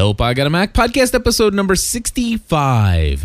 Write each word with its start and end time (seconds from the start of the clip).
Help 0.00 0.22
I 0.22 0.32
Got 0.32 0.46
a 0.46 0.50
Mac 0.50 0.72
podcast 0.72 1.14
episode 1.14 1.52
number 1.52 1.74
65. 1.76 3.20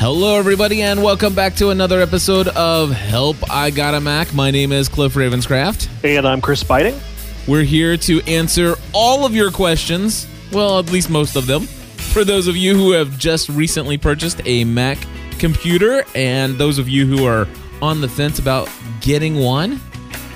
Hello, 0.00 0.36
everybody, 0.36 0.82
and 0.82 1.00
welcome 1.00 1.32
back 1.36 1.54
to 1.54 1.70
another 1.70 2.00
episode 2.00 2.48
of 2.48 2.90
Help 2.90 3.36
I 3.48 3.70
Got 3.70 3.94
a 3.94 4.00
Mac. 4.00 4.34
My 4.34 4.50
name 4.50 4.72
is 4.72 4.88
Cliff 4.88 5.14
Ravenscraft. 5.14 5.88
And 6.02 6.26
I'm 6.26 6.40
Chris 6.40 6.64
Beiting. 6.64 6.98
We're 7.46 7.62
here 7.62 7.96
to 7.98 8.20
answer 8.22 8.74
all 8.92 9.24
of 9.24 9.32
your 9.32 9.52
questions. 9.52 10.26
Well, 10.50 10.80
at 10.80 10.90
least 10.90 11.08
most 11.08 11.36
of 11.36 11.46
them. 11.46 11.68
For 12.12 12.24
those 12.24 12.46
of 12.46 12.56
you 12.56 12.74
who 12.76 12.92
have 12.92 13.18
just 13.18 13.48
recently 13.48 13.96
purchased 13.96 14.42
a 14.44 14.64
Mac 14.64 14.98
computer, 15.38 16.04
and 16.14 16.58
those 16.58 16.78
of 16.78 16.86
you 16.88 17.06
who 17.06 17.24
are 17.26 17.48
on 17.80 18.02
the 18.02 18.08
fence 18.08 18.38
about 18.38 18.68
getting 19.00 19.36
one. 19.36 19.80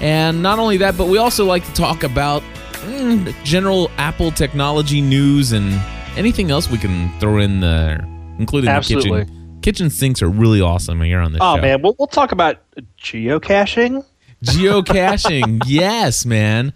And 0.00 0.42
not 0.42 0.58
only 0.58 0.78
that, 0.78 0.96
but 0.96 1.08
we 1.08 1.18
also 1.18 1.44
like 1.44 1.64
to 1.66 1.72
talk 1.74 2.02
about 2.02 2.42
mm, 2.82 3.34
general 3.44 3.90
Apple 3.98 4.30
technology 4.30 5.02
news 5.02 5.52
and 5.52 5.70
anything 6.16 6.50
else 6.50 6.70
we 6.70 6.78
can 6.78 7.10
throw 7.20 7.38
in 7.38 7.60
there, 7.60 8.00
including 8.38 8.70
Absolutely. 8.70 9.10
the 9.20 9.24
kitchen. 9.26 9.58
Kitchen 9.60 9.90
sinks 9.90 10.22
are 10.22 10.28
really 10.30 10.62
awesome 10.62 11.00
here 11.02 11.20
on 11.20 11.32
this 11.32 11.40
Oh 11.42 11.56
show. 11.56 11.62
man, 11.62 11.82
we'll, 11.82 11.94
we'll 11.98 12.08
talk 12.08 12.32
about 12.32 12.56
geocaching. 13.02 14.02
Geocaching, 14.44 15.62
yes, 15.66 16.24
man. 16.24 16.72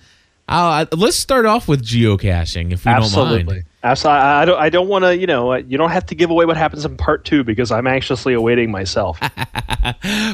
Uh, 0.50 0.84
let's 0.92 1.16
start 1.16 1.46
off 1.46 1.68
with 1.68 1.82
geocaching, 1.82 2.72
if 2.72 2.84
you 2.84 2.90
don't 2.92 3.00
mind. 3.00 3.04
Absolutely. 3.04 3.62
I 3.82 4.44
don't. 4.44 4.58
I 4.58 4.68
don't 4.68 4.88
want 4.88 5.04
to. 5.04 5.16
You 5.16 5.26
know. 5.26 5.54
You 5.54 5.78
don't 5.78 5.90
have 5.90 6.04
to 6.06 6.14
give 6.14 6.28
away 6.30 6.44
what 6.44 6.56
happens 6.56 6.84
in 6.84 6.96
part 6.96 7.24
two 7.24 7.44
because 7.44 7.70
I'm 7.70 7.86
anxiously 7.86 8.34
awaiting 8.34 8.70
myself. 8.70 9.18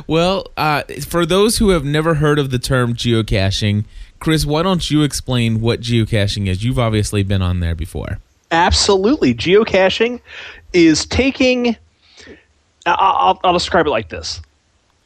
Well, 0.07 0.49
uh, 0.57 0.83
for 1.07 1.25
those 1.25 1.59
who 1.59 1.71
have 1.71 1.85
never 1.85 2.15
heard 2.15 2.39
of 2.39 2.51
the 2.51 2.59
term 2.59 2.95
geocaching, 2.95 3.85
Chris, 4.19 4.45
why 4.45 4.63
don't 4.63 4.91
you 4.91 5.03
explain 5.03 5.61
what 5.61 5.81
geocaching 5.81 6.49
is? 6.49 6.65
You've 6.65 6.79
obviously 6.79 7.23
been 7.23 7.43
on 7.43 7.61
there 7.61 7.75
before. 7.75 8.19
Absolutely. 8.51 9.35
Geocaching 9.35 10.21
is 10.73 11.07
taking. 11.07 11.77
I'll, 12.87 13.41
I'll 13.45 13.53
describe 13.53 13.87
it 13.87 13.91
like 13.91 14.09
this. 14.09 14.41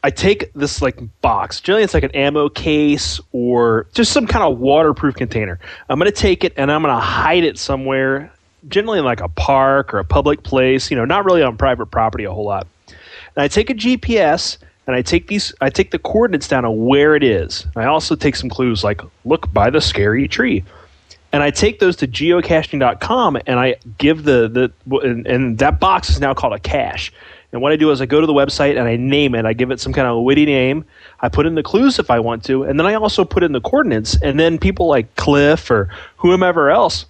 I 0.03 0.11
take 0.11 0.53
this 0.55 0.81
like 0.81 0.98
box. 1.20 1.61
Generally, 1.61 1.84
it's 1.84 1.95
like 1.95 2.05
an 2.05 2.11
ammo 2.12 2.48
case 2.48 3.20
or 3.33 3.87
just 3.93 4.12
some 4.12 4.27
kind 4.27 4.45
of 4.45 4.59
waterproof 4.59 5.15
container. 5.15 5.59
I'm 5.89 5.98
going 5.98 6.11
to 6.11 6.17
take 6.17 6.43
it 6.43 6.55
and 6.56 6.73
I'm 6.73 6.83
going 6.83 6.95
to 6.95 7.01
hide 7.01 7.45
it 7.45 7.59
somewhere, 7.59 8.33
generally 8.69 8.98
in 8.98 9.05
like 9.05 9.21
a 9.21 9.28
park 9.28 9.93
or 9.93 9.98
a 9.98 10.05
public 10.05 10.43
place. 10.43 10.91
You 10.91 10.97
know, 10.97 11.05
not 11.05 11.25
really 11.25 11.43
on 11.43 11.56
private 11.56 11.87
property 11.87 12.25
a 12.25 12.33
whole 12.33 12.47
lot. 12.47 12.67
And 12.89 13.45
I 13.45 13.48
take 13.48 13.69
a 13.69 13.75
GPS 13.75 14.56
and 14.87 14.97
I 14.97 15.03
take 15.03 15.27
these. 15.27 15.53
I 15.61 15.69
take 15.69 15.91
the 15.91 15.98
coordinates 15.98 16.48
down 16.48 16.65
of 16.65 16.75
where 16.75 17.15
it 17.15 17.23
is. 17.23 17.67
I 17.77 17.84
also 17.84 18.17
take 18.17 18.37
some 18.37 18.48
clues 18.48 18.83
like 18.83 19.03
look 19.25 19.53
by 19.53 19.69
the 19.69 19.81
scary 19.81 20.28
tree 20.28 20.65
and 21.33 21.43
I 21.43 21.51
take 21.51 21.78
those 21.78 21.97
to 21.97 22.09
geocaching.com 22.09 23.39
and 23.47 23.61
I 23.61 23.77
give 23.98 24.25
the 24.25 24.48
the 24.87 25.01
and, 25.03 25.27
and 25.27 25.59
that 25.59 25.81
box 25.81 26.11
is 26.11 26.21
now 26.21 26.34
called 26.34 26.55
a 26.55 26.59
cache. 26.59 27.12
And 27.53 27.61
what 27.61 27.73
I 27.73 27.77
do 27.77 27.91
is 27.91 28.01
I 28.01 28.06
go 28.06 28.20
to 28.20 28.27
the 28.27 28.33
website 28.33 28.79
and 28.79 28.89
I 28.89 28.97
name 28.97 29.34
it. 29.34 29.45
I 29.45 29.53
give 29.53 29.70
it 29.70 29.81
some 29.81 29.93
kind 29.93 30.06
of 30.06 30.23
witty 30.23 30.47
name. 30.47 30.84
I 31.20 31.29
put 31.29 31.47
in 31.47 31.56
the 31.56 31.62
clues 31.62 31.98
if 31.98 32.11
I 32.11 32.20
want 32.20 32.45
to, 32.45 32.62
and 32.62 32.79
then 32.79 32.87
I 32.87 32.95
also 32.95 33.25
put 33.25 33.43
in 33.43 33.53
the 33.53 33.61
coordinates. 33.61 34.17
And 34.23 34.39
then 34.39 34.59
people 34.59 34.87
like 34.87 35.15
Cliff 35.17 35.71
or 35.71 35.89
whomever 36.17 36.71
else 36.71 37.06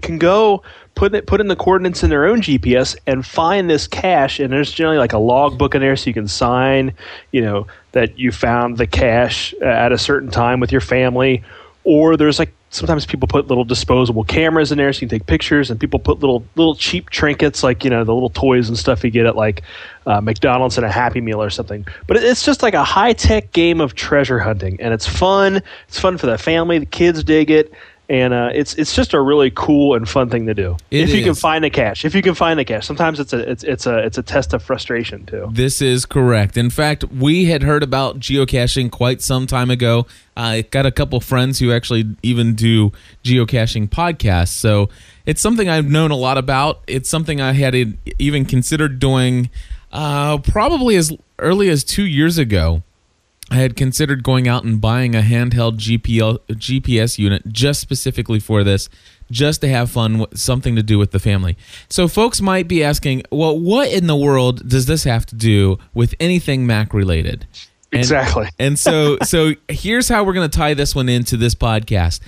can 0.00 0.18
go 0.18 0.62
put 0.94 1.14
it, 1.14 1.26
put 1.26 1.40
in 1.40 1.48
the 1.48 1.56
coordinates 1.56 2.02
in 2.02 2.10
their 2.10 2.26
own 2.26 2.40
GPS 2.40 2.96
and 3.06 3.24
find 3.26 3.68
this 3.68 3.86
cache. 3.86 4.40
And 4.40 4.52
there's 4.52 4.72
generally 4.72 4.98
like 4.98 5.12
a 5.12 5.18
log 5.18 5.58
book 5.58 5.74
in 5.74 5.80
there, 5.80 5.96
so 5.96 6.08
you 6.08 6.14
can 6.14 6.28
sign, 6.28 6.92
you 7.32 7.40
know, 7.40 7.66
that 7.92 8.18
you 8.18 8.32
found 8.32 8.78
the 8.78 8.86
cache 8.86 9.54
at 9.54 9.92
a 9.92 9.98
certain 9.98 10.30
time 10.30 10.60
with 10.60 10.72
your 10.72 10.80
family. 10.80 11.42
Or 11.84 12.16
there's 12.16 12.38
like 12.38 12.52
sometimes 12.70 13.06
people 13.06 13.28
put 13.28 13.48
little 13.48 13.64
disposable 13.64 14.24
cameras 14.24 14.72
in 14.72 14.78
there, 14.78 14.92
so 14.92 14.98
you 14.98 15.08
can 15.08 15.18
take 15.18 15.26
pictures. 15.26 15.70
And 15.70 15.80
people 15.80 15.98
put 15.98 16.20
little 16.20 16.44
little 16.56 16.74
cheap 16.74 17.10
trinkets, 17.10 17.62
like 17.62 17.84
you 17.84 17.90
know 17.90 18.04
the 18.04 18.14
little 18.14 18.30
toys 18.30 18.68
and 18.68 18.78
stuff 18.78 19.04
you 19.04 19.10
get 19.10 19.26
at 19.26 19.36
like 19.36 19.62
uh, 20.06 20.20
McDonald's 20.20 20.76
and 20.76 20.86
a 20.86 20.90
Happy 20.90 21.20
Meal 21.20 21.42
or 21.42 21.50
something. 21.50 21.86
But 22.06 22.18
it's 22.18 22.44
just 22.44 22.62
like 22.62 22.74
a 22.74 22.84
high 22.84 23.12
tech 23.12 23.52
game 23.52 23.80
of 23.80 23.94
treasure 23.94 24.38
hunting, 24.38 24.80
and 24.80 24.92
it's 24.92 25.06
fun. 25.06 25.62
It's 25.88 25.98
fun 25.98 26.18
for 26.18 26.26
the 26.26 26.38
family. 26.38 26.78
The 26.78 26.86
kids 26.86 27.24
dig 27.24 27.50
it 27.50 27.72
and 28.08 28.32
uh, 28.32 28.50
it's 28.54 28.74
it's 28.74 28.94
just 28.94 29.12
a 29.12 29.20
really 29.20 29.50
cool 29.50 29.94
and 29.94 30.08
fun 30.08 30.30
thing 30.30 30.46
to 30.46 30.54
do 30.54 30.76
It 30.90 31.02
if 31.02 31.14
you 31.14 31.22
can 31.22 31.34
find 31.34 31.62
the 31.62 31.70
cache. 31.70 32.04
If 32.04 32.14
you 32.14 32.22
can 32.22 32.34
find 32.34 32.58
the 32.58 32.64
cache, 32.64 32.86
sometimes 32.86 33.20
it's 33.20 33.32
a 33.32 33.50
it's 33.50 33.64
it's 33.64 33.86
a 33.86 33.98
it's 33.98 34.16
a 34.16 34.22
test 34.22 34.54
of 34.54 34.62
frustration 34.62 35.26
too. 35.26 35.48
This 35.52 35.82
is 35.82 36.06
correct. 36.06 36.56
In 36.56 36.70
fact, 36.70 37.04
we 37.04 37.46
had 37.46 37.62
heard 37.62 37.82
about 37.82 38.18
geocaching 38.18 38.90
quite 38.90 39.20
some 39.20 39.46
time 39.46 39.70
ago. 39.70 40.06
I 40.36 40.62
got 40.62 40.86
a 40.86 40.92
couple 40.92 41.20
friends 41.20 41.58
who 41.58 41.72
actually 41.72 42.16
even 42.22 42.54
do 42.54 42.92
geocaching 43.24 43.88
podcasts. 43.88 44.48
So 44.48 44.88
it's 45.26 45.40
something 45.40 45.68
I've 45.68 45.90
known 45.90 46.10
a 46.10 46.16
lot 46.16 46.38
about. 46.38 46.80
It's 46.86 47.10
something 47.10 47.40
I 47.40 47.52
had 47.52 47.98
even 48.18 48.44
considered 48.46 49.00
doing 49.00 49.50
uh, 49.92 50.38
probably 50.38 50.96
as 50.96 51.12
early 51.38 51.68
as 51.68 51.84
two 51.84 52.06
years 52.06 52.38
ago. 52.38 52.82
I 53.50 53.56
had 53.56 53.76
considered 53.76 54.22
going 54.22 54.46
out 54.46 54.64
and 54.64 54.80
buying 54.80 55.14
a 55.14 55.22
handheld 55.22 55.78
GPL, 55.78 56.38
GPS 56.50 57.18
unit 57.18 57.48
just 57.48 57.80
specifically 57.80 58.38
for 58.38 58.62
this, 58.62 58.90
just 59.30 59.62
to 59.62 59.68
have 59.68 59.90
fun, 59.90 60.26
something 60.34 60.76
to 60.76 60.82
do 60.82 60.98
with 60.98 61.12
the 61.12 61.18
family. 61.18 61.56
So, 61.88 62.08
folks 62.08 62.40
might 62.40 62.68
be 62.68 62.84
asking, 62.84 63.22
well, 63.30 63.58
what 63.58 63.90
in 63.90 64.06
the 64.06 64.16
world 64.16 64.68
does 64.68 64.86
this 64.86 65.04
have 65.04 65.24
to 65.26 65.34
do 65.34 65.78
with 65.94 66.14
anything 66.20 66.66
Mac 66.66 66.92
related? 66.92 67.46
And- 67.90 68.00
Exactly. 68.00 68.48
and 68.58 68.78
so, 68.78 69.16
so 69.22 69.52
here's 69.68 70.08
how 70.08 70.24
we're 70.24 70.34
going 70.34 70.50
to 70.50 70.58
tie 70.58 70.74
this 70.74 70.94
one 70.94 71.08
into 71.08 71.36
this 71.38 71.54
podcast. 71.54 72.20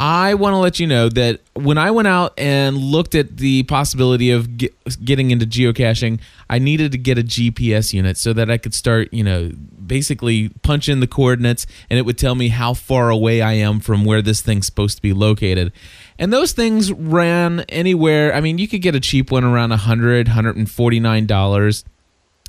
I 0.00 0.34
want 0.34 0.52
to 0.54 0.58
let 0.58 0.78
you 0.78 0.86
know 0.86 1.08
that 1.08 1.40
when 1.54 1.76
I 1.76 1.90
went 1.90 2.06
out 2.06 2.38
and 2.38 2.76
looked 2.76 3.16
at 3.16 3.38
the 3.38 3.64
possibility 3.64 4.30
of 4.30 4.56
get, 4.56 4.72
getting 5.04 5.32
into 5.32 5.44
geocaching, 5.44 6.20
I 6.48 6.60
needed 6.60 6.92
to 6.92 6.98
get 6.98 7.18
a 7.18 7.22
GPS 7.24 7.92
unit 7.92 8.16
so 8.16 8.32
that 8.32 8.48
I 8.48 8.58
could 8.58 8.74
start, 8.74 9.12
you 9.12 9.24
know, 9.24 9.50
basically 9.88 10.50
punch 10.62 10.88
in 10.88 11.00
the 11.00 11.06
coordinates 11.06 11.66
and 11.90 11.98
it 11.98 12.02
would 12.02 12.18
tell 12.18 12.34
me 12.34 12.48
how 12.48 12.74
far 12.74 13.10
away 13.10 13.42
I 13.42 13.54
am 13.54 13.80
from 13.80 14.04
where 14.04 14.22
this 14.22 14.40
thing's 14.40 14.66
supposed 14.66 14.96
to 14.96 15.02
be 15.02 15.12
located. 15.12 15.72
And 16.18 16.32
those 16.32 16.52
things 16.52 16.92
ran 16.92 17.60
anywhere. 17.68 18.34
I 18.34 18.40
mean, 18.40 18.58
you 18.58 18.68
could 18.68 18.82
get 18.82 18.94
a 18.94 19.00
cheap 19.00 19.30
one 19.30 19.44
around 19.44 19.70
100 19.70 20.28
$149 20.28 21.84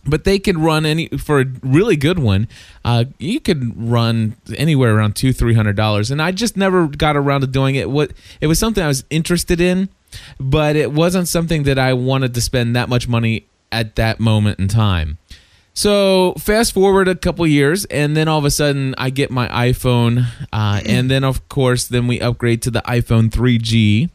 but 0.06 0.24
they 0.24 0.40
could 0.40 0.58
run 0.58 0.86
any 0.86 1.08
for 1.10 1.42
a 1.42 1.46
really 1.62 1.96
good 1.96 2.20
one. 2.20 2.48
Uh, 2.86 3.06
you 3.18 3.40
could 3.40 3.74
run 3.80 4.36
anywhere 4.56 4.96
around 4.96 5.16
two, 5.16 5.34
three 5.34 5.54
hundred 5.54 5.76
dollars, 5.76 6.12
and 6.12 6.22
I 6.22 6.32
just 6.32 6.58
never 6.58 6.88
got 6.88 7.16
around 7.16 7.42
to 7.42 7.48
doing 7.48 7.76
it. 7.76 7.90
What 7.90 8.12
it 8.42 8.48
was 8.48 8.60
something 8.60 8.84
I 8.84 8.88
was 8.88 9.04
interested 9.10 9.60
in, 9.60 9.90
but 10.40 10.76
it 10.76 10.92
wasn't 10.92 11.28
something 11.28 11.64
that 11.64 11.78
I 11.78 11.94
wanted 11.94 12.34
to 12.34 12.42
spend 12.42 12.76
that 12.76 12.90
much 12.90 13.08
money 13.08 13.46
at 13.72 13.96
that 13.96 14.20
moment 14.20 14.60
in 14.60 14.68
time. 14.68 15.18
So 15.80 16.34
fast 16.34 16.74
forward 16.74 17.08
a 17.08 17.16
couple 17.16 17.48
years, 17.48 17.86
and 17.86 18.14
then 18.14 18.28
all 18.28 18.38
of 18.38 18.44
a 18.44 18.52
sudden 18.52 18.94
I 18.98 19.12
get 19.12 19.32
my 19.32 19.48
iPhone, 19.48 20.26
uh, 20.52 20.82
and 20.86 21.10
then 21.10 21.24
of 21.24 21.48
course 21.48 21.88
then 21.88 22.06
we 22.06 22.20
upgrade 22.20 22.62
to 22.64 22.70
the 22.70 22.82
iPhone 22.82 23.30
3G, 23.30 24.10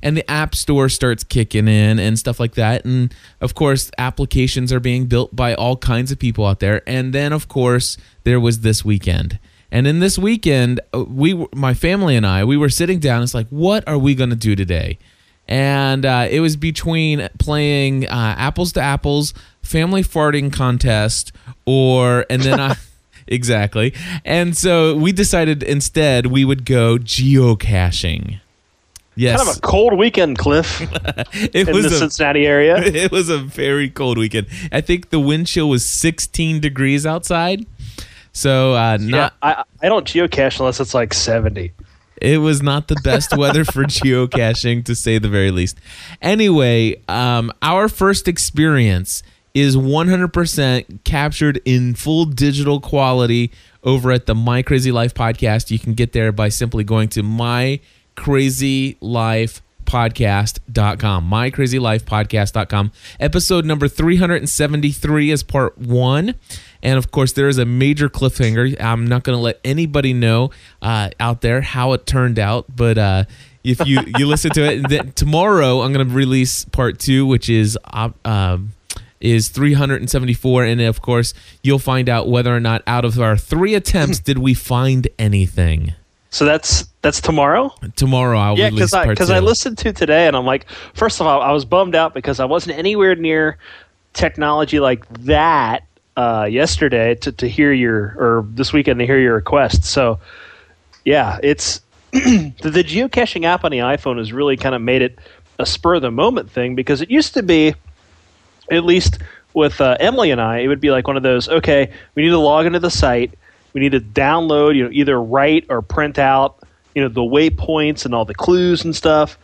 and 0.00 0.16
the 0.16 0.30
App 0.30 0.54
Store 0.54 0.88
starts 0.88 1.24
kicking 1.24 1.66
in 1.66 1.98
and 1.98 2.16
stuff 2.16 2.38
like 2.38 2.54
that, 2.54 2.84
and 2.84 3.12
of 3.40 3.56
course 3.56 3.90
applications 3.98 4.72
are 4.72 4.78
being 4.78 5.06
built 5.06 5.34
by 5.34 5.54
all 5.54 5.76
kinds 5.76 6.12
of 6.12 6.20
people 6.20 6.46
out 6.46 6.60
there, 6.60 6.82
and 6.86 7.12
then 7.12 7.32
of 7.32 7.48
course 7.48 7.96
there 8.22 8.38
was 8.38 8.60
this 8.60 8.84
weekend. 8.84 9.40
And 9.72 9.88
in 9.88 9.98
this 9.98 10.20
weekend, 10.20 10.78
uh, 10.94 11.02
we, 11.02 11.48
my 11.52 11.74
family 11.74 12.14
and 12.14 12.24
I, 12.24 12.44
we 12.44 12.56
were 12.56 12.70
sitting 12.70 13.00
down. 13.00 13.24
It's 13.24 13.34
like, 13.34 13.48
what 13.48 13.86
are 13.88 13.98
we 13.98 14.14
going 14.14 14.30
to 14.30 14.36
do 14.36 14.54
today? 14.54 14.98
and 15.48 16.04
uh, 16.04 16.28
it 16.30 16.40
was 16.40 16.56
between 16.56 17.26
playing 17.38 18.06
uh, 18.06 18.34
apples 18.36 18.72
to 18.74 18.80
apples 18.80 19.32
family 19.68 20.02
farting 20.02 20.52
contest 20.52 21.32
or 21.66 22.24
and 22.30 22.42
then 22.42 22.58
i 22.58 22.76
exactly. 23.28 23.94
And 24.24 24.56
so 24.56 24.96
we 24.96 25.12
decided 25.12 25.62
instead 25.62 26.26
we 26.26 26.44
would 26.44 26.64
go 26.64 26.98
geocaching. 26.98 28.40
Yes. 29.14 29.38
Kind 29.38 29.50
of 29.50 29.56
a 29.56 29.60
cold 29.60 29.98
weekend, 29.98 30.38
Cliff, 30.38 30.80
it 31.34 31.54
in 31.54 31.66
the 31.66 31.72
was 31.72 31.86
a, 31.86 31.98
Cincinnati 31.98 32.46
area. 32.46 32.76
it 32.82 33.10
was 33.10 33.28
a 33.28 33.38
very 33.38 33.90
cold 33.90 34.16
weekend. 34.16 34.46
I 34.70 34.80
think 34.80 35.10
the 35.10 35.18
wind 35.18 35.48
chill 35.48 35.68
was 35.68 35.84
16 35.84 36.60
degrees 36.60 37.04
outside. 37.04 37.66
So 38.32 38.74
uh, 38.74 38.98
yeah, 39.00 39.06
not 39.06 39.34
I 39.42 39.64
I 39.82 39.88
don't 39.88 40.06
geocache 40.06 40.60
unless 40.60 40.78
it's 40.78 40.94
like 40.94 41.12
seventy. 41.12 41.72
it 42.22 42.38
was 42.38 42.62
not 42.62 42.86
the 42.86 42.94
best 43.02 43.36
weather 43.36 43.64
for 43.64 43.82
geocaching 43.84 44.84
to 44.84 44.94
say 44.94 45.18
the 45.18 45.28
very 45.28 45.50
least. 45.50 45.78
Anyway 46.22 47.02
um, 47.08 47.50
our 47.62 47.88
first 47.88 48.28
experience 48.28 49.24
is 49.54 49.76
100% 49.76 51.04
captured 51.04 51.60
in 51.64 51.94
full 51.94 52.24
digital 52.24 52.80
quality 52.80 53.50
over 53.82 54.12
at 54.12 54.26
the 54.26 54.34
my 54.34 54.62
crazy 54.62 54.92
life 54.92 55.14
podcast 55.14 55.70
you 55.70 55.78
can 55.78 55.94
get 55.94 56.12
there 56.12 56.32
by 56.32 56.48
simply 56.48 56.84
going 56.84 57.08
to 57.08 57.22
my 57.22 57.80
crazy 58.14 58.96
life 59.00 59.62
mycrazylifepodcast.com. 59.88 61.30
Mycrazylifepodcast.com. 61.30 62.92
Episode 63.20 63.64
number 63.64 63.88
373 63.88 65.30
is 65.30 65.42
part 65.42 65.78
one. 65.78 66.34
And 66.82 66.98
of 66.98 67.10
course, 67.10 67.32
there 67.32 67.48
is 67.48 67.58
a 67.58 67.64
major 67.64 68.08
cliffhanger. 68.08 68.80
I'm 68.80 69.06
not 69.06 69.24
going 69.24 69.36
to 69.36 69.42
let 69.42 69.58
anybody 69.64 70.12
know 70.12 70.50
uh, 70.82 71.10
out 71.18 71.40
there 71.40 71.60
how 71.60 71.92
it 71.92 72.06
turned 72.06 72.38
out, 72.38 72.66
but 72.74 72.98
uh, 72.98 73.24
if 73.64 73.84
you 73.86 74.00
you 74.16 74.26
listen 74.26 74.52
to 74.52 74.62
it, 74.62 74.88
then 74.88 75.12
tomorrow 75.12 75.82
I'm 75.82 75.92
going 75.92 76.08
to 76.08 76.14
release 76.14 76.64
part 76.64 76.98
two, 76.98 77.26
which 77.26 77.50
is 77.50 77.76
uh, 77.84 78.10
um, 78.24 78.72
is 79.20 79.48
374, 79.48 80.64
and 80.64 80.80
of 80.80 81.02
course, 81.02 81.34
you'll 81.62 81.78
find 81.78 82.08
out 82.08 82.28
whether 82.28 82.54
or 82.54 82.60
not 82.60 82.82
out 82.86 83.04
of 83.04 83.20
our 83.20 83.36
three 83.36 83.74
attempts 83.74 84.18
did 84.18 84.38
we 84.38 84.54
find 84.54 85.08
anything. 85.18 85.94
So 86.30 86.44
that's 86.44 86.86
that's 87.00 87.20
tomorrow. 87.20 87.74
Tomorrow 87.96 88.38
I'll 88.38 88.58
Yeah, 88.58 88.70
because 88.70 88.92
I 88.92 89.06
because. 89.06 89.30
I 89.30 89.38
listened 89.40 89.78
to 89.78 89.92
today 89.92 90.26
and 90.26 90.36
I'm 90.36 90.44
like, 90.44 90.68
first 90.92 91.20
of 91.20 91.26
all, 91.26 91.40
I 91.40 91.52
was 91.52 91.64
bummed 91.64 91.94
out 91.94 92.12
because 92.12 92.38
I 92.38 92.44
wasn't 92.44 92.76
anywhere 92.76 93.14
near 93.14 93.56
technology 94.12 94.78
like 94.78 95.08
that 95.24 95.84
uh, 96.16 96.46
yesterday 96.50 97.14
to, 97.14 97.32
to 97.32 97.48
hear 97.48 97.72
your 97.72 98.14
or 98.18 98.46
this 98.50 98.72
weekend 98.72 98.98
to 98.98 99.06
hear 99.06 99.18
your 99.18 99.34
request. 99.34 99.84
So 99.84 100.20
yeah, 101.04 101.38
it's 101.42 101.80
the, 102.12 102.52
the 102.60 102.84
geocaching 102.84 103.44
app 103.44 103.64
on 103.64 103.70
the 103.70 103.78
iPhone 103.78 104.18
has 104.18 104.32
really 104.32 104.56
kind 104.56 104.74
of 104.74 104.82
made 104.82 105.02
it 105.02 105.18
a 105.58 105.66
spur 105.66 105.94
of 105.94 106.02
the 106.02 106.10
moment 106.10 106.50
thing 106.50 106.74
because 106.74 107.00
it 107.00 107.10
used 107.10 107.34
to 107.34 107.42
be, 107.42 107.74
at 108.70 108.84
least 108.84 109.18
with 109.54 109.80
uh, 109.80 109.96
Emily 109.98 110.30
and 110.30 110.40
I, 110.40 110.58
it 110.58 110.68
would 110.68 110.80
be 110.80 110.90
like 110.90 111.06
one 111.06 111.16
of 111.16 111.22
those. 111.22 111.48
Okay, 111.48 111.92
we 112.14 112.22
need 112.22 112.30
to 112.30 112.38
log 112.38 112.66
into 112.66 112.78
the 112.78 112.90
site. 112.90 113.34
We 113.72 113.80
need 113.80 113.92
to 113.92 114.00
download, 114.00 114.76
you 114.76 114.84
know, 114.84 114.90
either 114.92 115.20
write 115.20 115.66
or 115.68 115.82
print 115.82 116.18
out, 116.18 116.62
you 116.94 117.02
know, 117.02 117.08
the 117.08 117.20
waypoints 117.20 118.04
and 118.04 118.14
all 118.14 118.24
the 118.24 118.34
clues 118.34 118.84
and 118.84 118.94
stuff, 118.94 119.38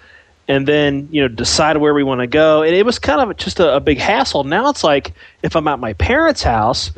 and 0.49 0.67
then 0.67 1.09
you 1.11 1.23
know 1.23 1.29
decide 1.29 1.77
where 1.77 1.95
we 1.95 2.03
want 2.03 2.21
to 2.21 2.27
go. 2.27 2.63
And 2.63 2.75
it 2.75 2.85
was 2.85 2.99
kind 2.99 3.21
of 3.21 3.37
just 3.37 3.61
a, 3.61 3.77
a 3.77 3.81
big 3.81 3.99
hassle. 3.99 4.45
Now 4.45 4.71
it's 4.71 4.85
like 4.85 5.13
if 5.43 5.57
I'm 5.57 5.69
at 5.69 5.79
my 5.79 5.93
parents' 5.95 6.43
house 6.43 6.91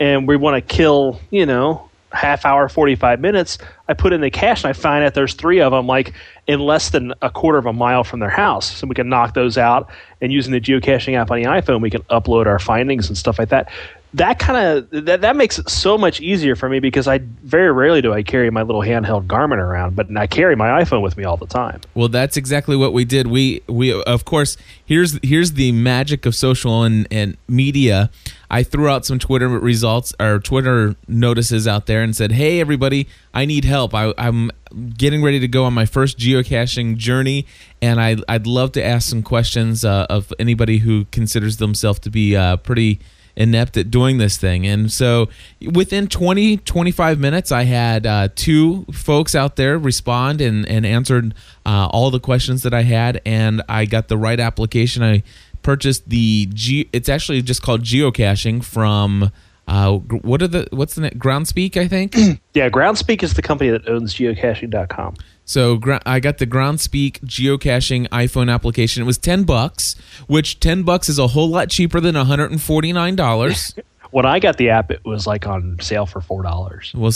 and 0.00 0.26
we 0.26 0.36
want 0.36 0.56
to 0.56 0.74
kill, 0.74 1.20
you 1.30 1.46
know, 1.46 1.88
half 2.12 2.44
hour, 2.44 2.68
45 2.68 3.20
minutes, 3.20 3.58
I 3.88 3.94
put 3.94 4.12
in 4.12 4.20
the 4.20 4.30
cache 4.30 4.64
and 4.64 4.70
I 4.70 4.72
find 4.72 5.04
out 5.04 5.14
there's 5.14 5.34
three 5.34 5.60
of 5.60 5.72
them 5.72 5.86
like 5.86 6.14
in 6.52 6.60
less 6.60 6.90
than 6.90 7.14
a 7.22 7.30
quarter 7.30 7.58
of 7.58 7.66
a 7.66 7.72
mile 7.72 8.04
from 8.04 8.20
their 8.20 8.30
house. 8.30 8.76
So 8.76 8.86
we 8.86 8.94
can 8.94 9.08
knock 9.08 9.34
those 9.34 9.58
out 9.58 9.90
and 10.20 10.32
using 10.32 10.52
the 10.52 10.60
geocaching 10.60 11.14
app 11.14 11.30
on 11.30 11.42
the 11.42 11.48
iPhone, 11.48 11.80
we 11.80 11.90
can 11.90 12.02
upload 12.02 12.46
our 12.46 12.58
findings 12.58 13.08
and 13.08 13.18
stuff 13.18 13.38
like 13.38 13.48
that. 13.48 13.70
That 14.14 14.38
kind 14.38 14.66
of 14.92 15.06
that, 15.06 15.22
that 15.22 15.36
makes 15.36 15.58
it 15.58 15.70
so 15.70 15.96
much 15.96 16.20
easier 16.20 16.54
for 16.54 16.68
me 16.68 16.80
because 16.80 17.08
I 17.08 17.18
very 17.18 17.72
rarely 17.72 18.02
do 18.02 18.12
I 18.12 18.22
carry 18.22 18.50
my 18.50 18.62
little 18.62 18.82
handheld 18.82 19.26
Garmin 19.26 19.56
around, 19.56 19.96
but 19.96 20.14
I 20.14 20.26
carry 20.26 20.54
my 20.54 20.82
iPhone 20.82 21.00
with 21.00 21.16
me 21.16 21.24
all 21.24 21.38
the 21.38 21.46
time. 21.46 21.80
Well, 21.94 22.08
that's 22.08 22.36
exactly 22.36 22.76
what 22.76 22.92
we 22.92 23.06
did. 23.06 23.26
We 23.26 23.62
we 23.68 23.92
of 24.02 24.24
course 24.26 24.58
here's 24.84 25.18
here's 25.22 25.52
the 25.52 25.72
magic 25.72 26.26
of 26.26 26.34
social 26.34 26.82
and 26.82 27.08
and 27.10 27.38
media. 27.48 28.10
I 28.50 28.62
threw 28.62 28.90
out 28.90 29.06
some 29.06 29.18
Twitter 29.18 29.48
results 29.48 30.12
or 30.20 30.38
Twitter 30.38 30.94
notices 31.08 31.66
out 31.66 31.86
there 31.86 32.02
and 32.02 32.14
said, 32.14 32.32
"Hey, 32.32 32.60
everybody, 32.60 33.08
I 33.32 33.46
need 33.46 33.64
help. 33.64 33.94
I, 33.94 34.12
I'm 34.18 34.50
getting 34.94 35.22
ready 35.22 35.40
to 35.40 35.48
go 35.48 35.64
on 35.64 35.72
my 35.72 35.86
first 35.86 36.18
geocaching 36.18 36.98
journey, 36.98 37.46
and 37.80 37.98
I 37.98 38.18
I'd 38.28 38.46
love 38.46 38.72
to 38.72 38.84
ask 38.84 39.08
some 39.08 39.22
questions 39.22 39.86
uh, 39.86 40.06
of 40.10 40.34
anybody 40.38 40.78
who 40.78 41.06
considers 41.06 41.56
themselves 41.56 41.98
to 42.00 42.10
be 42.10 42.36
uh, 42.36 42.58
pretty." 42.58 43.00
Inept 43.36 43.76
at 43.76 43.90
doing 43.90 44.18
this 44.18 44.36
thing. 44.36 44.66
And 44.66 44.90
so 44.90 45.28
within 45.72 46.08
20, 46.08 46.58
25 46.58 47.18
minutes, 47.18 47.52
I 47.52 47.64
had 47.64 48.06
uh, 48.06 48.28
two 48.34 48.84
folks 48.92 49.34
out 49.34 49.56
there 49.56 49.78
respond 49.78 50.40
and, 50.40 50.66
and 50.68 50.84
answered 50.84 51.34
uh, 51.64 51.88
all 51.90 52.10
the 52.10 52.20
questions 52.20 52.62
that 52.62 52.74
I 52.74 52.82
had. 52.82 53.20
And 53.24 53.62
I 53.68 53.84
got 53.86 54.08
the 54.08 54.18
right 54.18 54.38
application. 54.38 55.02
I 55.02 55.22
purchased 55.62 56.08
the 56.08 56.46
G, 56.52 56.88
it's 56.92 57.08
actually 57.08 57.42
just 57.42 57.62
called 57.62 57.82
geocaching 57.82 58.64
from. 58.64 59.30
Uh, 59.68 59.92
what 59.92 60.42
are 60.42 60.48
the 60.48 60.66
what's 60.72 60.96
the 60.96 61.02
name? 61.02 61.12
Groundspeak, 61.12 61.76
I 61.76 61.86
think. 61.86 62.16
Yeah, 62.54 62.68
Groundspeak 62.68 63.22
is 63.22 63.32
the 63.32 63.40
company 63.40 63.70
that 63.70 63.88
owns 63.88 64.12
geocaching.com. 64.14 65.14
So 65.52 65.76
gr- 65.76 65.96
I 66.06 66.18
got 66.18 66.38
the 66.38 66.46
Groundspeak 66.46 67.20
geocaching 67.20 68.08
iPhone 68.08 68.50
application. 68.50 69.02
It 69.02 69.06
was 69.06 69.18
ten 69.18 69.42
bucks, 69.44 69.96
which 70.26 70.60
ten 70.60 70.82
bucks 70.82 71.10
is 71.10 71.18
a 71.18 71.26
whole 71.26 71.50
lot 71.50 71.68
cheaper 71.68 72.00
than 72.00 72.14
one 72.14 72.24
hundred 72.24 72.52
and 72.52 72.62
forty 72.62 72.90
nine 72.92 73.16
dollars. 73.16 73.74
When 74.12 74.26
I 74.26 74.40
got 74.40 74.58
the 74.58 74.68
app, 74.68 74.90
it 74.90 75.02
was 75.06 75.26
like 75.26 75.46
on 75.46 75.78
sale 75.80 76.04
for 76.04 76.20
four 76.20 76.42
dollars. 76.42 76.92
Well, 76.94 77.12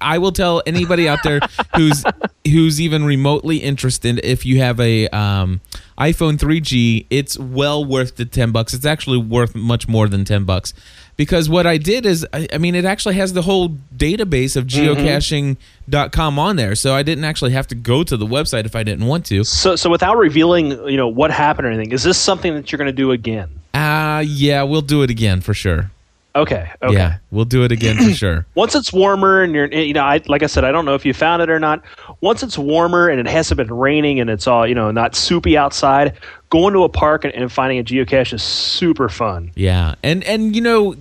I 0.00 0.18
will 0.18 0.32
tell 0.32 0.62
anybody 0.66 1.08
out 1.08 1.20
there 1.22 1.40
who's 1.76 2.04
who's 2.46 2.80
even 2.80 3.04
remotely 3.04 3.58
interested. 3.58 4.20
If 4.24 4.46
you 4.46 4.58
have 4.58 4.80
a 4.80 5.08
um, 5.08 5.60
iPhone 5.98 6.38
3G, 6.38 7.06
it's 7.10 7.38
well 7.38 7.84
worth 7.84 8.16
the 8.16 8.24
ten 8.24 8.50
bucks. 8.52 8.74
It's 8.74 8.86
actually 8.86 9.18
worth 9.18 9.54
much 9.54 9.88
more 9.88 10.08
than 10.08 10.24
ten 10.24 10.44
bucks 10.44 10.74
because 11.20 11.50
what 11.50 11.66
I 11.66 11.76
did 11.76 12.06
is, 12.06 12.26
I, 12.32 12.48
I 12.50 12.56
mean, 12.56 12.74
it 12.74 12.86
actually 12.86 13.16
has 13.16 13.34
the 13.34 13.42
whole 13.42 13.76
database 13.94 14.56
of 14.56 14.66
geocaching.com 14.66 16.38
on 16.38 16.56
there, 16.56 16.74
so 16.74 16.94
I 16.94 17.02
didn't 17.02 17.24
actually 17.24 17.50
have 17.50 17.66
to 17.66 17.74
go 17.74 18.02
to 18.02 18.16
the 18.16 18.24
website 18.24 18.64
if 18.64 18.74
I 18.74 18.82
didn't 18.82 19.06
want 19.06 19.26
to. 19.26 19.44
So, 19.44 19.76
so 19.76 19.90
without 19.90 20.16
revealing, 20.16 20.70
you 20.88 20.96
know, 20.96 21.08
what 21.08 21.30
happened 21.30 21.66
or 21.66 21.70
anything, 21.72 21.92
is 21.92 22.04
this 22.04 22.16
something 22.16 22.54
that 22.54 22.72
you're 22.72 22.78
going 22.78 22.86
to 22.86 22.92
do 22.92 23.10
again? 23.10 23.50
Uh 23.74 24.24
yeah, 24.26 24.62
we'll 24.62 24.80
do 24.80 25.02
it 25.02 25.10
again 25.10 25.42
for 25.42 25.52
sure. 25.52 25.90
Okay. 26.34 26.70
Okay. 26.82 26.94
Yeah, 26.94 27.18
we'll 27.30 27.44
do 27.44 27.64
it 27.64 27.72
again 27.72 27.96
for 27.96 28.14
sure. 28.14 28.46
Once 28.54 28.74
it's 28.74 28.92
warmer 28.92 29.42
and 29.42 29.54
you're, 29.54 29.66
you 29.66 29.92
know, 29.92 30.04
I 30.04 30.20
like 30.26 30.42
I 30.42 30.46
said, 30.46 30.64
I 30.64 30.70
don't 30.70 30.84
know 30.84 30.94
if 30.94 31.04
you 31.04 31.12
found 31.12 31.42
it 31.42 31.50
or 31.50 31.58
not. 31.58 31.82
Once 32.20 32.42
it's 32.42 32.56
warmer 32.56 33.08
and 33.08 33.18
it 33.18 33.26
hasn't 33.26 33.56
been 33.56 33.72
raining 33.72 34.20
and 34.20 34.30
it's 34.30 34.46
all, 34.46 34.66
you 34.66 34.74
know, 34.74 34.90
not 34.90 35.16
soupy 35.16 35.56
outside, 35.56 36.16
going 36.50 36.74
to 36.74 36.84
a 36.84 36.88
park 36.88 37.24
and, 37.24 37.34
and 37.34 37.50
finding 37.50 37.78
a 37.78 37.84
geocache 37.84 38.32
is 38.32 38.42
super 38.42 39.08
fun. 39.08 39.50
Yeah, 39.54 39.94
and 40.02 40.22
and 40.24 40.54
you 40.54 40.62
know, 40.62 40.94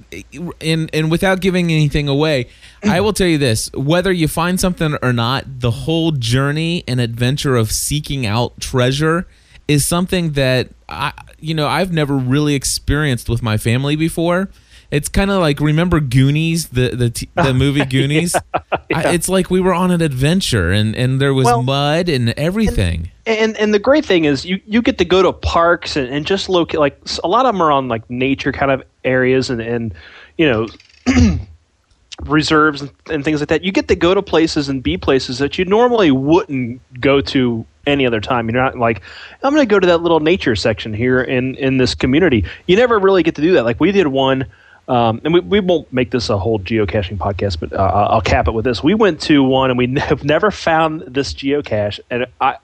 and 0.61 0.89
and 0.93 1.11
without 1.11 1.41
giving 1.41 1.71
anything 1.71 2.07
away, 2.07 2.47
I 2.83 3.01
will 3.01 3.13
tell 3.13 3.27
you 3.27 3.37
this: 3.37 3.71
whether 3.73 4.11
you 4.11 4.27
find 4.27 4.59
something 4.59 4.97
or 5.01 5.13
not, 5.13 5.59
the 5.59 5.71
whole 5.71 6.11
journey 6.11 6.83
and 6.87 6.99
adventure 6.99 7.55
of 7.55 7.71
seeking 7.71 8.25
out 8.25 8.59
treasure 8.59 9.27
is 9.67 9.85
something 9.85 10.31
that 10.31 10.69
I, 10.89 11.13
you 11.39 11.53
know, 11.53 11.67
I've 11.67 11.91
never 11.91 12.17
really 12.17 12.55
experienced 12.55 13.29
with 13.29 13.43
my 13.43 13.57
family 13.57 13.95
before. 13.95 14.49
It's 14.91 15.07
kind 15.07 15.29
of 15.29 15.39
like 15.39 15.59
remember 15.59 15.99
Goonies, 15.99 16.69
the 16.69 16.89
the 16.89 17.09
t- 17.09 17.29
the 17.35 17.53
movie 17.55 17.85
Goonies. 17.85 18.35
I, 18.63 19.13
it's 19.13 19.29
like 19.29 19.51
we 19.51 19.59
were 19.59 19.73
on 19.73 19.91
an 19.91 20.01
adventure, 20.01 20.71
and 20.71 20.95
and 20.95 21.21
there 21.21 21.33
was 21.33 21.45
Well, 21.45 21.61
mud 21.61 22.09
and 22.09 22.29
everything. 22.31 23.11
And 23.25 23.55
and 23.57 23.73
the 23.73 23.79
great 23.79 24.03
thing 24.03 24.25
is 24.25 24.45
you, 24.45 24.59
you 24.65 24.81
get 24.81 24.97
to 24.97 25.05
go 25.05 25.21
to 25.21 25.31
parks 25.31 25.95
and, 25.95 26.09
and 26.09 26.25
just 26.25 26.49
look 26.49 26.73
like 26.73 26.99
a 27.23 27.27
lot 27.27 27.45
of 27.45 27.53
them 27.53 27.61
are 27.61 27.71
on 27.71 27.87
like 27.87 28.09
nature 28.09 28.51
kind 28.51 28.71
of 28.71 28.83
areas 29.03 29.51
and 29.51 29.61
and 29.61 29.93
you 30.37 30.49
know 30.49 30.67
reserves 32.23 32.81
and, 32.81 32.91
and 33.11 33.23
things 33.23 33.39
like 33.41 33.49
that. 33.49 33.63
You 33.63 33.71
get 33.71 33.87
to 33.89 33.95
go 33.95 34.15
to 34.15 34.23
places 34.23 34.69
and 34.69 34.81
be 34.81 34.97
places 34.97 35.37
that 35.37 35.59
you 35.59 35.65
normally 35.65 36.09
wouldn't 36.09 36.81
go 36.99 37.21
to 37.21 37.65
any 37.85 38.05
other 38.05 38.21
time. 38.21 38.49
You're 38.49 38.61
not 38.61 38.77
like 38.77 39.01
I'm 39.43 39.53
going 39.53 39.67
to 39.67 39.71
go 39.71 39.79
to 39.79 39.87
that 39.87 40.01
little 40.01 40.19
nature 40.19 40.55
section 40.55 40.93
here 40.93 41.21
in 41.21 41.55
in 41.55 41.77
this 41.77 41.95
community. 41.95 42.45
You 42.67 42.75
never 42.75 42.97
really 42.97 43.23
get 43.23 43.35
to 43.35 43.41
do 43.41 43.53
that. 43.53 43.65
Like 43.65 43.79
we 43.79 43.91
did 43.91 44.07
one. 44.07 44.47
Um, 44.89 45.21
and 45.23 45.33
we, 45.33 45.39
we 45.41 45.59
won't 45.59 45.91
make 45.93 46.09
this 46.11 46.29
a 46.29 46.37
whole 46.37 46.59
geocaching 46.59 47.17
podcast, 47.17 47.59
but 47.59 47.71
uh, 47.73 48.07
I'll 48.09 48.21
cap 48.21 48.47
it 48.47 48.51
with 48.51 48.65
this. 48.65 48.83
We 48.83 48.95
went 48.95 49.21
to 49.21 49.43
one 49.43 49.69
and 49.69 49.77
we 49.77 49.87
have 49.99 50.23
never 50.23 50.49
found 50.51 51.01
this 51.01 51.31
geocache, 51.33 51.99
and 52.09 52.25
I, 52.41 52.57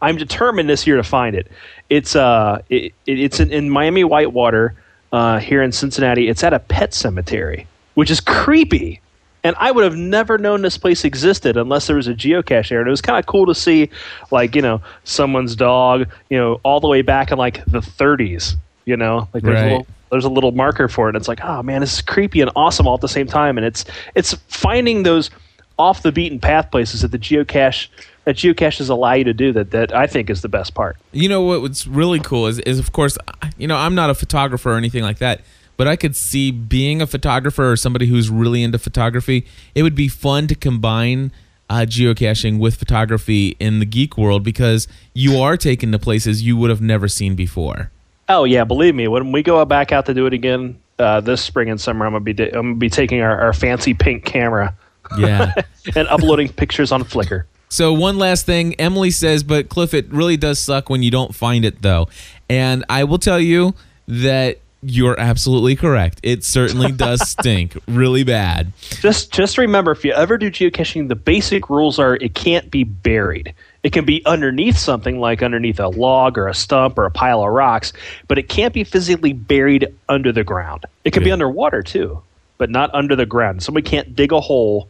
I'm 0.00 0.16
determined 0.16 0.68
this 0.68 0.86
year 0.86 0.96
to 0.96 1.02
find 1.02 1.36
it. 1.36 1.46
It's 1.90 2.16
uh, 2.16 2.62
it, 2.70 2.94
it- 3.06 3.20
it's 3.20 3.38
in, 3.38 3.52
in 3.52 3.68
Miami 3.70 4.02
Whitewater 4.02 4.74
uh, 5.12 5.38
here 5.40 5.62
in 5.62 5.72
Cincinnati. 5.72 6.28
It's 6.28 6.42
at 6.42 6.54
a 6.54 6.58
pet 6.58 6.94
cemetery, 6.94 7.66
which 7.94 8.10
is 8.10 8.20
creepy. 8.20 9.00
And 9.44 9.54
I 9.58 9.70
would 9.70 9.84
have 9.84 9.94
never 9.96 10.36
known 10.36 10.62
this 10.62 10.76
place 10.76 11.04
existed 11.04 11.56
unless 11.56 11.86
there 11.86 11.94
was 11.96 12.08
a 12.08 12.12
geocache 12.14 12.70
there. 12.70 12.80
And 12.80 12.88
it 12.88 12.90
was 12.90 13.00
kind 13.00 13.18
of 13.18 13.26
cool 13.26 13.46
to 13.46 13.54
see, 13.54 13.88
like 14.32 14.56
you 14.56 14.62
know, 14.62 14.80
someone's 15.04 15.54
dog, 15.54 16.08
you 16.28 16.36
know, 16.38 16.60
all 16.64 16.80
the 16.80 16.88
way 16.88 17.02
back 17.02 17.30
in 17.30 17.38
like 17.38 17.64
the 17.66 17.78
30s. 17.80 18.56
You 18.84 18.96
know, 18.96 19.28
like 19.34 19.42
there's 19.44 19.54
Right. 19.60 19.66
a 19.66 19.76
little 19.76 19.86
there's 20.10 20.24
a 20.24 20.30
little 20.30 20.52
marker 20.52 20.88
for 20.88 21.08
it. 21.08 21.16
It's 21.16 21.28
like, 21.28 21.40
oh 21.42 21.62
man, 21.62 21.80
this 21.80 21.94
is 21.94 22.02
creepy 22.02 22.40
and 22.40 22.50
awesome 22.56 22.86
all 22.86 22.94
at 22.94 23.00
the 23.00 23.08
same 23.08 23.26
time. 23.26 23.58
And 23.58 23.66
it's 23.66 23.84
it's 24.14 24.34
finding 24.48 25.02
those 25.02 25.30
off 25.78 26.02
the 26.02 26.12
beaten 26.12 26.40
path 26.40 26.70
places 26.70 27.02
that 27.02 27.12
the 27.12 27.18
geocache 27.18 27.88
that 28.24 28.36
geocaches 28.36 28.90
allow 28.90 29.14
you 29.14 29.24
to 29.24 29.32
do 29.32 29.52
that 29.52 29.70
that 29.70 29.94
I 29.94 30.06
think 30.06 30.28
is 30.28 30.42
the 30.42 30.48
best 30.48 30.74
part. 30.74 30.96
You 31.12 31.28
know 31.28 31.42
what? 31.42 31.62
What's 31.62 31.86
really 31.86 32.20
cool 32.20 32.46
is, 32.46 32.58
is 32.60 32.78
of 32.78 32.92
course, 32.92 33.16
you 33.56 33.66
know, 33.66 33.76
I'm 33.76 33.94
not 33.94 34.10
a 34.10 34.14
photographer 34.14 34.72
or 34.72 34.76
anything 34.76 35.02
like 35.02 35.18
that, 35.18 35.40
but 35.76 35.88
I 35.88 35.96
could 35.96 36.14
see 36.14 36.50
being 36.50 37.00
a 37.00 37.06
photographer 37.06 37.70
or 37.70 37.76
somebody 37.76 38.06
who's 38.06 38.28
really 38.28 38.62
into 38.62 38.78
photography. 38.78 39.46
It 39.74 39.82
would 39.82 39.94
be 39.94 40.08
fun 40.08 40.46
to 40.48 40.54
combine 40.54 41.32
uh, 41.70 41.86
geocaching 41.88 42.58
with 42.58 42.76
photography 42.76 43.56
in 43.60 43.78
the 43.78 43.86
geek 43.86 44.18
world 44.18 44.42
because 44.42 44.88
you 45.14 45.40
are 45.40 45.56
taken 45.56 45.92
to 45.92 45.98
places 45.98 46.42
you 46.42 46.56
would 46.56 46.70
have 46.70 46.80
never 46.80 47.08
seen 47.08 47.34
before. 47.34 47.90
Oh 48.28 48.44
yeah, 48.44 48.64
believe 48.64 48.94
me, 48.94 49.08
when 49.08 49.32
we 49.32 49.42
go 49.42 49.64
back 49.64 49.92
out 49.92 50.06
to 50.06 50.14
do 50.14 50.26
it 50.26 50.32
again 50.32 50.78
uh, 50.98 51.20
this 51.20 51.40
spring 51.40 51.70
and 51.70 51.80
summer, 51.80 52.06
I'm 52.06 52.12
gonna 52.12 52.24
be 52.24 52.42
I'm 52.42 52.52
gonna 52.52 52.74
be 52.74 52.90
taking 52.90 53.20
our, 53.20 53.38
our 53.40 53.52
fancy 53.52 53.94
pink 53.94 54.24
camera 54.24 54.74
Yeah. 55.16 55.54
and 55.96 56.08
uploading 56.08 56.48
pictures 56.48 56.92
on 56.92 57.02
Flickr. 57.04 57.44
So 57.70 57.92
one 57.92 58.18
last 58.18 58.46
thing, 58.46 58.74
Emily 58.76 59.10
says, 59.10 59.42
but 59.42 59.68
Cliff, 59.68 59.92
it 59.92 60.10
really 60.10 60.36
does 60.36 60.58
suck 60.58 60.88
when 60.88 61.02
you 61.02 61.10
don't 61.10 61.34
find 61.34 61.64
it 61.64 61.82
though. 61.82 62.08
And 62.48 62.84
I 62.88 63.04
will 63.04 63.18
tell 63.18 63.40
you 63.40 63.74
that 64.06 64.58
you're 64.82 65.18
absolutely 65.18 65.76
correct. 65.76 66.20
It 66.22 66.44
certainly 66.44 66.92
does 66.92 67.20
stink 67.28 67.76
really 67.86 68.24
bad. 68.24 68.72
Just 69.00 69.32
just 69.32 69.58
remember, 69.58 69.90
if 69.92 70.04
you 70.04 70.12
ever 70.12 70.38
do 70.38 70.50
geocaching, 70.50 71.08
the 71.08 71.16
basic 71.16 71.68
rules 71.68 71.98
are 71.98 72.16
it 72.16 72.34
can't 72.34 72.70
be 72.70 72.84
buried. 72.84 73.54
It 73.82 73.92
can 73.92 74.04
be 74.04 74.24
underneath 74.26 74.76
something 74.76 75.20
like 75.20 75.42
underneath 75.42 75.78
a 75.78 75.88
log 75.88 76.36
or 76.36 76.48
a 76.48 76.54
stump 76.54 76.98
or 76.98 77.04
a 77.04 77.10
pile 77.10 77.42
of 77.42 77.50
rocks, 77.50 77.92
but 78.26 78.38
it 78.38 78.48
can't 78.48 78.74
be 78.74 78.84
physically 78.84 79.32
buried 79.32 79.86
under 80.08 80.32
the 80.32 80.44
ground. 80.44 80.84
It 81.04 81.12
can 81.12 81.22
be 81.22 81.30
underwater 81.30 81.82
too, 81.82 82.22
but 82.58 82.70
not 82.70 82.92
under 82.92 83.14
the 83.14 83.26
ground. 83.26 83.62
Somebody 83.62 83.88
can't 83.88 84.16
dig 84.16 84.32
a 84.32 84.40
hole, 84.40 84.88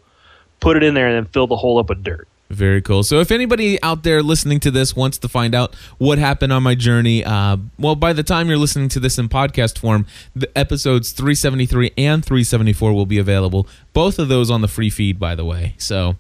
put 0.61 0.77
it 0.77 0.83
in 0.83 0.95
there, 0.95 1.07
and 1.09 1.17
then 1.17 1.31
fill 1.33 1.47
the 1.47 1.57
hole 1.57 1.79
up 1.79 1.91
with 1.91 2.03
dirt. 2.03 2.27
Very 2.51 2.81
cool. 2.81 3.03
So, 3.03 3.21
if 3.21 3.31
anybody 3.31 3.81
out 3.83 4.05
there 4.05 4.23
listening 4.23 4.59
to 4.61 4.71
this 4.71 4.97
wants 4.97 5.19
to 5.19 5.29
find 5.29 5.55
out 5.55 5.75
what 5.99 6.17
happened 6.19 6.51
on 6.51 6.63
my 6.63 6.75
journey, 6.75 7.23
uh, 7.23 7.59
well, 7.79 7.95
by 7.95 8.15
the 8.15 8.23
time 8.23 8.49
you're 8.49 8.57
listening 8.57 8.89
to 8.91 9.01
this 9.01 9.19
in 9.19 9.29
podcast 9.29 9.77
form, 9.77 10.07
the 10.35 10.51
episodes 10.57 11.13
373 11.13 11.93
and 11.99 12.25
374 12.25 12.95
will 12.95 13.05
be 13.05 13.19
available. 13.19 13.69
Both 13.93 14.19
of 14.19 14.29
those 14.29 14.51
on 14.51 14.63
the 14.63 14.69
free 14.69 14.89
feed, 14.89 15.19
by 15.19 15.35
the 15.35 15.45
way. 15.45 15.75
So, 15.77 16.17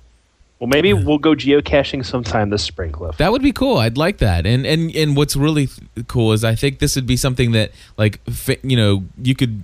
Well, 0.58 0.68
maybe 0.68 0.92
we'll 0.92 1.18
go 1.18 1.34
geocaching 1.34 2.04
sometime 2.04 2.50
this 2.50 2.64
spring, 2.64 2.90
Cliff. 2.90 3.16
That 3.18 3.30
would 3.30 3.42
be 3.42 3.52
cool. 3.52 3.78
I'd 3.78 3.96
like 3.96 4.18
that. 4.18 4.44
And 4.44 4.66
and 4.66 4.94
and 4.94 5.16
what's 5.16 5.36
really 5.36 5.68
cool 6.08 6.32
is 6.32 6.42
I 6.44 6.54
think 6.54 6.80
this 6.80 6.96
would 6.96 7.06
be 7.06 7.16
something 7.16 7.52
that 7.52 7.70
like 7.96 8.20
you 8.62 8.76
know 8.76 9.04
you 9.22 9.34
could 9.34 9.62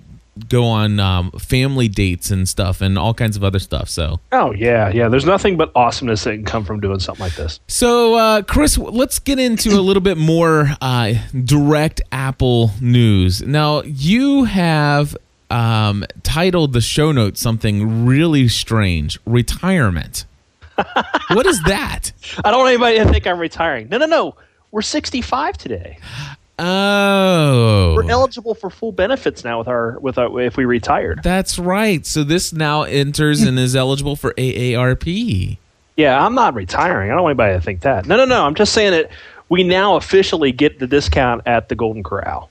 go 0.49 0.65
on 0.65 0.99
um, 0.99 1.31
family 1.31 1.87
dates 1.87 2.29
and 2.29 2.47
stuff 2.47 2.81
and 2.81 2.97
all 2.97 3.13
kinds 3.13 3.37
of 3.37 3.43
other 3.43 3.59
stuff. 3.59 3.89
So 3.89 4.19
Oh 4.31 4.53
yeah, 4.53 4.89
yeah. 4.89 5.09
There's 5.09 5.25
nothing 5.25 5.57
but 5.57 5.71
awesomeness 5.75 6.23
that 6.23 6.31
can 6.31 6.45
come 6.45 6.63
from 6.63 6.79
doing 6.79 6.99
something 6.99 7.23
like 7.23 7.35
this. 7.35 7.59
so 7.67 8.15
uh, 8.15 8.41
Chris, 8.41 8.77
let's 8.77 9.19
get 9.19 9.39
into 9.39 9.71
a 9.71 9.81
little 9.81 10.01
bit 10.01 10.17
more 10.17 10.69
uh, 10.81 11.13
direct 11.43 12.01
Apple 12.11 12.71
news. 12.79 13.41
Now 13.41 13.81
you 13.83 14.45
have 14.45 15.17
um, 15.49 16.05
titled 16.23 16.73
the 16.73 16.81
show 16.81 17.11
notes 17.11 17.41
something 17.41 18.05
really 18.05 18.47
strange: 18.47 19.19
retirement. 19.25 20.25
What 21.31 21.45
is 21.45 21.61
that? 21.63 22.11
I 22.43 22.51
don't 22.51 22.59
want 22.59 22.69
anybody 22.69 22.99
to 22.99 23.05
think 23.05 23.27
I'm 23.27 23.39
retiring. 23.39 23.89
No, 23.89 23.97
no, 23.97 24.05
no. 24.05 24.35
We're 24.71 24.81
65 24.81 25.57
today. 25.57 25.97
Oh, 26.57 27.95
We're 27.95 28.09
eligible 28.09 28.55
for 28.55 28.69
full 28.69 28.93
benefits 28.93 29.43
now 29.43 29.59
with 29.59 29.67
our 29.67 29.99
with 29.99 30.17
our 30.17 30.39
if 30.41 30.55
we 30.55 30.63
retired. 30.63 31.21
That's 31.21 31.59
right. 31.59 32.05
So 32.05 32.23
this 32.23 32.53
now 32.53 32.83
enters 32.83 33.41
and 33.41 33.59
is 33.59 33.75
eligible 33.75 34.15
for 34.15 34.33
AARP. 34.33 35.57
Yeah, 35.97 36.23
I'm 36.25 36.33
not 36.35 36.53
retiring. 36.53 37.11
I 37.11 37.15
don't 37.15 37.23
want 37.23 37.39
anybody 37.39 37.57
to 37.57 37.61
think 37.61 37.81
that. 37.81 38.05
No, 38.05 38.15
no, 38.15 38.25
no. 38.25 38.45
I'm 38.45 38.55
just 38.55 38.73
saying 38.73 38.91
that 38.91 39.11
we 39.49 39.63
now 39.63 39.95
officially 39.95 40.51
get 40.51 40.79
the 40.79 40.87
discount 40.87 41.41
at 41.45 41.67
the 41.69 41.75
Golden 41.75 42.03
Corral. 42.03 42.49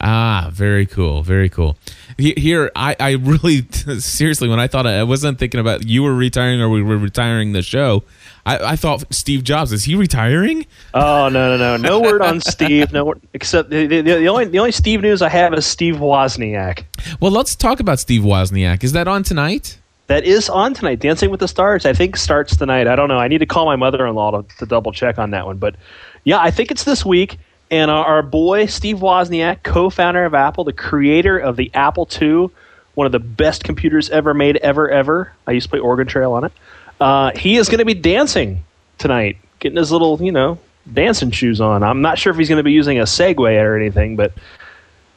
Ah, 0.00 0.50
very 0.52 0.86
cool. 0.86 1.22
Very 1.22 1.48
cool. 1.48 1.76
Here, 2.18 2.70
I, 2.76 2.96
I 2.98 3.12
really, 3.12 3.62
seriously, 3.98 4.48
when 4.48 4.60
I 4.60 4.66
thought 4.66 4.86
I 4.86 5.02
wasn't 5.04 5.38
thinking 5.38 5.60
about 5.60 5.86
you 5.86 6.02
were 6.02 6.14
retiring 6.14 6.60
or 6.60 6.68
we 6.68 6.82
were 6.82 6.98
retiring 6.98 7.52
the 7.52 7.62
show, 7.62 8.02
I, 8.46 8.72
I 8.72 8.76
thought 8.76 9.12
Steve 9.12 9.44
Jobs, 9.44 9.72
is 9.72 9.84
he 9.84 9.94
retiring? 9.94 10.66
Oh 10.92 11.28
no, 11.28 11.56
no, 11.56 11.76
no, 11.76 11.76
no 11.76 12.00
word 12.00 12.22
on 12.22 12.40
Steve. 12.40 12.92
No, 12.92 13.04
word, 13.04 13.20
except 13.32 13.70
the, 13.70 13.86
the, 13.86 14.00
the 14.02 14.28
only 14.28 14.44
the 14.46 14.58
only 14.58 14.72
Steve 14.72 15.00
news 15.00 15.22
I 15.22 15.28
have 15.30 15.54
is 15.54 15.64
Steve 15.64 15.96
Wozniak. 15.96 16.84
Well, 17.20 17.30
let's 17.30 17.56
talk 17.56 17.80
about 17.80 17.98
Steve 17.98 18.22
Wozniak. 18.22 18.84
Is 18.84 18.92
that 18.92 19.08
on 19.08 19.22
tonight? 19.22 19.78
That 20.08 20.24
is 20.24 20.50
on 20.50 20.74
tonight. 20.74 21.00
Dancing 21.00 21.30
with 21.30 21.40
the 21.40 21.48
Stars, 21.48 21.86
I 21.86 21.94
think, 21.94 22.18
starts 22.18 22.56
tonight. 22.56 22.86
I 22.86 22.94
don't 22.94 23.08
know. 23.08 23.18
I 23.18 23.28
need 23.28 23.38
to 23.38 23.46
call 23.46 23.64
my 23.64 23.76
mother-in-law 23.76 24.42
to, 24.42 24.56
to 24.58 24.66
double 24.66 24.92
check 24.92 25.18
on 25.18 25.30
that 25.30 25.46
one. 25.46 25.56
But 25.56 25.76
yeah, 26.24 26.38
I 26.38 26.50
think 26.50 26.70
it's 26.70 26.84
this 26.84 27.06
week. 27.06 27.38
And 27.74 27.90
our, 27.90 28.22
boy 28.22 28.66
Steve 28.66 28.98
Wozniak, 28.98 29.64
co-founder 29.64 30.24
of 30.24 30.32
Apple, 30.32 30.62
the 30.62 30.72
creator 30.72 31.36
of 31.36 31.56
the 31.56 31.72
Apple 31.74 32.08
II, 32.22 32.50
one 32.94 33.04
of 33.04 33.10
the 33.10 33.18
best 33.18 33.64
computers 33.64 34.10
ever 34.10 34.32
made, 34.32 34.58
ever, 34.58 34.88
ever. 34.88 35.32
I 35.44 35.50
used 35.50 35.64
to 35.64 35.70
play 35.70 35.80
Oregon 35.80 36.06
Trail 36.06 36.34
on 36.34 36.44
it. 36.44 36.52
Uh, 37.00 37.32
he 37.34 37.56
is 37.56 37.68
going 37.68 37.80
to 37.80 37.84
be 37.84 37.94
dancing 37.94 38.62
tonight, 38.98 39.38
getting 39.58 39.76
his 39.76 39.90
little, 39.90 40.22
you 40.22 40.30
know, 40.30 40.60
dancing 40.92 41.32
shoes 41.32 41.60
on. 41.60 41.82
I'm 41.82 42.00
not 42.00 42.16
sure 42.16 42.30
if 42.30 42.38
he's 42.38 42.48
going 42.48 42.58
to 42.58 42.62
be 42.62 42.70
using 42.70 43.00
a 43.00 43.02
Segway 43.02 43.60
or 43.60 43.76
anything, 43.76 44.14
but 44.14 44.32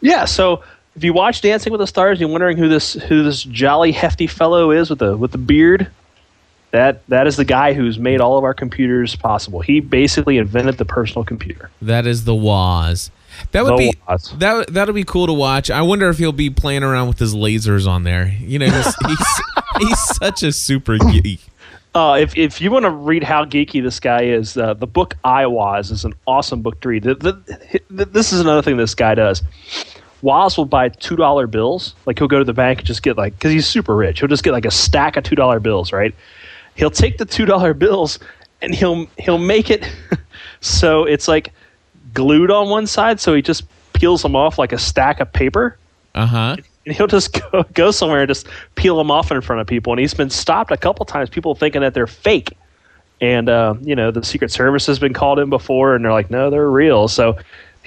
yeah. 0.02 0.26
So 0.26 0.64
if 0.96 1.04
you 1.04 1.14
watch 1.14 1.42
Dancing 1.42 1.72
with 1.72 1.80
the 1.80 1.86
Stars, 1.86 2.20
you're 2.20 2.28
wondering 2.28 2.58
who 2.58 2.70
this 2.70 2.94
who 2.94 3.22
this 3.22 3.44
jolly 3.44 3.92
hefty 3.92 4.26
fellow 4.26 4.72
is 4.72 4.90
with 4.90 4.98
the 4.98 5.16
with 5.16 5.32
the 5.32 5.38
beard. 5.38 5.92
That 6.71 7.05
that 7.07 7.27
is 7.27 7.38
the 7.38 7.45
guy 7.45 7.74
who's 7.74 7.97
made 7.97 8.19
all 8.19 8.38
of 8.38 8.43
our 8.43 8.53
computers 8.53 9.15
possible. 9.15 9.62
He 9.62 9.79
basically 9.79 10.38
invented 10.38 10.77
the 10.77 10.86
personal 10.86 11.24
computer. 11.24 11.69
That 11.81 12.05
is 12.05 12.25
the 12.25 12.36
Woz. 12.36 13.09
That 13.51 13.63
would 13.63 13.77
be 13.77 13.93
Woz. 14.07 14.33
that 14.39 14.74
that'll 14.74 14.93
be 14.93 15.05
cool 15.05 15.27
to 15.27 15.33
watch. 15.33 15.71
I 15.71 15.81
wonder 15.81 16.09
if 16.09 16.17
he'll 16.17 16.31
be 16.31 16.50
playing 16.50 16.83
around 16.83 17.07
with 17.07 17.19
his 17.19 17.33
lasers 17.33 17.88
on 17.88 18.03
there. 18.03 18.27
You 18.39 18.59
know, 18.59 18.65
he's 18.65 18.95
he's, 19.05 19.27
he's 19.79 20.00
such 20.17 20.43
a 20.43 20.51
super 20.51 20.97
geek. 20.97 21.39
Uh, 21.95 22.15
if 22.19 22.38
if 22.38 22.62
you 22.62 22.69
want 22.69 22.83
to 22.83 22.91
read 22.91 23.24
how 23.24 23.45
geeky 23.45 23.81
this 23.81 24.00
guy 24.00 24.24
is, 24.24 24.57
uh, 24.57 24.74
the 24.74 24.86
book 24.86 25.15
iWoz 25.24 25.91
is 25.91 26.05
an 26.05 26.13
awesome 26.27 26.62
book 26.62 26.79
to 26.81 26.89
read. 26.89 27.03
The, 27.03 27.15
the, 27.15 27.81
the, 27.89 28.05
this 28.05 28.31
is 28.33 28.39
another 28.39 28.62
thing 28.62 28.77
this 28.77 28.93
guy 28.93 29.15
does. 29.15 29.41
Woz 30.21 30.57
will 30.57 30.65
buy 30.65 30.89
two 30.89 31.15
dollar 31.15 31.47
bills. 31.47 31.95
Like 32.05 32.19
he'll 32.19 32.27
go 32.27 32.39
to 32.39 32.45
the 32.45 32.53
bank 32.53 32.79
and 32.79 32.88
just 32.88 33.01
get 33.03 33.17
like 33.17 33.33
because 33.33 33.51
he's 33.51 33.65
super 33.65 33.95
rich. 33.95 34.19
He'll 34.19 34.29
just 34.29 34.43
get 34.43 34.51
like 34.51 34.65
a 34.65 34.71
stack 34.71 35.15
of 35.17 35.24
two 35.24 35.36
dollar 35.36 35.59
bills. 35.59 35.91
Right? 35.91 36.13
He'll 36.77 36.91
take 36.91 37.17
the 37.17 37.25
two 37.25 37.46
dollar 37.46 37.74
bills 37.74 38.19
and 38.62 38.74
he'll 38.74 39.05
he'll 39.19 39.38
make 39.38 39.69
it 39.69 39.86
so 40.62 41.03
it's 41.03 41.27
like 41.27 41.51
glued 42.13 42.50
on 42.51 42.69
one 42.69 42.88
side. 42.88 43.19
So 43.19 43.34
he 43.34 43.41
just 43.41 43.65
peels 43.93 44.22
them 44.22 44.36
off 44.36 44.57
like 44.57 44.72
a 44.72 44.77
stack 44.77 45.19
of 45.19 45.31
paper 45.34 45.77
Uh 46.15 46.25
huh. 46.25 46.55
and 46.86 46.96
he'll 46.96 47.07
just 47.07 47.34
go, 47.51 47.63
go 47.74 47.91
somewhere 47.91 48.22
and 48.22 48.27
just 48.29 48.48
peel 48.75 48.96
them 48.98 49.12
off 49.12 49.31
in 49.31 49.41
front 49.41 49.60
of 49.62 49.67
people. 49.67 49.91
And 49.93 50.00
he's 50.00 50.13
been 50.13 50.29
stopped 50.29 50.72
a 50.72 50.77
couple 50.77 51.05
times, 51.05 51.29
people 51.29 51.55
thinking 51.55 51.81
that 51.81 51.93
they're 51.93 52.07
fake. 52.07 52.53
And, 53.19 53.50
uh, 53.50 53.74
you 53.81 53.96
know, 53.96 54.12
the 54.12 54.24
Secret 54.24 54.51
Service 54.51 54.86
has 54.86 55.00
been 55.00 55.13
called 55.13 55.39
in 55.39 55.50
before, 55.50 55.96
and 55.96 56.05
they're 56.05 56.12
like, 56.12 56.29
no, 56.29 56.51
they're 56.51 56.69
real. 56.69 57.07
So 57.07 57.36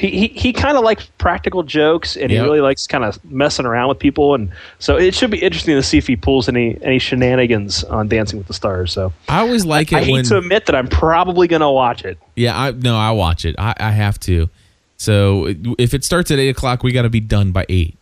he, 0.00 0.08
he, 0.08 0.28
he 0.28 0.52
kind 0.54 0.78
of 0.78 0.82
likes 0.82 1.10
practical 1.18 1.62
jokes, 1.62 2.16
and 2.16 2.30
he 2.30 2.38
really 2.38 2.62
likes 2.62 2.86
kind 2.86 3.04
of 3.04 3.22
messing 3.30 3.66
around 3.66 3.90
with 3.90 3.98
people. 3.98 4.34
And 4.34 4.50
so 4.78 4.96
it 4.96 5.14
should 5.14 5.30
be 5.30 5.36
interesting 5.42 5.76
to 5.76 5.82
see 5.82 5.98
if 5.98 6.06
he 6.06 6.16
pulls 6.16 6.48
any, 6.48 6.78
any 6.82 6.98
shenanigans 6.98 7.84
on 7.84 8.08
Dancing 8.08 8.38
with 8.38 8.46
the 8.46 8.54
Stars. 8.54 8.92
So 8.92 9.12
I 9.28 9.40
always 9.40 9.66
like 9.66 9.92
it 9.92 9.96
I 9.96 10.04
hate 10.04 10.12
when 10.12 10.24
to 10.24 10.38
admit 10.38 10.64
that 10.66 10.74
I'm 10.74 10.88
probably 10.88 11.48
going 11.48 11.60
to 11.60 11.70
watch 11.70 12.02
it. 12.06 12.16
Yeah, 12.34 12.58
I 12.58 12.70
no, 12.70 12.96
I 12.96 13.10
watch 13.10 13.44
it. 13.44 13.56
I, 13.58 13.74
I 13.78 13.90
have 13.90 14.18
to. 14.20 14.48
So 14.96 15.54
if 15.78 15.92
it 15.92 16.02
starts 16.02 16.30
at 16.30 16.38
eight 16.38 16.48
o'clock, 16.48 16.82
we 16.82 16.92
got 16.92 17.02
to 17.02 17.10
be 17.10 17.20
done 17.20 17.52
by 17.52 17.66
eight. 17.68 17.98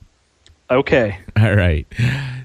Okay. 0.71 1.19
All 1.37 1.55
right. 1.55 1.87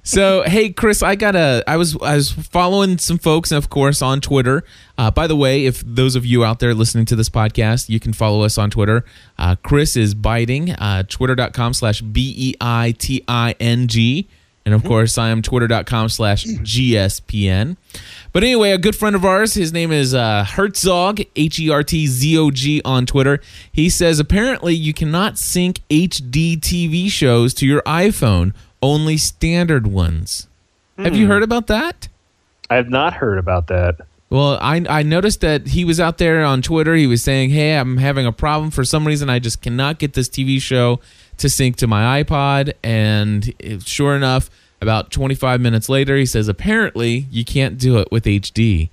So 0.04 0.44
hey, 0.44 0.70
Chris, 0.72 1.04
I 1.04 1.16
got 1.16 1.36
a. 1.36 1.64
I 1.68 1.78
was 1.78 1.98
I 2.02 2.16
was 2.16 2.32
following 2.32 2.98
some 2.98 3.18
folks, 3.18 3.52
of 3.52 3.70
course, 3.70 4.02
on 4.02 4.22
Twitter. 4.22 4.64
Uh, 4.98 5.12
by 5.12 5.28
the 5.28 5.36
way, 5.36 5.66
if 5.66 5.84
those 5.86 6.16
of 6.16 6.26
you 6.26 6.44
out 6.46 6.60
there 6.60 6.74
listening 6.74 7.06
to 7.06 7.16
this 7.16 7.30
podcast, 7.30 7.90
you 7.90 8.00
can 8.00 8.14
follow 8.14 8.44
us 8.44 8.58
on 8.58 8.70
Twitter. 8.70 9.04
Uh, 9.38 9.56
Chris 9.64 9.98
is 9.98 10.16
Beiting. 10.16 10.76
Uh, 10.78 11.04
Twitter.com 11.04 11.74
slash 11.74 12.02
b 12.02 12.34
e 12.38 12.54
i 12.62 12.94
t 12.98 13.24
i 13.28 13.56
n 13.60 13.88
g. 13.88 14.28
And 14.66 14.74
of 14.74 14.84
course, 14.86 15.18
I 15.18 15.30
am 15.30 15.42
twitter.com 15.42 16.10
slash 16.10 16.46
GSPN. 16.46 17.76
But 18.32 18.44
anyway, 18.44 18.72
a 18.72 18.78
good 18.78 18.96
friend 18.96 19.16
of 19.16 19.26
ours, 19.26 19.54
his 19.54 19.74
name 19.74 19.92
is 19.92 20.14
uh, 20.14 20.46
Hertzog, 20.48 21.28
H 21.36 21.60
E 21.60 21.70
R 21.70 21.84
T 21.84 22.08
Z 22.08 22.38
O 22.38 22.50
G 22.50 22.82
on 22.86 23.06
Twitter. 23.06 23.42
He 23.72 23.90
says 23.90 24.20
apparently 24.20 24.74
you 24.74 24.94
cannot 24.94 25.38
sync 25.38 25.82
HD 25.90 26.60
TV 26.60 27.10
shows 27.10 27.54
to 27.56 27.68
your 27.68 27.82
iPhone, 27.82 28.54
only 28.82 29.18
standard 29.18 29.86
ones. 29.88 30.48
Have 30.98 31.16
you 31.16 31.28
heard 31.28 31.44
about 31.44 31.68
that? 31.68 32.08
I 32.70 32.76
have 32.76 32.90
not 32.90 33.14
heard 33.14 33.38
about 33.38 33.68
that. 33.68 33.98
Well, 34.30 34.58
I, 34.62 34.84
I 34.90 35.04
noticed 35.04 35.42
that 35.42 35.68
he 35.68 35.86
was 35.86 36.00
out 36.00 36.18
there 36.18 36.44
on 36.44 36.62
Twitter. 36.64 36.96
He 36.96 37.06
was 37.06 37.22
saying, 37.22 37.52
Hey, 37.52 37.78
I'm 37.78 37.98
having 37.98 38.26
a 38.26 38.32
problem. 38.32 38.72
For 38.72 38.84
some 38.84 39.06
reason, 39.06 39.30
I 39.30 39.40
just 39.40 39.62
cannot 39.62 40.00
get 40.00 40.14
this 40.14 40.28
TV 40.28 40.60
show 40.60 41.00
to 41.38 41.50
sync 41.50 41.76
to 41.78 41.88
my 41.88 42.24
iPod. 42.24 42.74
And 42.84 43.54
it- 43.60 43.88
sure 43.88 44.16
enough, 44.16 44.50
about 44.82 45.12
25 45.12 45.62
minutes 45.62 45.90
later, 45.90 46.16
he 46.18 46.26
says, 46.26 46.48
Apparently, 46.48 47.28
you 47.32 47.46
can't 47.46 47.78
do 47.78 47.98
it 48.00 48.12
with 48.12 48.26
HD. 48.26 48.90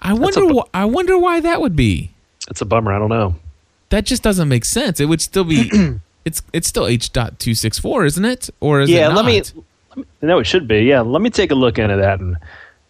I 0.00 0.08
That's 0.10 0.20
wonder, 0.36 0.52
bu- 0.54 0.60
wh- 0.60 0.68
I 0.74 0.84
wonder 0.84 1.18
why 1.18 1.40
that 1.40 1.60
would 1.60 1.76
be. 1.76 2.10
It's 2.50 2.60
a 2.60 2.64
bummer. 2.64 2.92
I 2.92 2.98
don't 2.98 3.08
know. 3.08 3.36
That 3.90 4.04
just 4.04 4.22
doesn't 4.22 4.48
make 4.48 4.64
sense. 4.64 5.00
It 5.00 5.04
would 5.06 5.20
still 5.20 5.44
be, 5.44 5.70
it's 6.24 6.42
it's 6.52 6.66
still 6.66 6.86
H.264, 6.86 8.06
isn't 8.06 8.24
it? 8.24 8.50
Or 8.60 8.80
is 8.80 8.90
yeah, 8.90 9.10
it 9.10 9.14
let 9.14 9.24
me, 9.24 9.42
let 9.42 9.96
me. 9.98 10.04
No, 10.22 10.38
it 10.38 10.44
should 10.44 10.66
be. 10.66 10.80
Yeah, 10.80 11.00
let 11.02 11.20
me 11.22 11.30
take 11.30 11.50
a 11.50 11.54
look 11.54 11.78
into 11.78 11.96
that 11.96 12.20
and 12.20 12.36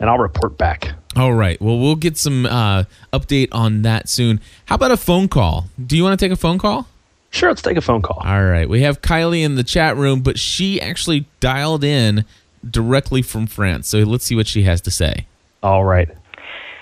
and 0.01 0.09
I'll 0.11 0.19
report 0.19 0.57
back. 0.59 0.93
All 1.17 1.33
right. 1.35 1.61
Well, 1.61 1.79
we'll 1.79 1.97
get 1.97 2.17
some 2.17 2.47
uh, 2.47 2.85
update 3.13 3.49
on 3.53 3.83
that 3.83 4.09
soon. 4.09 4.41
How 4.67 4.75
about 4.77 4.91
a 4.91 4.97
phone 4.97 5.29
call? 5.29 5.67
Do 5.85 5.97
you 5.97 6.03
want 6.03 6.19
to 6.19 6.25
take 6.25 6.33
a 6.33 6.37
phone 6.37 6.59
call? 6.59 6.87
Sure, 7.33 7.49
let's 7.49 7.63
take 7.63 7.77
a 7.77 7.81
phone 7.81 8.03
call. 8.03 8.23
All 8.25 8.45
right. 8.45 8.69
We 8.69 8.83
have 8.83 9.01
Kylie 9.01 9.43
in 9.43 9.57
the 9.57 9.65
chat 9.65 9.97
room, 9.97 10.21
but 10.21 10.39
she 10.39 10.81
actually 10.81 11.27
dialed 11.41 11.83
in 11.83 12.25
directly 12.69 13.23
from 13.23 13.47
France. 13.47 13.89
So 13.89 13.99
let's 14.01 14.25
see 14.25 14.37
what 14.37 14.47
she 14.47 14.63
has 14.63 14.81
to 14.83 14.91
say. 14.91 15.27
All 15.63 15.85
right. 15.85 16.09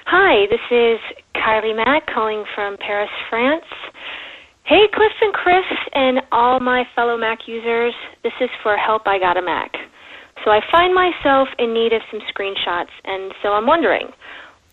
Hi, 0.06 0.46
this 0.50 0.60
is 0.70 0.98
Kylie 1.36 1.76
Mack 1.76 2.06
calling 2.12 2.44
from 2.54 2.76
Paris, 2.78 3.10
France. 3.30 3.64
Hey, 4.64 4.88
Cliff 4.92 5.12
and 5.20 5.32
Chris, 5.32 5.64
and 5.94 6.20
all 6.32 6.58
my 6.60 6.84
fellow 6.94 7.16
Mac 7.16 7.46
users. 7.46 7.94
This 8.22 8.32
is 8.40 8.50
for 8.62 8.76
Help 8.76 9.06
I 9.06 9.18
Got 9.18 9.36
a 9.36 9.42
Mac. 9.42 9.72
So 10.44 10.50
I 10.50 10.60
find 10.70 10.94
myself 10.94 11.48
in 11.58 11.72
need 11.72 11.92
of 11.92 12.02
some 12.10 12.20
screenshots, 12.32 12.90
and 13.04 13.32
so 13.42 13.52
I'm 13.52 13.66
wondering, 13.66 14.08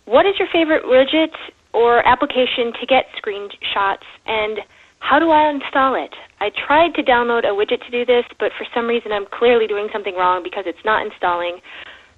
what 0.06 0.26
is 0.26 0.34
your 0.38 0.48
favorite 0.52 0.84
widget 0.84 1.34
or 1.72 2.06
application 2.06 2.72
to 2.80 2.86
get 2.86 3.06
screenshots, 3.22 4.06
and 4.26 4.58
how 5.00 5.18
do 5.18 5.30
I 5.30 5.50
install 5.50 5.94
it? 5.94 6.14
I 6.40 6.50
tried 6.50 6.94
to 6.94 7.02
download 7.02 7.44
a 7.44 7.54
widget 7.54 7.84
to 7.84 7.90
do 7.90 8.04
this, 8.04 8.24
but 8.38 8.52
for 8.56 8.66
some 8.74 8.86
reason 8.86 9.12
I'm 9.12 9.26
clearly 9.26 9.66
doing 9.66 9.88
something 9.92 10.14
wrong 10.14 10.42
because 10.42 10.64
it's 10.66 10.84
not 10.84 11.04
installing. 11.04 11.60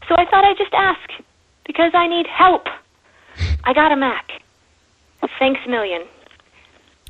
So 0.08 0.14
I 0.16 0.24
thought 0.24 0.44
I'd 0.44 0.58
just 0.58 0.74
ask, 0.74 1.10
because 1.66 1.92
I 1.94 2.08
need 2.08 2.26
help. 2.26 2.66
I 3.64 3.72
got 3.72 3.92
a 3.92 3.96
Mac. 3.96 4.30
Thanks 5.38 5.60
a 5.64 5.68
million. 5.68 6.02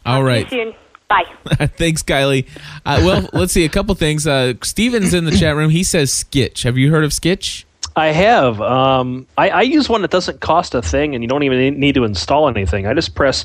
All 0.05 0.23
right. 0.23 0.49
See 0.49 0.57
you 0.57 0.65
soon. 0.65 0.75
Bye. 1.09 1.25
Thanks, 1.77 2.03
Kylie. 2.03 2.47
Uh, 2.87 3.03
well, 3.05 3.29
let's 3.33 3.53
see 3.53 3.65
a 3.65 3.69
couple 3.69 3.95
things. 3.95 4.27
Uh, 4.27 4.55
Steven's 4.63 5.13
in 5.13 5.25
the 5.25 5.33
chat 5.33 5.57
room. 5.57 5.71
He 5.71 5.83
says 5.83 6.11
Skitch. 6.13 6.63
Have 6.63 6.79
you 6.79 6.91
heard 6.91 7.05
of 7.05 7.11
Skitch? 7.11 7.65
I 7.97 8.09
have. 8.09 8.61
Um, 8.61 9.27
I, 9.37 9.51
I 9.51 9.63
use 9.63 9.89
one 9.89 10.03
that 10.03 10.13
doesn't 10.13 10.41
cost 10.41 10.75
a 10.75 10.83
thing, 10.83 11.15
and 11.15 11.25
you 11.25 11.29
don't 11.29 11.43
even 11.43 11.81
need 11.81 11.97
to 11.97 12.05
install 12.05 12.49
anything. 12.49 12.87
I 12.87 12.95
just 12.95 13.15
press 13.17 13.45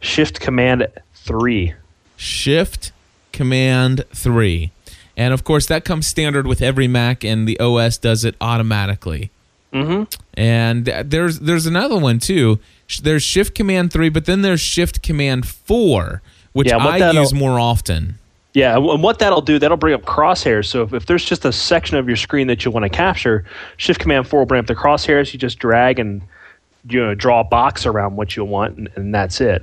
Shift 0.00 0.40
Command 0.40 0.86
three. 1.26 1.74
Shift 2.16 2.92
Command 3.32 4.04
three, 4.14 4.70
and 5.16 5.34
of 5.34 5.44
course 5.44 5.66
that 5.66 5.84
comes 5.84 6.06
standard 6.06 6.46
with 6.46 6.62
every 6.62 6.88
Mac, 6.88 7.24
and 7.24 7.46
the 7.46 7.58
OS 7.60 7.98
does 7.98 8.24
it 8.24 8.34
automatically. 8.40 9.30
Mm-hmm. 9.72 10.04
And 10.34 10.86
there's 10.86 11.40
there's 11.40 11.66
another 11.66 11.98
one 11.98 12.18
too. 12.18 12.58
There's 13.02 13.22
Shift 13.22 13.54
Command 13.54 13.92
three, 13.92 14.08
but 14.08 14.24
then 14.24 14.42
there's 14.42 14.60
Shift 14.60 15.02
Command 15.02 15.46
four, 15.46 16.22
which 16.52 16.68
Yeah, 16.68 16.78
I 16.78 17.10
use 17.10 17.34
more 17.34 17.58
often. 17.60 18.18
Yeah, 18.54 18.76
and 18.76 19.02
what 19.02 19.18
that'll 19.18 19.42
do, 19.42 19.58
that'll 19.58 19.76
bring 19.76 19.92
up 19.92 20.04
crosshairs. 20.04 20.64
So 20.64 20.82
if, 20.82 20.94
if 20.94 21.04
there's 21.04 21.26
just 21.26 21.44
a 21.44 21.52
section 21.52 21.98
of 21.98 22.08
your 22.08 22.16
screen 22.16 22.46
that 22.46 22.64
you 22.64 22.70
want 22.70 22.84
to 22.84 22.88
capture, 22.88 23.44
Shift 23.76 24.00
Command 24.00 24.26
Four 24.26 24.40
will 24.40 24.46
bring 24.46 24.60
up 24.60 24.66
the 24.66 24.74
crosshairs. 24.74 25.30
You 25.34 25.38
just 25.38 25.58
drag 25.58 25.98
and 25.98 26.22
you 26.88 27.04
know 27.04 27.14
draw 27.14 27.40
a 27.40 27.44
box 27.44 27.84
around 27.84 28.16
what 28.16 28.34
you 28.34 28.44
want, 28.46 28.78
and, 28.78 28.88
and 28.96 29.14
that's 29.14 29.42
it. 29.42 29.62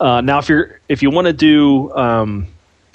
Uh, 0.00 0.22
now, 0.22 0.38
if 0.38 0.48
you're 0.48 0.80
if 0.88 1.02
you 1.02 1.10
want 1.10 1.26
to 1.26 1.32
do 1.32 1.92
um, 1.94 2.48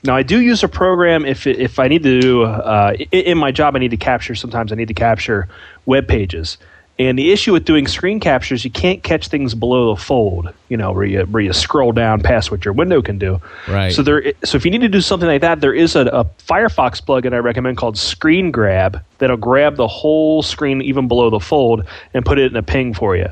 now, 0.03 0.15
I 0.15 0.23
do 0.23 0.41
use 0.41 0.63
a 0.63 0.67
program 0.67 1.25
if 1.25 1.47
if 1.47 1.79
I 1.79 1.87
need 1.87 2.03
to 2.03 2.19
do 2.19 2.43
uh, 2.43 2.93
in 3.11 3.37
my 3.37 3.51
job. 3.51 3.75
I 3.75 3.79
need 3.79 3.91
to 3.91 3.97
capture. 3.97 4.35
Sometimes 4.35 4.71
I 4.71 4.75
need 4.75 4.87
to 4.87 4.93
capture 4.93 5.47
web 5.85 6.07
pages. 6.07 6.57
And 6.97 7.19
the 7.19 7.33
issue 7.33 7.51
with 7.51 7.65
doing 7.65 7.87
screen 7.87 8.21
captures, 8.21 8.63
you 8.63 8.71
can't 8.71 9.03
catch 9.03 9.27
things 9.27 9.53
below 9.53 9.93
the 9.93 10.01
fold. 10.01 10.53
You 10.69 10.77
know, 10.77 10.93
where 10.93 11.03
you 11.03 11.21
where 11.25 11.43
you 11.43 11.51
scroll 11.51 11.91
down 11.91 12.21
past 12.21 12.51
what 12.51 12.63
your 12.63 12.73
window 12.73 13.01
can 13.01 13.17
do. 13.17 13.41
Right. 13.67 13.91
So 13.91 14.01
there, 14.01 14.31
so 14.45 14.55
if 14.55 14.63
you 14.63 14.71
need 14.71 14.81
to 14.81 14.89
do 14.89 15.01
something 15.01 15.27
like 15.27 15.41
that, 15.41 15.59
there 15.59 15.73
is 15.73 15.95
a, 15.95 16.05
a 16.07 16.25
Firefox 16.47 17.03
plugin 17.03 17.33
I 17.33 17.37
recommend 17.37 17.77
called 17.77 17.97
Screen 17.97 18.49
Grab 18.49 19.03
that'll 19.17 19.37
grab 19.37 19.75
the 19.75 19.87
whole 19.87 20.41
screen 20.41 20.81
even 20.81 21.07
below 21.07 21.29
the 21.29 21.39
fold 21.39 21.85
and 22.13 22.25
put 22.25 22.39
it 22.39 22.51
in 22.51 22.55
a 22.55 22.63
ping 22.63 22.93
for 22.93 23.17
you. 23.17 23.27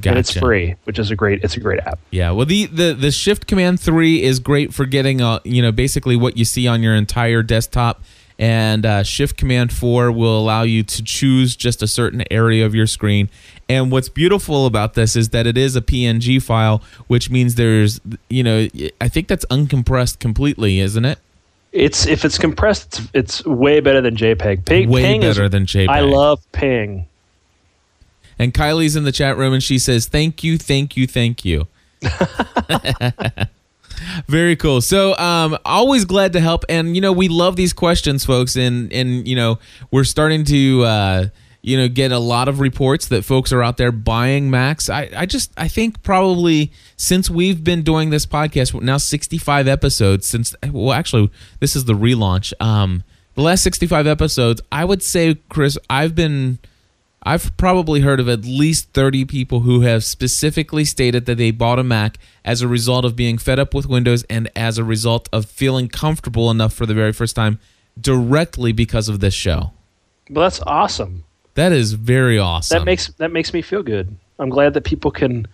Gotcha. 0.00 0.08
And 0.08 0.18
it's 0.18 0.32
free, 0.32 0.74
which 0.84 0.98
is 0.98 1.10
a 1.10 1.16
great. 1.16 1.42
It's 1.44 1.56
a 1.56 1.60
great 1.60 1.80
app. 1.80 1.98
Yeah, 2.10 2.30
well, 2.30 2.46
the, 2.46 2.66
the 2.66 2.94
the 2.94 3.10
Shift 3.10 3.46
Command 3.46 3.80
three 3.80 4.22
is 4.22 4.38
great 4.40 4.72
for 4.74 4.84
getting 4.86 5.20
uh 5.20 5.40
you 5.44 5.62
know 5.62 5.72
basically 5.72 6.16
what 6.16 6.36
you 6.36 6.44
see 6.44 6.66
on 6.66 6.82
your 6.82 6.94
entire 6.94 7.42
desktop, 7.42 8.02
and 8.38 8.84
uh, 8.84 9.02
Shift 9.02 9.36
Command 9.36 9.72
four 9.72 10.10
will 10.10 10.38
allow 10.38 10.62
you 10.62 10.82
to 10.82 11.02
choose 11.02 11.56
just 11.56 11.82
a 11.82 11.86
certain 11.86 12.24
area 12.30 12.64
of 12.66 12.74
your 12.74 12.86
screen. 12.86 13.28
And 13.68 13.90
what's 13.90 14.08
beautiful 14.08 14.66
about 14.66 14.94
this 14.94 15.16
is 15.16 15.30
that 15.30 15.46
it 15.46 15.56
is 15.56 15.74
a 15.76 15.80
PNG 15.80 16.42
file, 16.42 16.82
which 17.06 17.30
means 17.30 17.54
there's 17.54 18.00
you 18.28 18.42
know 18.42 18.68
I 19.00 19.08
think 19.08 19.28
that's 19.28 19.44
uncompressed 19.46 20.18
completely, 20.18 20.80
isn't 20.80 21.04
it? 21.04 21.18
It's 21.72 22.06
if 22.06 22.24
it's 22.24 22.38
compressed, 22.38 23.00
it's, 23.00 23.10
it's 23.40 23.44
way 23.44 23.80
better 23.80 24.00
than 24.00 24.14
JPEG. 24.14 24.64
Ping, 24.64 24.88
Way 24.88 25.02
ping 25.02 25.22
is- 25.22 25.36
better 25.36 25.48
than 25.48 25.66
JPEG. 25.66 25.88
I 25.88 26.00
love 26.00 26.40
Ping. 26.52 27.06
And 28.38 28.52
Kylie's 28.52 28.96
in 28.96 29.04
the 29.04 29.12
chat 29.12 29.36
room 29.36 29.52
and 29.52 29.62
she 29.62 29.78
says, 29.78 30.06
Thank 30.06 30.42
you, 30.42 30.58
thank 30.58 30.96
you, 30.96 31.06
thank 31.06 31.44
you. 31.44 31.66
Very 34.26 34.56
cool. 34.56 34.80
So, 34.80 35.16
um, 35.16 35.56
always 35.64 36.04
glad 36.04 36.32
to 36.32 36.40
help. 36.40 36.64
And, 36.68 36.94
you 36.94 37.00
know, 37.00 37.12
we 37.12 37.28
love 37.28 37.56
these 37.56 37.72
questions, 37.72 38.24
folks. 38.24 38.56
And, 38.56 38.92
and 38.92 39.26
you 39.26 39.36
know, 39.36 39.58
we're 39.90 40.04
starting 40.04 40.44
to, 40.46 40.82
uh, 40.84 41.26
you 41.62 41.78
know, 41.78 41.88
get 41.88 42.12
a 42.12 42.18
lot 42.18 42.48
of 42.48 42.60
reports 42.60 43.08
that 43.08 43.24
folks 43.24 43.52
are 43.52 43.62
out 43.62 43.78
there 43.78 43.92
buying 43.92 44.50
Macs. 44.50 44.90
I, 44.90 45.08
I 45.16 45.26
just, 45.26 45.52
I 45.56 45.68
think 45.68 46.02
probably 46.02 46.72
since 46.96 47.30
we've 47.30 47.64
been 47.64 47.82
doing 47.82 48.10
this 48.10 48.26
podcast, 48.26 48.80
now 48.82 48.98
65 48.98 49.66
episodes, 49.66 50.26
since, 50.26 50.54
well, 50.70 50.92
actually, 50.92 51.30
this 51.60 51.74
is 51.74 51.86
the 51.86 51.94
relaunch. 51.94 52.52
Um, 52.60 53.02
the 53.34 53.42
last 53.42 53.62
65 53.62 54.06
episodes, 54.06 54.60
I 54.70 54.84
would 54.84 55.02
say, 55.02 55.36
Chris, 55.48 55.78
I've 55.88 56.14
been. 56.14 56.58
I've 57.26 57.56
probably 57.56 58.00
heard 58.00 58.20
of 58.20 58.28
at 58.28 58.44
least 58.44 58.90
30 58.92 59.24
people 59.24 59.60
who 59.60 59.80
have 59.80 60.04
specifically 60.04 60.84
stated 60.84 61.24
that 61.24 61.36
they 61.36 61.50
bought 61.50 61.78
a 61.78 61.84
Mac 61.84 62.18
as 62.44 62.60
a 62.60 62.68
result 62.68 63.06
of 63.06 63.16
being 63.16 63.38
fed 63.38 63.58
up 63.58 63.72
with 63.72 63.86
Windows 63.86 64.24
and 64.24 64.50
as 64.54 64.76
a 64.76 64.84
result 64.84 65.30
of 65.32 65.46
feeling 65.46 65.88
comfortable 65.88 66.50
enough 66.50 66.74
for 66.74 66.84
the 66.84 66.92
very 66.92 67.12
first 67.12 67.34
time 67.34 67.58
directly 67.98 68.72
because 68.72 69.08
of 69.08 69.20
this 69.20 69.32
show. 69.32 69.72
Well, 70.28 70.44
that's 70.44 70.60
awesome. 70.66 71.24
That 71.54 71.72
is 71.72 71.94
very 71.94 72.38
awesome. 72.38 72.78
That 72.78 72.84
makes 72.84 73.08
that 73.14 73.32
makes 73.32 73.54
me 73.54 73.62
feel 73.62 73.82
good. 73.82 74.14
I'm 74.38 74.50
glad 74.50 74.74
that 74.74 74.84
people 74.84 75.10
can 75.10 75.46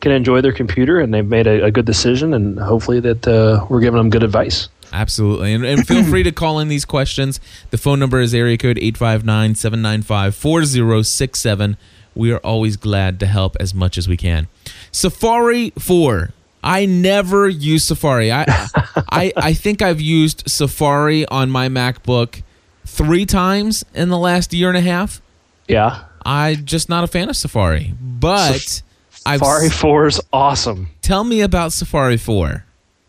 can 0.00 0.12
enjoy 0.12 0.40
their 0.40 0.52
computer 0.52 1.00
and 1.00 1.14
they've 1.14 1.26
made 1.26 1.46
a, 1.46 1.64
a 1.64 1.70
good 1.70 1.86
decision, 1.86 2.34
and 2.34 2.58
hopefully 2.58 3.00
that 3.00 3.26
uh, 3.26 3.64
we're 3.70 3.80
giving 3.80 3.98
them 3.98 4.10
good 4.10 4.24
advice. 4.24 4.68
Absolutely. 4.94 5.52
And, 5.52 5.64
and 5.64 5.86
feel 5.86 6.04
free 6.04 6.22
to 6.22 6.32
call 6.42 6.60
in 6.60 6.68
these 6.68 6.84
questions. 6.84 7.40
The 7.70 7.78
phone 7.78 7.98
number 7.98 8.20
is 8.20 8.32
area 8.32 8.56
code 8.56 8.78
859 8.78 9.56
795 9.56 10.34
4067. 10.34 11.76
We 12.14 12.32
are 12.32 12.38
always 12.38 12.76
glad 12.76 13.18
to 13.20 13.26
help 13.26 13.56
as 13.58 13.74
much 13.74 13.98
as 13.98 14.06
we 14.06 14.16
can. 14.16 14.46
Safari 14.92 15.70
4. 15.78 16.30
I 16.62 16.86
never 16.86 17.48
use 17.48 17.84
Safari. 17.84 18.30
I, 18.32 18.44
I, 19.10 19.32
I 19.36 19.52
think 19.52 19.82
I've 19.82 20.00
used 20.00 20.48
Safari 20.48 21.26
on 21.26 21.50
my 21.50 21.68
MacBook 21.68 22.42
three 22.86 23.26
times 23.26 23.84
in 23.94 24.08
the 24.08 24.18
last 24.18 24.54
year 24.54 24.68
and 24.68 24.78
a 24.78 24.80
half. 24.80 25.20
Yeah, 25.68 26.04
I'm 26.24 26.64
just 26.64 26.88
not 26.88 27.04
a 27.04 27.06
fan 27.06 27.28
of 27.28 27.36
Safari. 27.36 27.94
But 28.00 28.82
I've 29.26 29.40
Safari 29.40 29.70
Four 29.70 30.06
is 30.06 30.20
awesome. 30.32 30.88
tell 31.02 31.24
me 31.24 31.40
about 31.40 31.72
Safari 31.72 32.16
4. 32.16 32.63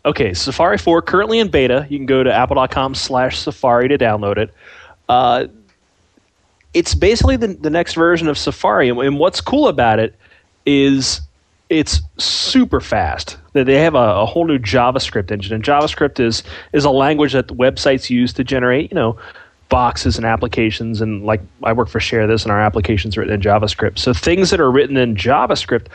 Okay, 0.06 0.34
Safari 0.34 0.78
4 0.78 1.02
currently 1.02 1.40
in 1.40 1.48
beta. 1.48 1.84
You 1.90 1.98
can 1.98 2.06
go 2.06 2.22
to 2.22 2.32
apple.com 2.32 2.94
slash 2.94 3.38
Safari 3.40 3.88
to 3.88 3.98
download 3.98 4.38
it. 4.38 4.54
Uh, 5.08 5.46
it's 6.72 6.94
basically 6.94 7.36
the, 7.36 7.48
the 7.48 7.70
next 7.70 7.94
version 7.94 8.28
of 8.28 8.38
Safari. 8.38 8.88
And, 8.88 8.98
and 9.00 9.18
what's 9.18 9.40
cool 9.40 9.66
about 9.66 9.98
it 9.98 10.14
is 10.64 11.20
it's 11.68 12.00
super 12.18 12.80
fast. 12.80 13.36
They 13.52 13.80
have 13.80 13.96
a, 13.96 14.20
a 14.20 14.26
whole 14.26 14.46
new 14.46 14.58
JavaScript 14.58 15.32
engine. 15.32 15.54
And 15.54 15.64
JavaScript 15.64 16.20
is, 16.20 16.44
is 16.72 16.84
a 16.84 16.90
language 16.90 17.32
that 17.32 17.48
websites 17.48 18.08
use 18.08 18.32
to 18.34 18.44
generate, 18.44 18.92
you 18.92 18.94
know, 18.94 19.18
boxes 19.68 20.16
and 20.16 20.24
applications. 20.24 21.00
And 21.00 21.24
like 21.24 21.40
I 21.64 21.72
work 21.72 21.88
for 21.88 21.98
Share 21.98 22.28
This, 22.28 22.44
and 22.44 22.52
our 22.52 22.60
applications 22.60 23.16
are 23.16 23.20
written 23.22 23.34
in 23.34 23.40
JavaScript. 23.40 23.98
So 23.98 24.12
things 24.12 24.50
that 24.50 24.60
are 24.60 24.70
written 24.70 24.96
in 24.96 25.16
JavaScript 25.16 25.88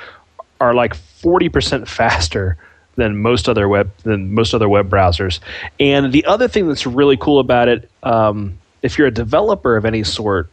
are 0.60 0.74
like 0.74 0.98
40% 0.98 1.88
faster 1.88 2.58
than 2.96 3.22
most 3.22 3.48
other 3.48 3.68
web 3.68 3.92
than 4.04 4.34
most 4.34 4.54
other 4.54 4.70
web 4.70 4.90
browsers. 4.90 5.40
And 5.80 6.12
the 6.12 6.26
other 6.26 6.48
thing 6.48 6.68
that's 6.68 6.86
really 6.86 7.18
cool 7.18 7.40
about 7.40 7.68
it, 7.68 7.90
um, 8.04 8.58
if 8.82 8.98
you're 8.98 9.08
a 9.08 9.14
developer 9.14 9.78
of 9.78 9.86
any 9.86 10.04
sort, 10.04 10.50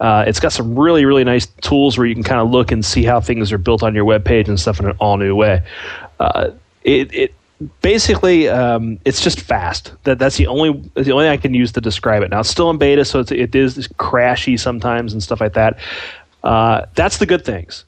uh, 0.00 0.24
it's 0.26 0.40
got 0.40 0.52
some 0.52 0.78
really 0.78 1.04
really 1.04 1.24
nice 1.24 1.46
tools 1.60 1.98
where 1.98 2.06
you 2.06 2.14
can 2.14 2.24
kind 2.24 2.40
of 2.40 2.50
look 2.50 2.72
and 2.72 2.84
see 2.84 3.04
how 3.04 3.20
things 3.20 3.52
are 3.52 3.58
built 3.58 3.82
on 3.82 3.94
your 3.94 4.04
web 4.04 4.24
page 4.24 4.48
and 4.48 4.58
stuff 4.58 4.80
in 4.80 4.86
an 4.86 4.96
all 4.98 5.16
new 5.16 5.34
way. 5.34 5.62
Uh, 6.18 6.50
it, 6.82 7.12
it 7.12 7.34
basically 7.82 8.48
um, 8.48 8.98
it's 9.04 9.22
just 9.22 9.40
fast. 9.40 9.92
That 10.04 10.18
that's 10.18 10.36
the 10.36 10.46
only 10.46 10.72
the 10.94 11.12
only 11.12 11.24
thing 11.24 11.32
I 11.32 11.36
can 11.36 11.54
use 11.54 11.72
to 11.72 11.80
describe 11.80 12.22
it. 12.22 12.30
Now 12.30 12.40
it's 12.40 12.48
still 12.48 12.70
in 12.70 12.78
beta, 12.78 13.04
so 13.04 13.20
it's, 13.20 13.30
it 13.30 13.54
is 13.54 13.76
crashy 13.98 14.58
sometimes 14.58 15.12
and 15.12 15.22
stuff 15.22 15.40
like 15.40 15.54
that. 15.54 15.78
Uh, 16.42 16.86
that's 16.94 17.18
the 17.18 17.26
good 17.26 17.44
things. 17.44 17.84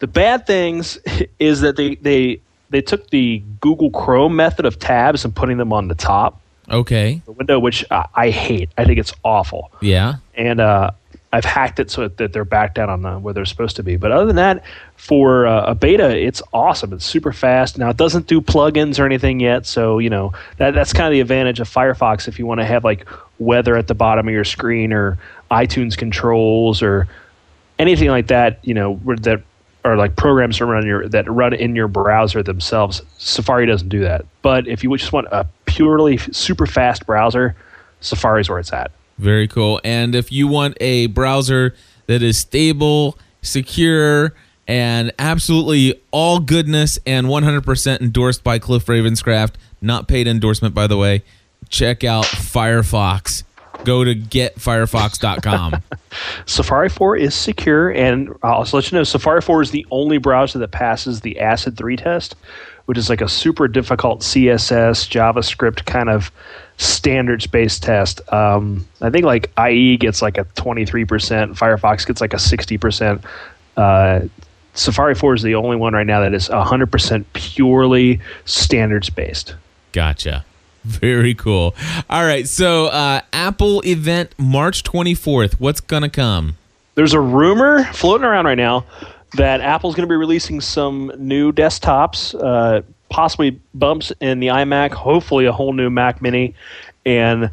The 0.00 0.06
bad 0.06 0.46
things 0.46 0.98
is 1.38 1.60
that 1.60 1.76
they 1.76 1.96
they 1.96 2.40
they 2.72 2.82
took 2.82 3.08
the 3.10 3.42
Google 3.60 3.90
Chrome 3.90 4.34
method 4.34 4.66
of 4.66 4.78
tabs 4.78 5.24
and 5.24 5.34
putting 5.34 5.56
them 5.58 5.72
on 5.72 5.86
the 5.88 5.94
top 5.94 6.40
Okay. 6.70 7.22
the 7.26 7.32
window, 7.32 7.58
which 7.60 7.84
I, 7.90 8.06
I 8.14 8.30
hate. 8.30 8.70
I 8.76 8.84
think 8.84 8.98
it's 8.98 9.12
awful 9.24 9.70
Yeah. 9.80 10.14
and 10.34 10.60
uh, 10.60 10.90
I've 11.34 11.44
hacked 11.46 11.80
it 11.80 11.90
so 11.90 12.08
that 12.08 12.32
they're 12.34 12.44
back 12.44 12.74
down 12.74 12.90
on 12.90 13.00
the, 13.02 13.18
where 13.18 13.32
they're 13.32 13.46
supposed 13.46 13.76
to 13.76 13.82
be. 13.82 13.96
But 13.96 14.12
other 14.12 14.26
than 14.26 14.36
that, 14.36 14.62
for 14.96 15.46
uh, 15.46 15.64
a 15.64 15.74
beta, 15.74 16.14
it's 16.14 16.42
awesome. 16.52 16.92
It's 16.92 17.06
super 17.06 17.32
fast. 17.32 17.78
Now 17.78 17.88
it 17.88 17.96
doesn't 17.96 18.26
do 18.26 18.40
plugins 18.42 18.98
or 19.00 19.06
anything 19.06 19.40
yet, 19.40 19.64
so 19.66 19.98
you 19.98 20.10
know 20.10 20.34
that 20.58 20.74
that's 20.74 20.92
kind 20.92 21.06
of 21.06 21.12
the 21.12 21.20
advantage 21.20 21.58
of 21.58 21.68
Firefox 21.70 22.28
if 22.28 22.38
you 22.38 22.44
want 22.46 22.60
to 22.60 22.66
have 22.66 22.84
like 22.84 23.08
weather 23.38 23.76
at 23.76 23.86
the 23.88 23.94
bottom 23.94 24.28
of 24.28 24.34
your 24.34 24.44
screen 24.44 24.92
or 24.92 25.16
iTunes 25.50 25.96
controls 25.96 26.82
or 26.82 27.08
anything 27.78 28.08
like 28.10 28.26
that. 28.28 28.58
You 28.62 28.74
know 28.74 28.94
where 28.96 29.16
that 29.16 29.42
or 29.84 29.96
like 29.96 30.16
programs 30.16 30.58
that 30.58 30.66
run 30.66 30.86
your 30.86 31.08
that 31.08 31.30
run 31.30 31.52
in 31.52 31.74
your 31.74 31.88
browser 31.88 32.42
themselves. 32.42 33.02
Safari 33.18 33.66
doesn't 33.66 33.88
do 33.88 34.00
that. 34.00 34.24
But 34.42 34.68
if 34.68 34.82
you 34.82 34.96
just 34.96 35.12
want 35.12 35.28
a 35.32 35.46
purely 35.66 36.18
super 36.18 36.66
fast 36.66 37.06
browser, 37.06 37.56
Safari's 38.00 38.48
where 38.48 38.58
it's 38.58 38.72
at. 38.72 38.90
Very 39.18 39.48
cool. 39.48 39.80
And 39.84 40.14
if 40.14 40.32
you 40.32 40.48
want 40.48 40.76
a 40.80 41.06
browser 41.06 41.74
that 42.06 42.22
is 42.22 42.38
stable, 42.38 43.18
secure, 43.42 44.34
and 44.66 45.12
absolutely 45.18 46.00
all 46.10 46.38
goodness 46.38 46.98
and 47.06 47.26
100% 47.26 48.00
endorsed 48.00 48.44
by 48.44 48.58
Cliff 48.58 48.86
Ravenscraft, 48.86 49.54
not 49.80 50.08
paid 50.08 50.26
endorsement 50.26 50.74
by 50.74 50.86
the 50.86 50.96
way, 50.96 51.22
check 51.68 52.04
out 52.04 52.24
Firefox. 52.24 53.44
Go 53.84 54.04
to 54.04 54.14
getfirefox.com. 54.14 55.82
Safari 56.46 56.88
4 56.88 57.16
is 57.16 57.34
secure, 57.34 57.90
and 57.90 58.30
I'll 58.42 58.54
also 58.54 58.76
let 58.76 58.90
you 58.90 58.98
know 58.98 59.04
Safari 59.04 59.40
4 59.40 59.62
is 59.62 59.70
the 59.70 59.86
only 59.90 60.18
browser 60.18 60.58
that 60.58 60.70
passes 60.70 61.20
the 61.20 61.36
ACID 61.40 61.76
3 61.76 61.96
test, 61.96 62.36
which 62.86 62.98
is 62.98 63.08
like 63.08 63.20
a 63.20 63.28
super 63.28 63.68
difficult 63.68 64.20
CSS, 64.20 65.08
JavaScript 65.08 65.84
kind 65.84 66.08
of 66.10 66.30
standards 66.76 67.46
based 67.46 67.82
test. 67.82 68.20
Um, 68.32 68.86
I 69.00 69.10
think 69.10 69.24
like 69.24 69.50
IE 69.58 69.96
gets 69.96 70.22
like 70.22 70.38
a 70.38 70.44
23%, 70.44 71.06
Firefox 71.06 72.06
gets 72.06 72.20
like 72.20 72.34
a 72.34 72.38
60%. 72.38 73.24
Uh, 73.76 74.20
Safari 74.74 75.14
4 75.14 75.34
is 75.34 75.42
the 75.42 75.54
only 75.54 75.76
one 75.76 75.92
right 75.92 76.06
now 76.06 76.20
that 76.20 76.34
is 76.34 76.48
100% 76.48 77.24
purely 77.34 78.20
standards 78.44 79.10
based. 79.10 79.54
Gotcha. 79.92 80.44
Very 80.84 81.34
cool. 81.34 81.74
All 82.10 82.24
right. 82.24 82.48
So, 82.48 82.86
uh, 82.86 83.20
Apple 83.32 83.82
event 83.86 84.34
March 84.36 84.82
24th. 84.82 85.54
What's 85.54 85.80
going 85.80 86.02
to 86.02 86.08
come? 86.08 86.56
There's 86.94 87.14
a 87.14 87.20
rumor 87.20 87.84
floating 87.92 88.24
around 88.24 88.46
right 88.46 88.58
now 88.58 88.84
that 89.34 89.60
Apple's 89.60 89.94
going 89.94 90.06
to 90.06 90.12
be 90.12 90.16
releasing 90.16 90.60
some 90.60 91.12
new 91.16 91.52
desktops, 91.52 92.34
uh, 92.34 92.82
possibly 93.08 93.60
bumps 93.74 94.12
in 94.20 94.40
the 94.40 94.48
iMac, 94.48 94.92
hopefully 94.92 95.46
a 95.46 95.52
whole 95.52 95.72
new 95.72 95.88
Mac 95.88 96.20
Mini, 96.20 96.54
and 97.06 97.50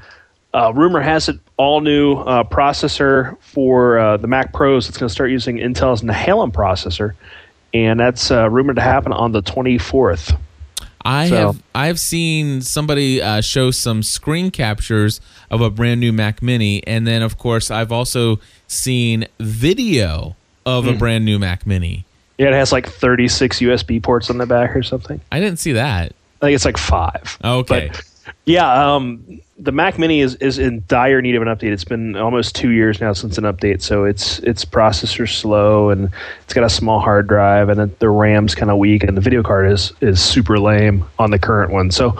uh, 0.53 0.73
rumor 0.73 0.99
has 0.99 1.29
it 1.29 1.39
all 1.57 1.81
new 1.81 2.15
uh, 2.15 2.43
processor 2.43 3.39
for 3.41 3.99
uh, 3.99 4.17
the 4.17 4.27
Mac 4.27 4.53
Pros. 4.53 4.89
It's 4.89 4.97
going 4.97 5.07
to 5.07 5.13
start 5.13 5.29
using 5.29 5.57
Intel's 5.57 6.01
Nehalem 6.01 6.51
processor, 6.51 7.13
and 7.73 7.99
that's 7.99 8.31
uh, 8.31 8.49
rumored 8.49 8.77
to 8.77 8.81
happen 8.81 9.13
on 9.13 9.31
the 9.31 9.43
24th. 9.43 10.37
I 11.09 11.29
so. 11.29 11.35
have 11.35 11.63
I've 11.73 11.99
seen 11.99 12.61
somebody 12.61 13.19
uh, 13.19 13.41
show 13.41 13.71
some 13.71 14.03
screen 14.03 14.51
captures 14.51 15.19
of 15.49 15.59
a 15.59 15.71
brand 15.71 15.99
new 15.99 16.13
Mac 16.13 16.43
Mini, 16.43 16.85
and 16.85 17.07
then 17.07 17.23
of 17.23 17.39
course 17.39 17.71
I've 17.71 17.91
also 17.91 18.39
seen 18.67 19.25
video 19.39 20.35
of 20.67 20.85
mm. 20.85 20.89
a 20.89 20.91
hmm. 20.91 20.97
brand 20.99 21.25
new 21.25 21.39
Mac 21.39 21.65
Mini. 21.65 22.05
Yeah, 22.37 22.49
it 22.49 22.53
has 22.53 22.71
like 22.71 22.87
36 22.87 23.59
USB 23.59 24.01
ports 24.01 24.29
on 24.29 24.37
the 24.37 24.45
back 24.45 24.75
or 24.75 24.83
something. 24.83 25.19
I 25.31 25.39
didn't 25.39 25.57
see 25.57 25.71
that. 25.73 26.13
I 26.41 26.45
think 26.45 26.55
it's 26.55 26.65
like 26.65 26.77
five. 26.77 27.39
Okay. 27.43 27.89
But 27.91 28.03
yeah, 28.45 28.93
um, 28.93 29.41
the 29.59 29.71
Mac 29.73 29.99
Mini 29.99 30.21
is, 30.21 30.35
is 30.35 30.57
in 30.57 30.83
dire 30.87 31.21
need 31.21 31.35
of 31.35 31.41
an 31.41 31.49
update. 31.49 31.71
It's 31.71 31.83
been 31.83 32.15
almost 32.15 32.55
two 32.55 32.69
years 32.69 33.01
now 33.01 33.11
since 33.13 33.37
an 33.37 33.43
update, 33.43 33.81
so 33.81 34.05
its 34.05 34.39
its 34.39 34.63
processor's 34.63 35.35
slow 35.35 35.89
and 35.89 36.09
it's 36.43 36.53
got 36.53 36.63
a 36.63 36.69
small 36.69 36.99
hard 36.99 37.27
drive 37.27 37.69
and 37.69 37.79
the, 37.79 37.87
the 37.99 38.09
RAM's 38.09 38.55
kind 38.55 38.71
of 38.71 38.77
weak 38.77 39.03
and 39.03 39.17
the 39.17 39.21
video 39.21 39.43
card 39.43 39.71
is 39.71 39.91
is 40.01 40.21
super 40.21 40.59
lame 40.59 41.05
on 41.19 41.31
the 41.31 41.39
current 41.39 41.71
one. 41.71 41.91
So 41.91 42.11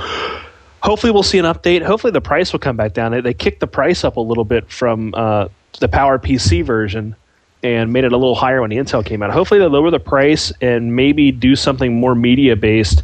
hopefully 0.84 1.12
we'll 1.12 1.24
see 1.24 1.40
an 1.40 1.46
update. 1.46 1.82
Hopefully 1.82 2.12
the 2.12 2.22
price 2.22 2.52
will 2.52 2.60
come 2.60 2.76
back 2.76 2.94
down. 2.94 3.12
They, 3.12 3.22
they 3.22 3.34
kicked 3.34 3.62
the 3.62 3.68
price 3.68 4.04
up 4.04 4.18
a 4.18 4.22
little 4.22 4.46
bit 4.46 4.70
from 4.70 5.14
uh, 5.16 5.48
the 5.80 5.88
Power 5.88 6.20
PC 6.20 6.64
version 6.64 7.16
and 7.64 7.92
made 7.92 8.04
it 8.04 8.12
a 8.12 8.18
little 8.18 8.36
higher 8.36 8.62
when 8.62 8.70
the 8.70 8.78
Intel 8.78 9.06
came 9.06 9.22
out. 9.22 9.32
Hopefully 9.32 9.60
they 9.60 9.66
lower 9.66 9.92
the 9.92 10.00
price 10.00 10.52
and 10.62 10.96
maybe 10.96 11.32
do 11.32 11.56
something 11.56 12.00
more 12.00 12.16
media 12.16 12.56
based 12.56 13.04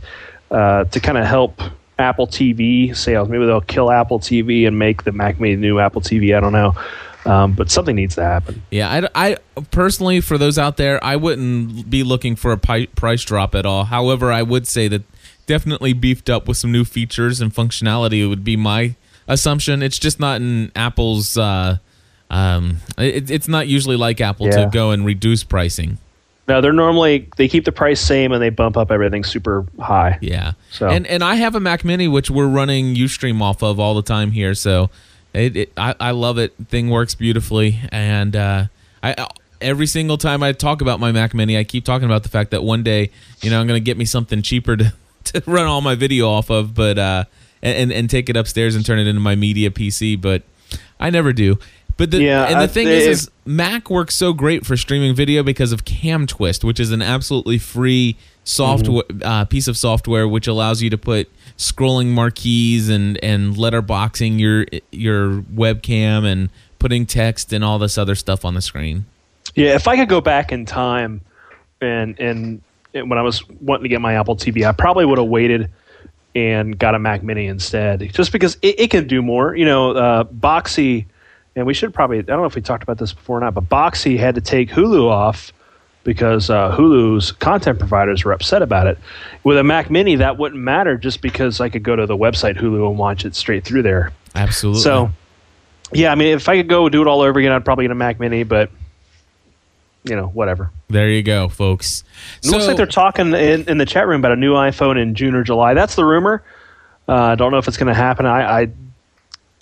uh, 0.51 0.85
to 0.85 0.99
kind 0.99 1.17
of 1.17 1.25
help 1.25 1.61
Apple 1.97 2.27
TV 2.27 2.95
sales. 2.95 3.29
Maybe 3.29 3.45
they'll 3.45 3.61
kill 3.61 3.91
Apple 3.91 4.19
TV 4.19 4.67
and 4.67 4.77
make 4.77 5.03
the 5.03 5.11
Mac 5.11 5.39
Mini 5.39 5.55
new 5.55 5.79
Apple 5.79 6.01
TV. 6.01 6.35
I 6.35 6.39
don't 6.39 6.53
know. 6.53 6.75
Um, 7.25 7.53
but 7.53 7.71
something 7.71 7.95
needs 7.95 8.15
to 8.15 8.23
happen. 8.23 8.61
Yeah, 8.69 9.07
I, 9.15 9.31
I, 9.31 9.37
personally, 9.71 10.21
for 10.21 10.37
those 10.37 10.59
out 10.59 10.77
there, 10.77 11.03
I 11.03 11.15
wouldn't 11.15 11.89
be 11.89 12.03
looking 12.03 12.35
for 12.35 12.51
a 12.51 12.57
pi- 12.57 12.85
price 12.87 13.23
drop 13.23 13.55
at 13.55 13.65
all. 13.65 13.85
However, 13.85 14.31
I 14.31 14.43
would 14.43 14.67
say 14.67 14.87
that 14.89 15.01
definitely 15.47 15.93
beefed 15.93 16.29
up 16.29 16.47
with 16.47 16.57
some 16.57 16.71
new 16.71 16.85
features 16.85 17.41
and 17.41 17.53
functionality 17.53 18.27
would 18.27 18.43
be 18.43 18.55
my 18.55 18.95
assumption. 19.27 19.81
It's 19.81 19.97
just 19.97 20.19
not 20.19 20.39
in 20.39 20.71
Apple's. 20.75 21.35
Uh, 21.35 21.77
um, 22.29 22.77
it, 22.97 23.31
it's 23.31 23.47
not 23.47 23.67
usually 23.67 23.97
like 23.97 24.21
Apple 24.21 24.47
yeah. 24.47 24.65
to 24.65 24.69
go 24.71 24.91
and 24.91 25.05
reduce 25.05 25.43
pricing. 25.43 25.97
No, 26.47 26.61
they're 26.61 26.73
normally 26.73 27.29
they 27.37 27.47
keep 27.47 27.65
the 27.65 27.71
price 27.71 27.99
same 27.99 28.31
and 28.31 28.41
they 28.41 28.49
bump 28.49 28.77
up 28.77 28.91
everything 28.91 29.23
super 29.23 29.65
high. 29.79 30.19
Yeah. 30.21 30.53
So 30.71 30.87
and 30.89 31.07
and 31.07 31.23
I 31.23 31.35
have 31.35 31.55
a 31.55 31.59
Mac 31.59 31.83
Mini 31.83 32.07
which 32.07 32.29
we're 32.29 32.47
running 32.47 32.95
UStream 32.95 33.41
off 33.41 33.63
of 33.63 33.79
all 33.79 33.95
the 33.95 34.03
time 34.03 34.31
here, 34.31 34.53
so 34.53 34.89
it, 35.33 35.57
it 35.57 35.73
I, 35.75 35.95
I 35.99 36.11
love 36.11 36.37
it. 36.37 36.53
Thing 36.69 36.89
works 36.89 37.15
beautifully, 37.15 37.79
and 37.91 38.35
uh, 38.35 38.65
I 39.01 39.27
every 39.61 39.87
single 39.87 40.17
time 40.17 40.43
I 40.43 40.51
talk 40.51 40.81
about 40.81 40.99
my 40.99 41.11
Mac 41.11 41.33
Mini, 41.33 41.57
I 41.57 41.63
keep 41.63 41.83
talking 41.83 42.05
about 42.05 42.23
the 42.23 42.29
fact 42.29 42.51
that 42.51 42.63
one 42.63 42.83
day, 42.83 43.09
you 43.41 43.49
know, 43.49 43.59
I'm 43.59 43.67
going 43.67 43.79
to 43.79 43.83
get 43.83 43.97
me 43.97 44.05
something 44.05 44.41
cheaper 44.41 44.77
to 44.77 44.93
to 45.25 45.43
run 45.47 45.65
all 45.65 45.81
my 45.81 45.95
video 45.95 46.29
off 46.29 46.49
of, 46.51 46.75
but 46.75 46.97
uh, 46.99 47.23
and 47.61 47.91
and 47.91 48.09
take 48.09 48.29
it 48.29 48.37
upstairs 48.37 48.75
and 48.75 48.85
turn 48.85 48.99
it 48.99 49.07
into 49.07 49.21
my 49.21 49.35
media 49.35 49.71
PC, 49.71 50.19
but 50.19 50.43
I 50.99 51.09
never 51.09 51.33
do. 51.33 51.57
But 51.97 52.11
the 52.11 52.21
yeah, 52.21 52.45
and 52.45 52.61
the 52.61 52.67
thing 52.67 52.87
is, 52.87 53.07
is 53.07 53.31
Mac 53.45 53.89
works 53.89 54.15
so 54.15 54.33
great 54.33 54.65
for 54.65 54.75
streaming 54.75 55.15
video 55.15 55.43
because 55.43 55.71
of 55.71 55.85
CamTwist, 55.85 56.63
which 56.63 56.79
is 56.79 56.91
an 56.91 57.01
absolutely 57.01 57.57
free 57.57 58.17
software 58.43 59.03
mm-hmm. 59.03 59.23
uh, 59.23 59.45
piece 59.45 59.67
of 59.67 59.75
software 59.75 60.27
which 60.27 60.45
allows 60.45 60.81
you 60.81 60.89
to 60.89 60.97
put 60.97 61.27
scrolling 61.57 62.07
marquees 62.07 62.89
and 62.89 63.17
and 63.23 63.55
letterboxing 63.55 64.39
your 64.39 64.65
your 64.91 65.41
webcam 65.53 66.25
and 66.25 66.49
putting 66.79 67.05
text 67.05 67.53
and 67.53 67.63
all 67.63 67.79
this 67.79 67.97
other 67.97 68.15
stuff 68.15 68.43
on 68.43 68.53
the 68.53 68.61
screen. 68.61 69.05
Yeah, 69.55 69.73
if 69.73 69.87
I 69.87 69.95
could 69.95 70.09
go 70.09 70.21
back 70.21 70.51
in 70.51 70.65
time 70.65 71.21
and 71.81 72.19
and, 72.19 72.61
when 72.93 73.17
I 73.17 73.21
was 73.23 73.47
wanting 73.59 73.83
to 73.83 73.89
get 73.89 73.99
my 73.99 74.13
Apple 74.13 74.37
TV, 74.37 74.65
I 74.65 74.71
probably 74.71 75.05
would 75.05 75.17
have 75.17 75.27
waited 75.27 75.69
and 76.33 76.79
got 76.79 76.95
a 76.95 76.99
Mac 76.99 77.23
Mini 77.23 77.47
instead, 77.47 78.09
just 78.13 78.31
because 78.31 78.57
it, 78.61 78.79
it 78.79 78.89
can 78.89 79.05
do 79.05 79.21
more. 79.21 79.53
You 79.53 79.65
know, 79.65 79.91
uh, 79.91 80.23
Boxee 80.23 81.05
and 81.55 81.65
we 81.65 81.73
should 81.73 81.93
probably 81.93 82.19
I 82.19 82.21
don't 82.23 82.39
know 82.39 82.45
if 82.45 82.55
we 82.55 82.61
talked 82.61 82.83
about 82.83 82.97
this 82.97 83.13
before 83.13 83.37
or 83.37 83.41
not, 83.41 83.53
but 83.53 83.69
Boxee 83.69 84.17
had 84.17 84.35
to 84.35 84.41
take 84.41 84.69
Hulu 84.69 85.09
off 85.09 85.51
because 86.03 86.49
uh, 86.49 86.75
Hulu's 86.75 87.31
content 87.33 87.79
providers 87.79 88.23
were 88.23 88.31
upset 88.31 88.61
about 88.61 88.87
it. 88.87 88.97
With 89.43 89.57
a 89.57 89.63
Mac 89.63 89.89
Mini, 89.89 90.15
that 90.15 90.37
wouldn't 90.37 90.61
matter 90.61 90.97
just 90.97 91.21
because 91.21 91.59
I 91.59 91.69
could 91.69 91.83
go 91.83 91.95
to 91.95 92.05
the 92.05 92.15
website 92.15 92.57
Hulu 92.57 92.87
and 92.87 92.97
watch 92.97 93.25
it 93.25 93.35
straight 93.35 93.65
through 93.65 93.81
there. 93.81 94.13
Absolutely. 94.35 94.81
So, 94.81 95.11
yeah, 95.91 96.11
I 96.11 96.15
mean, 96.15 96.35
if 96.35 96.47
I 96.47 96.57
could 96.57 96.69
go 96.69 96.87
do 96.89 97.01
it 97.01 97.07
all 97.07 97.21
over 97.21 97.39
again, 97.39 97.51
I'd 97.51 97.65
probably 97.65 97.85
get 97.85 97.91
a 97.91 97.95
Mac 97.95 98.19
Mini, 98.19 98.43
but 98.43 98.69
you 100.03 100.15
know, 100.15 100.27
whatever. 100.27 100.69
There 100.89 101.09
you 101.09 101.23
go, 101.23 101.49
folks. 101.49 102.03
It 102.43 102.45
so, 102.45 102.51
looks 102.51 102.67
like 102.67 102.77
they're 102.77 102.85
talking 102.85 103.33
in, 103.33 103.67
in 103.67 103.79
the 103.79 103.85
chat 103.87 104.07
room 104.07 104.21
about 104.21 104.33
a 104.33 104.35
new 104.35 104.53
iPhone 104.53 105.01
in 105.01 105.15
June 105.15 105.33
or 105.33 105.43
July. 105.43 105.73
That's 105.73 105.95
the 105.95 106.05
rumor. 106.05 106.43
Uh, 107.07 107.11
I 107.11 107.31
uh, 107.31 107.35
don't 107.35 107.51
know 107.51 107.57
if 107.57 107.67
it's 107.67 107.77
going 107.77 107.87
to 107.87 107.95
happen. 107.95 108.27
I, 108.27 108.61
I 108.61 108.71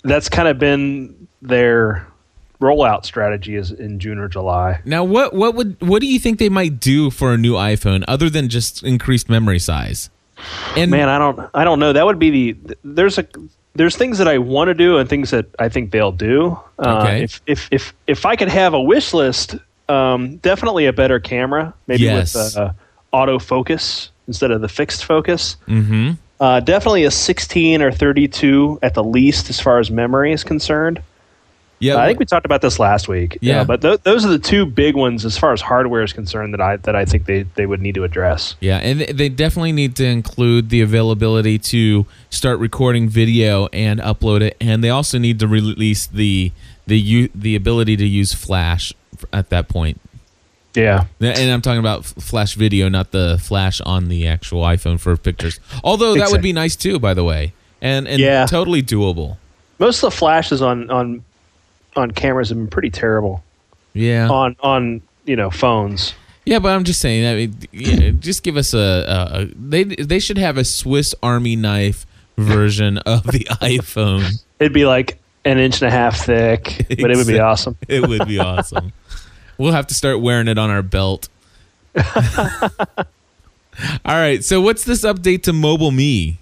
that's 0.02 0.28
kind 0.28 0.48
of 0.48 0.58
been 0.58 1.28
their 1.44 2.06
rollout 2.60 3.04
strategy 3.04 3.56
is 3.56 3.70
in 3.70 4.00
June 4.00 4.18
or 4.18 4.28
July. 4.28 4.80
Now, 4.84 5.04
what 5.04 5.34
what 5.34 5.54
would 5.54 5.80
what 5.80 6.00
do 6.00 6.06
you 6.06 6.18
think 6.18 6.38
they 6.38 6.48
might 6.48 6.80
do 6.80 7.10
for 7.10 7.32
a 7.32 7.38
new 7.38 7.54
iPhone 7.54 8.04
other 8.08 8.30
than 8.30 8.48
just 8.48 8.82
increased 8.82 9.28
memory 9.28 9.58
size? 9.58 10.10
And 10.76 10.90
man, 10.90 11.08
I 11.08 11.18
don't 11.18 11.50
I 11.54 11.64
don't 11.64 11.78
know. 11.78 11.92
That 11.92 12.06
would 12.06 12.18
be 12.18 12.52
the 12.52 12.76
there's 12.82 13.18
a 13.18 13.26
there's 13.74 13.96
things 13.96 14.18
that 14.18 14.28
I 14.28 14.38
want 14.38 14.68
to 14.68 14.74
do 14.74 14.98
and 14.98 15.08
things 15.08 15.30
that 15.30 15.46
I 15.58 15.68
think 15.68 15.90
they'll 15.90 16.12
do. 16.12 16.58
Uh, 16.78 17.02
okay. 17.02 17.22
if, 17.22 17.42
if 17.46 17.68
if 17.70 17.94
if 18.06 18.26
I 18.26 18.36
could 18.36 18.48
have 18.48 18.74
a 18.74 18.80
wish 18.80 19.12
list, 19.12 19.56
um, 19.88 20.36
definitely 20.38 20.86
a 20.86 20.92
better 20.92 21.20
camera, 21.20 21.74
maybe 21.86 22.04
yes. 22.04 22.34
with 22.34 22.56
uh, 22.56 22.72
autofocus 23.12 24.08
instead 24.26 24.50
of 24.50 24.60
the 24.60 24.68
fixed 24.68 25.04
focus. 25.04 25.56
Mm-hmm. 25.68 26.12
Uh, 26.40 26.60
definitely 26.60 27.04
a 27.04 27.10
16 27.10 27.80
or 27.80 27.92
32 27.92 28.80
at 28.82 28.94
the 28.94 29.04
least 29.04 29.50
as 29.50 29.60
far 29.60 29.78
as 29.78 29.90
memory 29.90 30.32
is 30.32 30.42
concerned. 30.42 31.02
Yeah, 31.84 31.96
I 31.98 32.06
think 32.06 32.18
we 32.18 32.24
talked 32.24 32.46
about 32.46 32.62
this 32.62 32.78
last 32.78 33.08
week. 33.08 33.36
Yeah, 33.42 33.60
uh, 33.60 33.64
but 33.64 33.82
th- 33.82 34.00
those 34.04 34.24
are 34.24 34.28
the 34.28 34.38
two 34.38 34.64
big 34.64 34.96
ones 34.96 35.24
as 35.26 35.36
far 35.36 35.52
as 35.52 35.60
hardware 35.60 36.02
is 36.02 36.14
concerned 36.14 36.54
that 36.54 36.60
I 36.60 36.76
that 36.78 36.96
I 36.96 37.04
think 37.04 37.26
they, 37.26 37.42
they 37.42 37.66
would 37.66 37.82
need 37.82 37.94
to 37.96 38.04
address. 38.04 38.56
Yeah, 38.60 38.78
and 38.78 39.00
they 39.00 39.28
definitely 39.28 39.72
need 39.72 39.94
to 39.96 40.06
include 40.06 40.70
the 40.70 40.80
availability 40.80 41.58
to 41.58 42.06
start 42.30 42.58
recording 42.58 43.10
video 43.10 43.66
and 43.66 44.00
upload 44.00 44.40
it, 44.40 44.56
and 44.62 44.82
they 44.82 44.88
also 44.88 45.18
need 45.18 45.38
to 45.40 45.46
release 45.46 46.06
the 46.06 46.52
the 46.86 47.30
the 47.34 47.54
ability 47.54 47.96
to 47.98 48.06
use 48.06 48.32
Flash 48.32 48.94
at 49.30 49.50
that 49.50 49.68
point. 49.68 50.00
Yeah, 50.74 51.04
and 51.20 51.50
I'm 51.50 51.60
talking 51.60 51.80
about 51.80 52.06
Flash 52.06 52.54
video, 52.54 52.88
not 52.88 53.10
the 53.10 53.38
Flash 53.42 53.82
on 53.82 54.08
the 54.08 54.26
actual 54.26 54.62
iPhone 54.62 54.98
for 54.98 55.16
pictures. 55.18 55.60
Although 55.84 56.14
that 56.14 56.30
would 56.30 56.42
be 56.42 56.54
nice 56.54 56.76
too, 56.76 56.98
by 56.98 57.12
the 57.12 57.24
way, 57.24 57.52
and 57.82 58.08
and 58.08 58.20
yeah. 58.20 58.46
totally 58.46 58.82
doable. 58.82 59.36
Most 59.78 60.02
of 60.02 60.12
the 60.12 60.16
flashes 60.16 60.62
on 60.62 60.90
on 60.90 61.22
on 61.96 62.10
cameras 62.10 62.48
have 62.48 62.58
been 62.58 62.68
pretty 62.68 62.90
terrible. 62.90 63.42
Yeah. 63.92 64.28
On 64.28 64.56
on 64.60 65.02
you 65.24 65.36
know 65.36 65.50
phones. 65.50 66.14
Yeah, 66.44 66.58
but 66.58 66.74
I'm 66.74 66.84
just 66.84 67.00
saying. 67.00 67.26
I 67.26 67.34
mean, 67.34 67.56
yeah, 67.72 68.10
just 68.10 68.42
give 68.42 68.56
us 68.58 68.74
a, 68.74 68.78
a, 68.78 69.40
a. 69.40 69.44
They 69.54 69.84
they 69.84 70.18
should 70.18 70.36
have 70.36 70.58
a 70.58 70.64
Swiss 70.64 71.14
Army 71.22 71.56
knife 71.56 72.06
version 72.36 72.98
of 72.98 73.24
the 73.24 73.44
iPhone. 73.62 74.42
It'd 74.58 74.72
be 74.72 74.84
like 74.84 75.18
an 75.44 75.58
inch 75.58 75.80
and 75.80 75.88
a 75.88 75.90
half 75.90 76.18
thick, 76.18 76.86
but 76.88 77.10
it 77.10 77.16
would 77.16 77.26
be 77.26 77.38
awesome. 77.38 77.76
It 77.88 78.06
would 78.06 78.26
be 78.26 78.38
awesome. 78.38 78.92
We'll 79.56 79.72
have 79.72 79.86
to 79.88 79.94
start 79.94 80.20
wearing 80.20 80.48
it 80.48 80.58
on 80.58 80.70
our 80.70 80.82
belt. 80.82 81.28
All 81.96 82.04
right. 84.04 84.42
So 84.44 84.60
what's 84.60 84.84
this 84.84 85.04
update 85.04 85.44
to 85.44 85.52
Mobile 85.52 85.90
Me? 85.90 86.38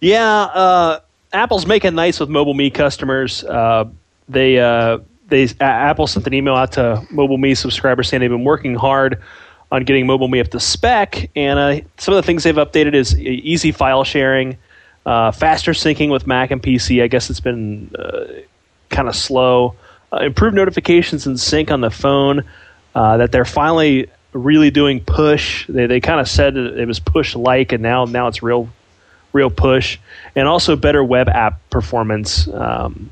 Yeah, 0.00 0.24
uh, 0.24 1.00
Apple's 1.32 1.66
making 1.66 1.94
nice 1.94 2.18
with 2.18 2.28
Mobile 2.28 2.54
Me 2.54 2.70
customers. 2.70 3.44
Uh, 3.44 3.84
they 4.30 4.58
uh, 4.58 4.98
they 5.28 5.48
Apple 5.60 6.06
sent 6.06 6.26
an 6.26 6.34
email 6.34 6.54
out 6.54 6.72
to 6.72 7.06
Mobile 7.10 7.38
Me 7.38 7.54
subscribers 7.54 8.08
saying 8.08 8.20
they've 8.20 8.30
been 8.30 8.44
working 8.44 8.74
hard 8.74 9.20
on 9.72 9.84
getting 9.84 10.06
Mobile 10.06 10.28
Me 10.28 10.40
up 10.40 10.48
to 10.48 10.60
spec, 10.60 11.30
and 11.36 11.58
uh, 11.58 11.80
some 11.98 12.14
of 12.14 12.16
the 12.16 12.26
things 12.26 12.44
they've 12.44 12.54
updated 12.54 12.94
is 12.94 13.18
e- 13.18 13.40
easy 13.44 13.72
file 13.72 14.04
sharing, 14.04 14.56
uh, 15.06 15.30
faster 15.30 15.72
syncing 15.72 16.10
with 16.10 16.26
Mac 16.26 16.50
and 16.50 16.62
PC. 16.62 17.02
I 17.02 17.08
guess 17.08 17.30
it's 17.30 17.40
been 17.40 17.90
uh, 17.98 18.24
kind 18.88 19.08
of 19.08 19.14
slow. 19.14 19.74
Uh, 20.12 20.18
improved 20.18 20.56
notifications 20.56 21.26
and 21.26 21.38
sync 21.38 21.70
on 21.70 21.80
the 21.80 21.90
phone. 21.90 22.44
Uh, 22.94 23.16
that 23.18 23.30
they're 23.30 23.44
finally 23.44 24.08
really 24.32 24.70
doing 24.70 25.00
push. 25.00 25.66
They 25.68 25.86
they 25.86 26.00
kind 26.00 26.20
of 26.20 26.28
said 26.28 26.56
it 26.56 26.86
was 26.86 26.98
push 26.98 27.36
like, 27.36 27.72
and 27.72 27.82
now 27.82 28.04
now 28.04 28.26
it's 28.26 28.42
real 28.42 28.68
real 29.32 29.50
push, 29.50 29.98
and 30.34 30.48
also 30.48 30.74
better 30.74 31.04
web 31.04 31.28
app 31.28 31.60
performance. 31.70 32.48
Um, 32.48 33.10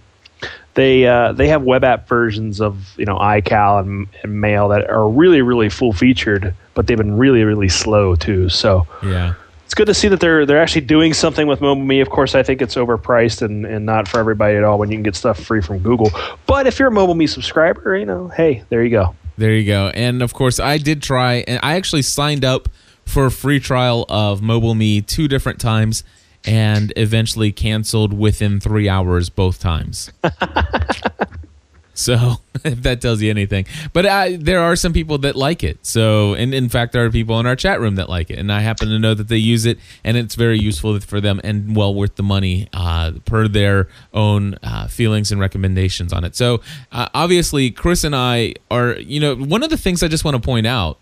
they 0.75 1.07
uh, 1.07 1.33
they 1.33 1.49
have 1.49 1.63
web 1.63 1.83
app 1.85 2.09
versions 2.09 2.61
of 2.61 2.97
you 2.99 3.05
know 3.05 3.17
iCal 3.17 3.81
and, 3.81 4.07
and 4.23 4.41
Mail 4.41 4.69
that 4.69 4.89
are 4.89 5.09
really 5.09 5.43
really 5.43 5.69
full 5.69 5.93
featured, 5.93 6.55
but 6.75 6.87
they've 6.87 6.97
been 6.99 7.17
really 7.19 7.43
really 7.45 7.69
slow 7.69 8.15
too. 8.15 8.49
So 8.49 8.87
Yeah. 9.03 9.35
it's 9.65 9.75
good 9.75 9.87
to 9.87 9.95
see 9.95 10.09
that 10.09 10.21
they're 10.21 10.47
they're 10.47 10.63
actually 10.63 10.83
doing 10.83 11.13
something 11.15 11.47
with 11.47 11.61
MobileMe. 11.61 12.01
Of 12.03 12.11
course, 12.11 12.35
I 12.35 12.43
think 12.43 12.63
it's 12.63 12.77
overpriced 12.77 13.43
and, 13.43 13.67
and 13.67 13.85
not 13.87 14.07
for 14.09 14.19
everybody 14.21 14.57
at 14.57 14.65
all 14.65 14.79
when 14.79 14.91
you 14.91 14.97
can 14.97 15.03
get 15.03 15.17
stuff 15.17 15.41
free 15.41 15.61
from 15.61 15.79
Google. 15.81 16.11
But 16.47 16.67
if 16.67 16.79
you're 16.79 16.89
a 16.89 16.93
MobileMe 16.93 17.29
subscriber, 17.29 17.97
you 17.97 18.07
know, 18.07 18.29
hey, 18.29 18.63
there 18.69 18.83
you 18.85 18.91
go. 18.91 19.15
There 19.37 19.53
you 19.55 19.67
go. 19.67 19.89
And 19.95 20.23
of 20.23 20.33
course, 20.35 20.59
I 20.59 20.79
did 20.79 21.03
try, 21.03 21.45
and 21.47 21.61
I 21.63 21.75
actually 21.77 22.03
signed 22.03 22.45
up 22.45 22.69
for 23.05 23.27
a 23.27 23.31
free 23.31 23.61
trial 23.61 24.05
of 24.09 24.43
Mobile 24.43 24.75
Me 24.75 25.01
two 25.01 25.29
different 25.29 25.61
times, 25.61 26.03
and 26.45 26.93
eventually 26.97 27.53
canceled 27.53 28.13
within 28.13 28.61
three 28.61 28.89
hours 28.89 29.29
both 29.29 29.59
times. 29.59 30.11
so 31.95 32.37
if 32.65 32.83
that 32.83 33.01
tells 33.01 33.21
you 33.21 33.31
anything, 33.31 33.67
but 33.93 34.07
I, 34.07 34.37
there 34.37 34.61
are 34.61 34.77
some 34.77 34.93
people 34.93 35.19
that 35.19 35.37
like 35.37 35.63
it. 35.63 35.85
So, 35.85 36.35
and 36.35 36.55
in 36.55 36.69
fact, 36.69 36.93
there 36.93 37.05
are 37.05 37.11
people 37.11 37.39
in 37.41 37.47
our 37.47 37.57
chat 37.57 37.81
room 37.81 37.97
that 37.97 38.09
like 38.09 38.31
it, 38.31 38.39
and 38.39 38.53
I 38.53 38.61
happen 38.61 38.89
to 38.89 38.99
know 38.99 39.15
that 39.15 39.29
they 39.29 39.37
use 39.37 39.67
it, 39.67 39.79
and 40.05 40.17
it's 40.17 40.35
very 40.35 40.59
useful 40.59 40.99
for 41.01 41.21
them 41.21 41.41
and 41.45 41.77
well 41.77 41.95
worth 41.95 42.17
the 42.17 42.23
money 42.23 42.69
uh, 42.73 43.13
per 43.25 43.49
their 43.49 43.89
own 44.13 44.57
uh, 44.63 44.87
feelings 44.89 45.31
and 45.33 45.41
recommendations 45.41 46.13
on 46.13 46.25
it. 46.25 46.37
So, 46.37 46.61
uh, 46.93 47.09
obviously, 47.15 47.71
Chris 47.71 48.05
and 48.05 48.15
I 48.15 48.55
are, 48.71 48.93
you 48.99 49.21
know, 49.21 49.35
one 49.37 49.63
of 49.63 49.71
the 49.71 49.79
things 49.79 50.03
I 50.03 50.09
just 50.09 50.25
want 50.25 50.37
to 50.37 50.41
point 50.41 50.67
out. 50.67 50.99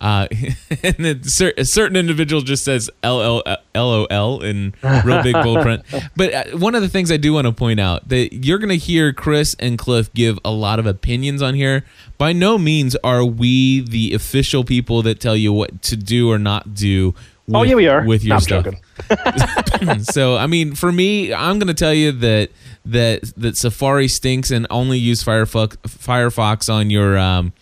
Uh, 0.00 0.28
and 0.82 0.96
then 0.98 1.22
cer- 1.24 1.54
a 1.56 1.64
certain 1.64 1.96
individual 1.96 2.42
just 2.42 2.64
says 2.64 2.88
LOL 3.02 4.42
in 4.42 4.74
real 4.82 5.22
big 5.22 5.34
bold 5.34 5.62
print. 5.62 5.82
But 6.16 6.34
uh, 6.34 6.44
one 6.58 6.74
of 6.74 6.82
the 6.82 6.88
things 6.88 7.10
I 7.12 7.16
do 7.16 7.32
want 7.32 7.46
to 7.46 7.52
point 7.52 7.80
out 7.80 8.08
that 8.08 8.44
you're 8.44 8.58
going 8.58 8.68
to 8.70 8.76
hear 8.76 9.12
Chris 9.12 9.54
and 9.58 9.78
Cliff 9.78 10.12
give 10.14 10.38
a 10.44 10.50
lot 10.50 10.78
of 10.78 10.86
opinions 10.86 11.42
on 11.42 11.54
here. 11.54 11.84
By 12.16 12.32
no 12.32 12.58
means 12.58 12.96
are 13.04 13.24
we 13.24 13.80
the 13.80 14.14
official 14.14 14.64
people 14.64 15.02
that 15.02 15.20
tell 15.20 15.36
you 15.36 15.52
what 15.52 15.82
to 15.82 15.96
do 15.96 16.30
or 16.30 16.38
not 16.38 16.74
do. 16.74 17.14
With, 17.46 17.56
oh 17.56 17.62
yeah, 17.62 17.74
we 17.76 17.88
are 17.88 18.04
with 18.04 18.24
your 18.24 18.38
No, 18.50 18.62
I'm 19.08 20.02
stuff. 20.02 20.02
so 20.14 20.36
I 20.36 20.46
mean, 20.46 20.74
for 20.74 20.92
me, 20.92 21.32
I'm 21.32 21.58
going 21.58 21.68
to 21.68 21.74
tell 21.74 21.94
you 21.94 22.12
that 22.12 22.50
that 22.84 23.32
that 23.36 23.56
Safari 23.56 24.08
stinks 24.08 24.50
and 24.50 24.66
only 24.70 24.98
use 24.98 25.24
Firefox 25.24 25.76
Firefox 25.82 26.72
on 26.72 26.90
your 26.90 27.16
um, 27.16 27.52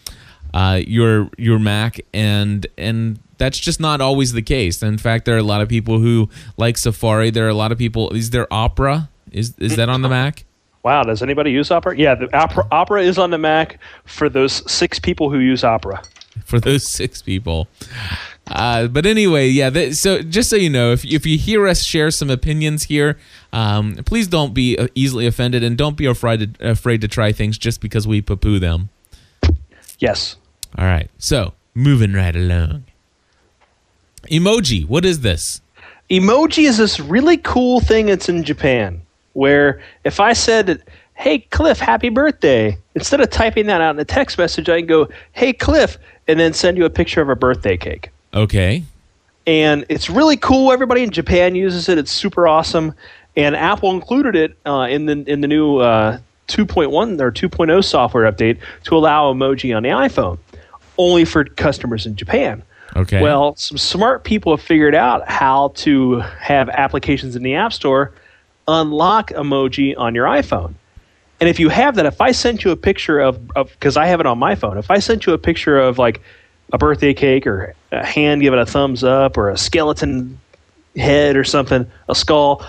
uh, 0.56 0.80
your 0.86 1.28
your 1.36 1.58
Mac 1.58 2.00
and 2.14 2.66
and 2.78 3.18
that's 3.36 3.58
just 3.58 3.78
not 3.78 4.00
always 4.00 4.32
the 4.32 4.40
case. 4.40 4.82
In 4.82 4.96
fact, 4.96 5.26
there 5.26 5.34
are 5.34 5.38
a 5.38 5.42
lot 5.42 5.60
of 5.60 5.68
people 5.68 5.98
who 5.98 6.30
like 6.56 6.78
Safari. 6.78 7.28
There 7.28 7.44
are 7.44 7.50
a 7.50 7.54
lot 7.54 7.72
of 7.72 7.78
people. 7.78 8.10
Is 8.14 8.30
there 8.30 8.50
Opera? 8.50 9.10
Is 9.30 9.54
is 9.58 9.76
that 9.76 9.90
on 9.90 10.00
the 10.00 10.08
Mac? 10.08 10.44
Wow, 10.82 11.02
does 11.02 11.20
anybody 11.20 11.50
use 11.50 11.70
Opera? 11.70 11.98
Yeah, 11.98 12.14
the 12.14 12.34
Opera, 12.34 12.66
Opera 12.70 13.02
is 13.02 13.18
on 13.18 13.30
the 13.30 13.38
Mac 13.38 13.78
for 14.04 14.30
those 14.30 14.70
six 14.70 14.98
people 14.98 15.28
who 15.28 15.40
use 15.40 15.62
Opera. 15.62 16.02
for 16.44 16.58
those 16.58 16.88
six 16.88 17.20
people. 17.20 17.68
Uh, 18.46 18.86
but 18.86 19.04
anyway, 19.04 19.48
yeah. 19.48 19.90
So 19.90 20.22
just 20.22 20.48
so 20.48 20.56
you 20.56 20.70
know, 20.70 20.92
if 20.92 21.04
if 21.04 21.26
you 21.26 21.36
hear 21.36 21.66
us 21.66 21.82
share 21.82 22.10
some 22.10 22.30
opinions 22.30 22.84
here, 22.84 23.18
um, 23.52 23.96
please 24.06 24.26
don't 24.26 24.54
be 24.54 24.78
uh, 24.78 24.86
easily 24.94 25.26
offended 25.26 25.62
and 25.62 25.76
don't 25.76 25.98
be 25.98 26.06
afraid 26.06 26.56
to, 26.56 26.70
afraid 26.70 27.02
to 27.02 27.08
try 27.08 27.32
things 27.32 27.58
just 27.58 27.82
because 27.82 28.06
we 28.06 28.22
poo 28.22 28.36
poo 28.36 28.58
them. 28.58 28.88
Yes. 29.98 30.36
All 30.78 30.84
right. 30.84 31.10
So 31.18 31.54
moving 31.74 32.12
right 32.12 32.34
along. 32.34 32.84
Emoji. 34.30 34.86
What 34.86 35.04
is 35.04 35.20
this? 35.20 35.60
Emoji 36.10 36.68
is 36.68 36.78
this 36.78 37.00
really 37.00 37.36
cool 37.38 37.80
thing 37.80 38.06
that's 38.06 38.28
in 38.28 38.44
Japan 38.44 39.02
where 39.34 39.80
if 40.04 40.20
I 40.20 40.32
said, 40.32 40.82
Hey 41.14 41.38
Cliff, 41.40 41.78
happy 41.78 42.08
birthday, 42.08 42.76
instead 42.94 43.20
of 43.20 43.30
typing 43.30 43.66
that 43.66 43.80
out 43.80 43.94
in 43.94 44.00
a 44.00 44.04
text 44.04 44.38
message, 44.38 44.68
I 44.68 44.80
can 44.80 44.86
go, 44.86 45.08
Hey 45.32 45.52
Cliff, 45.52 45.98
and 46.28 46.38
then 46.38 46.52
send 46.52 46.76
you 46.76 46.84
a 46.84 46.90
picture 46.90 47.20
of 47.22 47.28
a 47.28 47.36
birthday 47.36 47.76
cake. 47.76 48.10
Okay. 48.34 48.82
and 49.46 49.86
it's 49.88 50.10
really 50.10 50.36
cool. 50.36 50.72
Everybody 50.72 51.02
in 51.04 51.10
Japan 51.10 51.54
uses 51.54 51.88
it. 51.88 51.98
It's 51.98 52.10
super 52.12 52.46
awesome, 52.48 52.92
and 53.36 53.54
Apple 53.56 53.92
included 53.92 54.34
it 54.36 54.56
uh, 54.66 54.86
in 54.90 55.06
the 55.06 55.24
in 55.26 55.40
the 55.40 55.48
new 55.48 55.78
uh, 55.78 56.18
2.1 56.48 57.20
or 57.20 57.30
2.0 57.32 57.84
software 57.84 58.30
update 58.30 58.58
to 58.84 58.96
allow 58.96 59.32
emoji 59.32 59.74
on 59.76 59.82
the 59.84 59.88
iPhone, 59.90 60.38
only 60.98 61.24
for 61.24 61.44
customers 61.44 62.06
in 62.06 62.16
Japan. 62.16 62.62
Okay. 62.94 63.20
Well, 63.20 63.56
some 63.56 63.78
smart 63.78 64.24
people 64.24 64.56
have 64.56 64.64
figured 64.64 64.94
out 64.94 65.28
how 65.28 65.68
to 65.76 66.20
have 66.20 66.68
applications 66.68 67.36
in 67.36 67.42
the 67.42 67.54
App 67.54 67.72
Store 67.72 68.12
unlock 68.68 69.30
emoji 69.30 69.94
on 69.96 70.14
your 70.14 70.26
iPhone. 70.26 70.74
And 71.40 71.48
if 71.48 71.60
you 71.60 71.68
have 71.68 71.96
that, 71.96 72.06
if 72.06 72.20
I 72.20 72.32
sent 72.32 72.64
you 72.64 72.70
a 72.70 72.76
picture 72.76 73.20
of, 73.20 73.46
because 73.54 73.96
I 73.96 74.06
have 74.06 74.20
it 74.20 74.26
on 74.26 74.38
my 74.38 74.54
phone, 74.54 74.78
if 74.78 74.90
I 74.90 74.98
sent 74.98 75.26
you 75.26 75.34
a 75.34 75.38
picture 75.38 75.78
of 75.78 75.98
like 75.98 76.22
a 76.72 76.78
birthday 76.78 77.12
cake 77.12 77.46
or 77.46 77.74
a 77.92 78.04
hand 78.04 78.40
giving 78.40 78.58
a 78.58 78.66
thumbs 78.66 79.04
up 79.04 79.36
or 79.36 79.50
a 79.50 79.58
skeleton 79.58 80.40
head 80.96 81.36
or 81.36 81.44
something, 81.44 81.86
a 82.08 82.14
skull, 82.14 82.66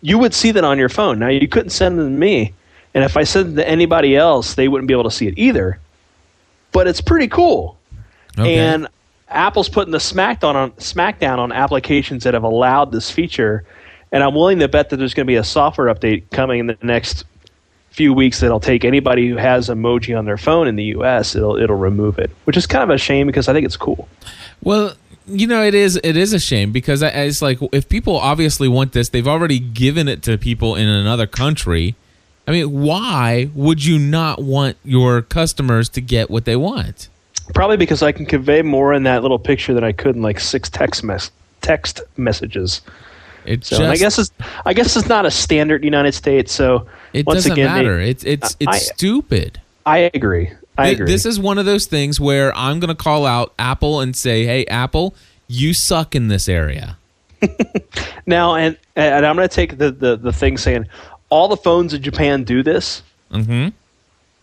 you 0.00 0.18
would 0.18 0.32
see 0.32 0.52
that 0.52 0.64
on 0.64 0.78
your 0.78 0.88
phone. 0.88 1.18
Now, 1.18 1.28
you 1.28 1.48
couldn't 1.48 1.70
send 1.70 1.98
them 1.98 2.14
to 2.14 2.18
me. 2.18 2.54
And 2.94 3.02
if 3.02 3.16
I 3.16 3.24
sent 3.24 3.54
it 3.54 3.56
to 3.56 3.68
anybody 3.68 4.16
else, 4.16 4.54
they 4.54 4.68
wouldn't 4.68 4.86
be 4.86 4.94
able 4.94 5.04
to 5.04 5.10
see 5.10 5.26
it 5.26 5.34
either. 5.36 5.80
But 6.74 6.86
it's 6.88 7.00
pretty 7.00 7.28
cool. 7.28 7.78
okay. 8.38 8.56
And 8.56 8.88
Apple's 9.28 9.70
putting 9.70 9.92
the 9.92 9.98
smackdown 9.98 10.54
on 10.56 10.72
smackdown 10.72 11.38
on 11.38 11.52
applications 11.52 12.24
that 12.24 12.34
have 12.34 12.42
allowed 12.42 12.92
this 12.92 13.10
feature, 13.10 13.64
and 14.12 14.22
I'm 14.22 14.34
willing 14.34 14.58
to 14.58 14.68
bet 14.68 14.90
that 14.90 14.98
there's 14.98 15.14
going 15.14 15.26
to 15.26 15.30
be 15.30 15.36
a 15.36 15.44
software 15.44 15.92
update 15.92 16.30
coming 16.30 16.60
in 16.60 16.66
the 16.66 16.76
next 16.82 17.24
few 17.94 18.12
weeks 18.12 18.40
that'll 18.40 18.58
take 18.58 18.84
anybody 18.84 19.28
who 19.28 19.36
has 19.36 19.68
emoji 19.68 20.18
on 20.18 20.24
their 20.24 20.36
phone 20.36 20.66
in 20.66 20.74
the 20.74 20.84
U.S. 20.84 21.36
It'll 21.36 21.56
it'll 21.56 21.76
remove 21.76 22.18
it, 22.18 22.30
which 22.44 22.56
is 22.56 22.66
kind 22.66 22.82
of 22.82 22.90
a 22.90 22.98
shame 22.98 23.26
because 23.26 23.48
I 23.48 23.52
think 23.52 23.64
it's 23.64 23.76
cool. 23.76 24.08
Well, 24.62 24.94
you 25.26 25.46
know, 25.46 25.62
it 25.62 25.74
is 25.74 25.98
it 26.02 26.16
is 26.16 26.32
a 26.32 26.40
shame 26.40 26.72
because 26.72 27.02
it's 27.02 27.40
like 27.40 27.58
if 27.72 27.88
people 27.88 28.16
obviously 28.16 28.68
want 28.68 28.92
this, 28.92 29.08
they've 29.08 29.28
already 29.28 29.60
given 29.60 30.08
it 30.08 30.22
to 30.24 30.36
people 30.36 30.74
in 30.74 30.88
another 30.88 31.26
country. 31.26 31.94
I 32.46 32.50
mean, 32.50 32.82
why 32.82 33.48
would 33.54 33.84
you 33.84 33.98
not 33.98 34.42
want 34.42 34.76
your 34.84 35.22
customers 35.22 35.88
to 35.90 36.00
get 36.00 36.30
what 36.30 36.44
they 36.44 36.56
want? 36.56 37.08
Probably 37.54 37.76
because 37.76 38.02
I 38.02 38.12
can 38.12 38.26
convey 38.26 38.62
more 38.62 38.92
in 38.92 39.02
that 39.04 39.22
little 39.22 39.38
picture 39.38 39.74
than 39.74 39.84
I 39.84 39.92
could 39.92 40.16
in 40.16 40.22
like 40.22 40.40
six 40.40 40.68
text 40.68 41.04
mes- 41.04 41.30
text 41.60 42.00
messages. 42.16 42.80
It 43.44 43.64
So 43.64 43.78
just, 43.78 43.90
I 43.90 43.96
guess 43.96 44.18
it's 44.18 44.30
I 44.64 44.72
guess 44.72 44.96
it's 44.96 45.08
not 45.08 45.26
a 45.26 45.30
standard 45.30 45.84
United 45.84 46.12
States. 46.12 46.52
So 46.52 46.86
it 47.12 47.26
once 47.26 47.44
doesn't 47.44 47.52
again, 47.52 47.84
They, 47.84 48.10
it's 48.10 48.24
it's 48.24 48.56
it's 48.60 48.68
I- 48.68 48.78
stupid. 48.78 49.60
I 49.86 50.10
agree. 50.14 50.50
I 50.78 50.88
agree. 50.88 51.06
This 51.06 51.26
is 51.26 51.38
one 51.38 51.58
of 51.58 51.66
those 51.66 51.86
things 51.86 52.18
where 52.18 52.56
I'm 52.56 52.80
going 52.80 52.88
to 52.88 53.00
call 53.00 53.26
out 53.26 53.52
Apple 53.58 54.00
and 54.00 54.16
say, 54.16 54.44
"Hey, 54.44 54.64
Apple, 54.66 55.14
you 55.46 55.72
suck 55.74 56.14
in 56.14 56.28
this 56.28 56.48
area." 56.48 56.96
Now, 58.26 58.54
and 58.54 58.76
and 58.96 59.26
I'm 59.26 59.36
going 59.36 59.46
to 59.46 59.54
take 59.54 59.76
the, 59.76 59.90
the 59.90 60.16
the 60.16 60.32
thing 60.32 60.56
saying 60.56 60.86
all 61.34 61.48
the 61.48 61.56
phones 61.56 61.92
in 61.92 62.00
Japan 62.02 62.44
do 62.44 62.62
this, 62.62 63.02
hmm 63.30 63.68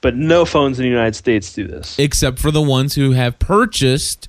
but 0.01 0.15
no 0.15 0.45
phones 0.45 0.80
in 0.80 0.84
the 0.84 0.89
United 0.89 1.15
States 1.15 1.54
do 1.54 1.67
this. 1.67 1.97
Except 1.99 2.39
for 2.39 2.49
the 2.49 2.62
ones 2.62 2.95
who 2.95 3.12
have 3.12 3.38
purchased 3.38 4.27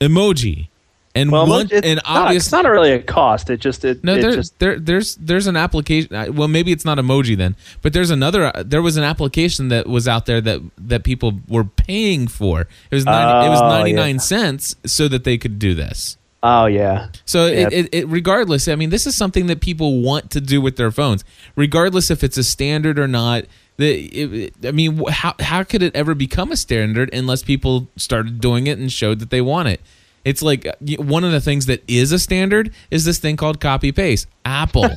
emoji. 0.00 0.66
And 1.14 1.30
Well, 1.30 1.46
one, 1.46 1.68
it's 1.70 1.86
and 1.86 2.00
not, 2.04 2.04
obviously 2.22 2.36
it's 2.38 2.50
not 2.50 2.64
really 2.68 2.90
a 2.90 3.00
cost. 3.00 3.48
It 3.48 3.60
just 3.60 3.84
it, 3.84 4.02
No, 4.02 4.16
it 4.16 4.22
there, 4.22 4.32
just 4.32 4.58
there, 4.58 4.76
there's 4.80 5.14
there's 5.14 5.46
an 5.46 5.56
application. 5.56 6.34
Well, 6.34 6.48
maybe 6.48 6.72
it's 6.72 6.84
not 6.84 6.98
emoji 6.98 7.36
then, 7.36 7.54
but 7.82 7.92
there's 7.92 8.10
another. 8.10 8.50
There 8.64 8.82
was 8.82 8.96
an 8.96 9.04
application 9.04 9.68
that 9.68 9.86
was 9.86 10.08
out 10.08 10.26
there 10.26 10.40
that 10.40 10.60
that 10.76 11.04
people 11.04 11.38
were 11.48 11.62
paying 11.62 12.26
for. 12.26 12.62
It 12.90 12.94
was 12.96 13.04
90, 13.04 13.46
it 13.46 13.50
was 13.50 13.60
Oh, 13.62 13.68
ninety 13.68 13.92
nine 13.92 14.16
yeah. 14.16 14.20
cents 14.20 14.74
so 14.84 15.06
that 15.06 15.22
they 15.22 15.38
could 15.38 15.60
do 15.60 15.74
this. 15.76 16.16
Oh 16.44 16.66
yeah. 16.66 17.08
So 17.24 17.46
Yeah. 17.46 17.66
it, 17.66 17.72
it, 17.72 17.94
it, 17.94 18.08
regardless, 18.08 18.68
I 18.68 18.76
mean, 18.76 18.90
this 18.90 19.06
is 19.06 19.16
something 19.16 19.46
that 19.46 19.60
people 19.60 20.00
want 20.02 20.30
to 20.30 20.40
do 20.40 20.60
with 20.60 20.76
their 20.76 20.92
phones, 20.92 21.24
regardless 21.56 22.10
if 22.10 22.22
it's 22.22 22.36
a 22.38 22.44
standard 22.44 22.98
or 22.98 23.08
not. 23.08 23.44
The, 23.76 24.52
I 24.62 24.70
mean, 24.70 25.04
how 25.08 25.34
how 25.40 25.64
could 25.64 25.82
it 25.82 25.96
ever 25.96 26.14
become 26.14 26.52
a 26.52 26.56
standard 26.56 27.12
unless 27.12 27.42
people 27.42 27.88
started 27.96 28.40
doing 28.40 28.68
it 28.68 28.78
and 28.78 28.92
showed 28.92 29.18
that 29.18 29.30
they 29.30 29.40
want 29.40 29.66
it? 29.68 29.80
It's 30.24 30.42
like 30.42 30.64
uh, 30.64 30.74
one 30.98 31.24
of 31.24 31.32
the 31.32 31.40
things 31.40 31.66
that 31.66 31.82
is 31.88 32.12
a 32.12 32.18
standard 32.20 32.72
is 32.92 33.04
this 33.04 33.18
thing 33.18 33.36
called 33.36 33.60
copy 33.60 33.90
paste. 33.90 34.28
Apple, 34.44 34.88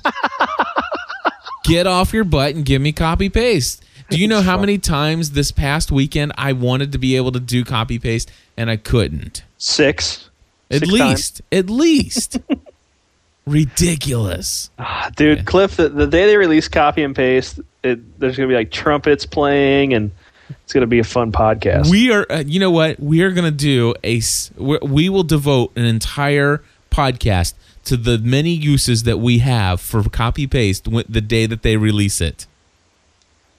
get 1.64 1.88
off 1.88 2.14
your 2.14 2.24
butt 2.24 2.56
and 2.56 2.64
give 2.66 2.82
me 2.82 2.92
copy 2.92 3.30
paste. 3.30 3.84
Do 4.10 4.18
you 4.18 4.28
know 4.28 4.42
how 4.42 4.58
many 4.58 4.78
times 4.78 5.32
this 5.32 5.52
past 5.52 5.92
weekend 5.92 6.32
I 6.38 6.54
wanted 6.54 6.94
to 6.94 6.98
be 6.98 7.18
able 7.18 7.34
to 7.34 7.42
do 7.42 7.66
copy 7.66 8.00
paste 8.00 8.32
and 8.56 8.70
I 8.70 8.78
couldn't? 8.78 9.44
Six. 9.58 10.27
At 10.70 10.80
Six 10.80 10.92
least, 10.92 11.42
at 11.52 11.70
least. 11.70 12.38
Ridiculous. 13.46 14.70
Ah, 14.78 15.10
Dude, 15.16 15.46
Cliff, 15.46 15.78
the, 15.78 15.88
the 15.88 16.06
day 16.06 16.26
they 16.26 16.36
release 16.36 16.68
copy 16.68 17.02
and 17.04 17.16
paste, 17.16 17.62
it, 17.82 18.20
there's 18.20 18.36
gonna 18.36 18.50
be 18.50 18.56
like 18.56 18.72
trumpets 18.72 19.26
playing, 19.26 19.94
and 19.94 20.12
it's 20.50 20.74
gonna 20.74 20.86
be 20.88 21.00
a 21.00 21.04
fun 21.06 21.32
podcast. 21.32 21.90
We 21.90 22.12
are, 22.12 22.26
uh, 22.30 22.44
you 22.46 22.60
know 22.60 22.72
what? 22.72 23.00
We 23.00 23.22
are 23.22 23.32
going 23.32 23.46
to 23.46 23.58
do 23.58 23.94
a. 24.04 24.22
we 24.58 24.78
we 24.82 25.10
will 25.10 25.24
devote 25.24 25.72
an 25.78 25.86
entire 25.86 26.62
podcast 26.92 27.54
to 27.86 27.96
the 27.96 28.18
many 28.18 28.50
uses 28.52 29.04
that 29.04 29.20
we 29.20 29.38
have 29.40 29.80
for 29.80 30.04
copy 30.10 30.46
paste 30.46 30.86
when- 30.90 31.06
the 31.08 31.22
day 31.22 31.46
that 31.46 31.62
they 31.62 31.78
release 31.78 32.20
it. 32.20 32.46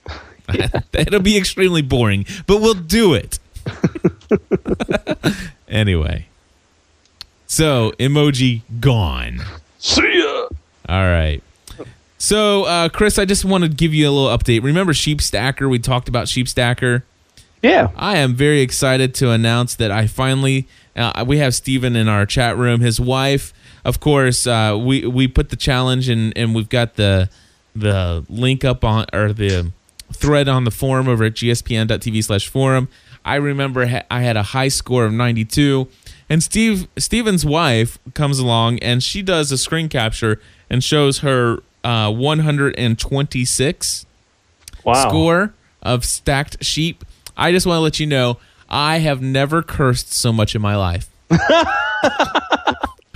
It'll 0.93 1.21
be 1.21 1.39
extremely 1.39 1.81
boring, 1.81 2.27
but 2.47 2.61
we'll 2.61 2.75
do 2.75 3.15
it. 3.15 3.39
anyway. 5.67 6.27
So, 7.49 7.93
emoji 7.99 8.61
gone. 8.79 9.41
See 9.79 10.21
ya. 10.21 10.49
All 10.87 11.05
right. 11.05 11.43
So, 12.19 12.65
uh, 12.65 12.89
Chris, 12.91 13.19
I 13.19 13.25
just 13.25 13.45
want 13.45 13.65
to 13.65 13.71
give 13.71 13.95
you 13.95 14.07
a 14.07 14.13
little 14.13 14.37
update. 14.37 14.63
Remember 14.63 14.93
Sheep 14.93 15.23
Stacker? 15.23 15.67
We 15.67 15.79
talked 15.79 16.11
about 16.11 16.29
Sheep 16.29 16.47
Stacker. 16.47 17.05
Yeah. 17.63 17.89
I 17.97 18.19
am 18.19 18.35
very 18.35 18.61
excited 18.61 19.15
to 19.17 19.31
announce 19.31 19.75
that 19.77 19.91
I 19.91 20.07
finally 20.07 20.69
uh, 20.95 21.25
we 21.27 21.39
have 21.39 21.55
Steven 21.55 21.97
in 21.97 22.07
our 22.07 22.27
chat 22.27 22.57
room. 22.59 22.81
His 22.81 23.01
wife, 23.01 23.55
of 23.83 23.99
course, 23.99 24.47
uh, 24.47 24.79
we 24.79 25.07
we 25.07 25.27
put 25.27 25.49
the 25.49 25.57
challenge 25.57 26.09
and 26.11 26.37
and 26.37 26.55
we've 26.55 26.69
got 26.69 26.97
the 26.97 27.31
the 27.75 28.27
link 28.29 28.63
up 28.65 28.85
on 28.85 29.07
or 29.13 29.33
the 29.33 29.73
thread 30.13 30.49
on 30.49 30.65
the 30.65 30.71
forum 30.71 31.09
over 31.09 31.25
at 31.25 31.33
gspn.tv/forum. 31.35 32.89
I 33.25 33.37
remember 33.37 33.87
ha- 33.87 34.05
I 34.11 34.21
had 34.21 34.37
a 34.37 34.43
high 34.43 34.69
score 34.69 35.05
of 35.05 35.13
92 35.13 35.89
and 36.31 36.43
Steve 36.43 36.89
Steven's 36.97 37.45
wife 37.47 37.99
comes 38.15 38.39
along 38.39 38.79
and 38.81 39.03
she 39.03 39.23
does 39.23 39.51
a 39.53 39.59
screen 39.59 39.89
capture 39.89 40.41
and 40.71 40.83
shows 40.85 41.19
her 41.21 41.63
uh, 41.85 42.11
126 42.13 44.07
Wow. 44.85 45.09
score 45.09 45.55
of 45.83 46.05
stacked 46.05 46.65
sheep. 46.65 47.05
I 47.37 47.53
just 47.53 47.67
want 47.67 47.77
to 47.79 47.81
let 47.83 48.01
you 48.01 48.07
know 48.07 48.39
I 48.71 48.99
have 48.99 49.21
never 49.23 49.63
cursed 49.63 50.13
so 50.13 50.33
much 50.33 50.55
in 50.55 50.63
my 50.63 50.77
life. 50.77 51.09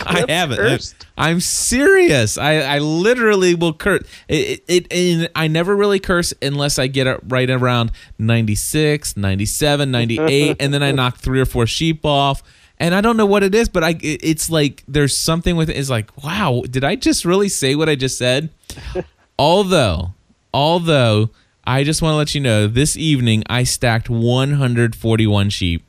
I 0.04 0.24
haven't. 0.28 0.56
cursed? 0.58 1.06
I'm 1.16 1.40
serious. 1.40 2.36
I, 2.36 2.54
I 2.60 2.78
literally 2.78 3.54
will 3.54 3.72
curse. 3.72 4.02
It, 4.28 4.64
it, 4.66 4.86
it, 4.90 5.30
I 5.36 5.46
never 5.48 5.76
really 5.76 6.00
curse 6.00 6.34
unless 6.42 6.78
I 6.78 6.88
get 6.88 7.06
it 7.06 7.20
right 7.28 7.48
around 7.48 7.92
96, 8.18 9.16
97, 9.16 9.90
98, 9.90 10.56
and 10.60 10.74
then 10.74 10.82
I 10.82 10.90
knock 10.90 11.18
three 11.18 11.40
or 11.40 11.46
four 11.46 11.66
sheep 11.66 12.04
off. 12.04 12.42
And 12.82 12.96
I 12.96 13.00
don't 13.00 13.16
know 13.16 13.26
what 13.26 13.44
it 13.44 13.54
is, 13.54 13.68
but 13.68 13.84
I 13.84 13.96
it's 14.02 14.50
like 14.50 14.82
there's 14.88 15.16
something 15.16 15.54
with 15.54 15.70
it. 15.70 15.76
It's 15.76 15.88
like, 15.88 16.24
wow, 16.24 16.64
did 16.68 16.82
I 16.82 16.96
just 16.96 17.24
really 17.24 17.48
say 17.48 17.76
what 17.76 17.88
I 17.88 17.94
just 17.94 18.18
said? 18.18 18.50
although, 19.38 20.14
although 20.52 21.30
I 21.64 21.84
just 21.84 22.02
want 22.02 22.14
to 22.14 22.16
let 22.16 22.34
you 22.34 22.40
know, 22.40 22.66
this 22.66 22.96
evening 22.96 23.44
I 23.48 23.62
stacked 23.62 24.10
141 24.10 25.50
sheep, 25.50 25.84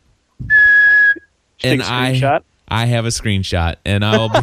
and? 1.64 1.82
I 1.82 2.42
I 2.68 2.86
have 2.86 3.06
a 3.06 3.10
screenshot, 3.10 3.76
and 3.86 4.06
I'll 4.06 4.30
be, 4.30 4.40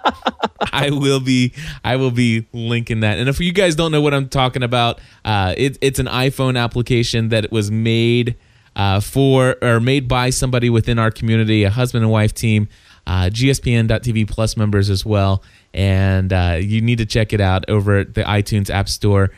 I 0.72 0.90
will 0.90 1.20
be 1.20 1.54
I 1.82 1.96
will 1.96 2.10
be 2.10 2.46
linking 2.52 3.00
that. 3.00 3.18
And 3.18 3.28
if 3.28 3.40
you 3.40 3.52
guys 3.52 3.74
don't 3.74 3.90
know 3.90 4.02
what 4.02 4.12
I'm 4.12 4.28
talking 4.28 4.62
about, 4.62 5.00
uh, 5.24 5.54
it, 5.56 5.78
it's 5.80 5.98
an 5.98 6.06
iPhone 6.06 6.58
application 6.58 7.30
that 7.30 7.50
was 7.50 7.70
made 7.70 8.36
uh, 8.76 9.00
for 9.00 9.56
or 9.60 9.80
made 9.80 10.06
by 10.06 10.30
somebody 10.30 10.70
within 10.70 10.98
our 11.00 11.10
community, 11.10 11.64
a 11.64 11.70
husband 11.70 12.04
and 12.04 12.12
wife 12.12 12.32
team, 12.34 12.68
uh, 13.08 13.24
GSPN.TV 13.32 14.28
Plus 14.28 14.56
members 14.56 14.88
as 14.90 15.04
well. 15.04 15.42
And 15.74 16.32
uh, 16.32 16.58
you 16.60 16.80
need 16.80 16.98
to 16.98 17.06
check 17.06 17.32
it 17.32 17.40
out 17.40 17.68
over 17.68 17.98
at 17.98 18.14
the 18.14 18.22
iTunes 18.22 18.70
App 18.70 18.88
Store. 18.88 19.30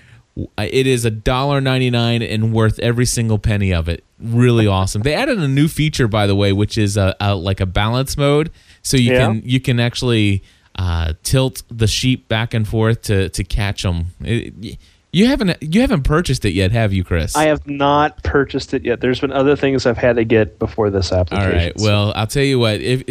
It 0.56 0.86
is 0.86 1.04
a 1.04 1.10
dollar 1.10 1.60
ninety 1.60 1.90
nine 1.90 2.22
and 2.22 2.52
worth 2.52 2.78
every 2.78 3.06
single 3.06 3.38
penny 3.38 3.72
of 3.72 3.88
it. 3.88 4.04
Really 4.20 4.66
awesome. 4.78 5.02
They 5.02 5.14
added 5.14 5.38
a 5.38 5.48
new 5.48 5.66
feature, 5.68 6.06
by 6.06 6.26
the 6.28 6.36
way, 6.36 6.52
which 6.52 6.76
is 6.78 6.96
a, 6.96 7.16
a 7.20 7.34
like 7.34 7.60
a 7.60 7.66
balance 7.66 8.16
mode, 8.16 8.50
so 8.82 8.96
you 8.96 9.12
Yeah. 9.12 9.26
can 9.26 9.42
you 9.44 9.58
can 9.60 9.80
actually 9.80 10.44
uh, 10.76 11.14
tilt 11.24 11.62
the 11.70 11.88
sheep 11.88 12.28
back 12.28 12.54
and 12.54 12.68
forth 12.68 13.02
to 13.02 13.28
to 13.30 13.42
catch 13.42 13.82
them. 13.82 14.06
You 15.12 15.26
haven't 15.26 15.56
you 15.62 15.80
haven't 15.80 16.02
purchased 16.02 16.44
it 16.44 16.50
yet, 16.50 16.70
have 16.72 16.92
you, 16.92 17.04
Chris? 17.04 17.34
I 17.36 17.44
have 17.44 17.66
not 17.66 18.22
purchased 18.22 18.74
it 18.74 18.84
yet. 18.84 19.00
There's 19.00 19.20
been 19.20 19.32
other 19.32 19.56
things 19.56 19.86
I've 19.86 19.98
had 19.98 20.16
to 20.16 20.24
get 20.24 20.58
before 20.58 20.90
this 20.90 21.12
All 21.12 21.20
application. 21.20 21.52
right. 21.52 21.72
Well, 21.76 22.12
I'll 22.14 22.26
tell 22.26 22.42
you 22.42 22.58
what. 22.58 22.80
If, 22.80 23.02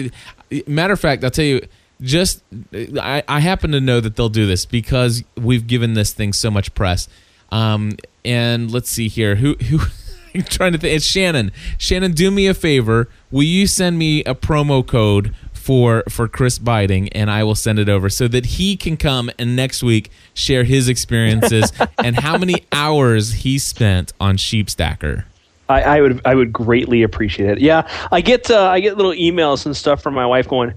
if 0.50 0.68
matter 0.68 0.94
of 0.94 1.00
fact, 1.00 1.24
I'll 1.24 1.32
tell 1.32 1.46
you. 1.46 1.68
Just 2.00 2.44
I, 2.74 3.24
I 3.28 3.40
happen 3.40 3.72
to 3.72 3.82
know 3.82 4.00
that 4.00 4.16
they'll 4.16 4.30
do 4.30 4.46
this 4.46 4.68
because 4.68 5.24
we've 5.36 5.66
given 5.66 5.96
this 5.96 6.14
thing 6.14 6.32
so 6.32 6.52
much 6.52 6.72
press. 6.76 7.08
Um, 7.52 7.94
and 8.24 8.70
let's 8.70 8.92
see 8.92 9.08
here. 9.08 9.36
Who 9.38 9.56
who? 9.56 9.80
I'm 10.36 10.44
trying 10.44 10.74
to 10.74 10.78
think. 10.78 10.96
It's 10.96 11.06
Shannon. 11.06 11.52
Shannon, 11.80 12.12
do 12.12 12.30
me 12.30 12.46
a 12.46 12.54
favor. 12.54 13.10
Will 13.32 13.42
you 13.42 13.66
send 13.66 13.98
me 13.98 14.24
a 14.26 14.36
promo 14.36 14.86
code 14.86 15.34
for 15.68 16.02
for 16.08 16.30
Chris 16.30 16.58
Beiting, 16.58 17.10
and 17.12 17.30
I 17.30 17.44
will 17.44 17.54
send 17.54 17.78
it 17.78 17.90
over 17.90 18.10
so 18.10 18.30
that 18.30 18.46
he 18.46 18.78
can 18.78 18.96
come 18.96 19.30
and 19.38 19.54
next 19.54 19.84
week 19.84 20.10
share 20.34 20.64
his 20.64 20.88
experiences 20.88 21.74
and 21.98 22.16
how 22.18 22.38
many 22.38 22.66
hours 22.72 23.34
he 23.34 23.60
spent 23.60 24.14
on 24.18 24.38
Sheep 24.38 24.70
Stacker. 24.70 25.26
I, 25.68 25.82
I 25.82 26.02
would 26.02 26.22
I 26.24 26.36
would 26.36 26.54
greatly 26.54 27.04
appreciate 27.04 27.50
it. 27.50 27.60
Yeah, 27.60 27.86
I 28.14 28.22
get 28.22 28.50
uh, 28.50 28.70
I 28.70 28.80
get 28.80 28.96
little 28.96 29.12
emails 29.12 29.66
and 29.66 29.76
stuff 29.76 30.02
from 30.02 30.14
my 30.14 30.26
wife 30.26 30.48
going, 30.48 30.74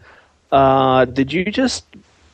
uh, 0.51 1.05
"Did 1.05 1.33
you 1.33 1.45
just 1.45 1.85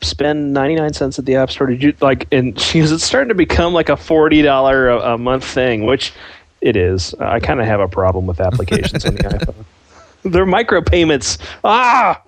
spend 0.00 0.54
ninety 0.54 0.76
nine 0.76 0.94
cents 0.94 1.18
at 1.18 1.26
the 1.26 1.36
app 1.36 1.50
store? 1.50 1.66
Did 1.66 1.82
you 1.82 1.94
like?" 2.00 2.26
And 2.32 2.58
she 2.58 2.80
goes, 2.80 2.90
"It's 2.90 3.04
starting 3.04 3.28
to 3.28 3.34
become 3.34 3.74
like 3.74 3.90
a 3.90 3.98
forty 3.98 4.40
dollar 4.40 4.88
a, 4.88 5.12
a 5.12 5.18
month 5.18 5.44
thing, 5.44 5.84
which 5.84 6.14
it 6.62 6.74
is. 6.74 7.12
I 7.20 7.38
kind 7.38 7.60
of 7.60 7.66
have 7.66 7.80
a 7.80 7.88
problem 7.88 8.24
with 8.24 8.40
applications 8.40 9.04
on 9.04 9.16
the 9.16 9.22
iPhone. 9.24 10.32
They're 10.32 10.46
micro 10.46 10.80
payments. 10.80 11.36
Ah." 11.62 12.22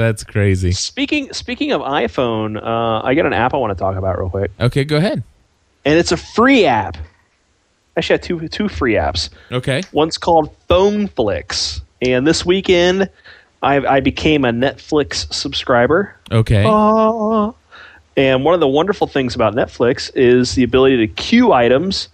That's 0.00 0.24
crazy. 0.24 0.72
Speaking 0.72 1.30
speaking 1.34 1.72
of 1.72 1.82
iPhone, 1.82 2.56
uh, 2.56 3.02
I 3.04 3.12
got 3.12 3.26
an 3.26 3.34
app 3.34 3.52
I 3.52 3.58
want 3.58 3.76
to 3.76 3.78
talk 3.78 3.96
about 3.96 4.18
real 4.18 4.30
quick, 4.30 4.50
Okay, 4.58 4.82
go 4.82 4.96
ahead. 4.96 5.22
and 5.84 5.98
it's 5.98 6.10
a 6.10 6.16
free 6.16 6.64
app. 6.64 6.96
Actually, 7.98 8.14
I 8.14 8.16
have 8.16 8.20
two 8.22 8.48
two 8.48 8.68
free 8.70 8.94
apps. 8.94 9.28
Okay. 9.52 9.82
One's 9.92 10.16
called 10.16 10.56
PhoneFlix, 10.70 11.82
and 12.00 12.26
this 12.26 12.46
weekend 12.46 13.10
I, 13.62 13.76
I 13.76 14.00
became 14.00 14.46
a 14.46 14.52
Netflix 14.52 15.30
subscriber. 15.34 16.16
Okay. 16.32 16.64
Ah. 16.66 17.52
And 18.16 18.42
one 18.42 18.54
of 18.54 18.60
the 18.60 18.68
wonderful 18.68 19.06
things 19.06 19.34
about 19.34 19.54
Netflix 19.54 20.10
is 20.14 20.54
the 20.54 20.62
ability 20.62 20.96
to 20.96 21.08
queue 21.08 21.52
items 21.52 22.08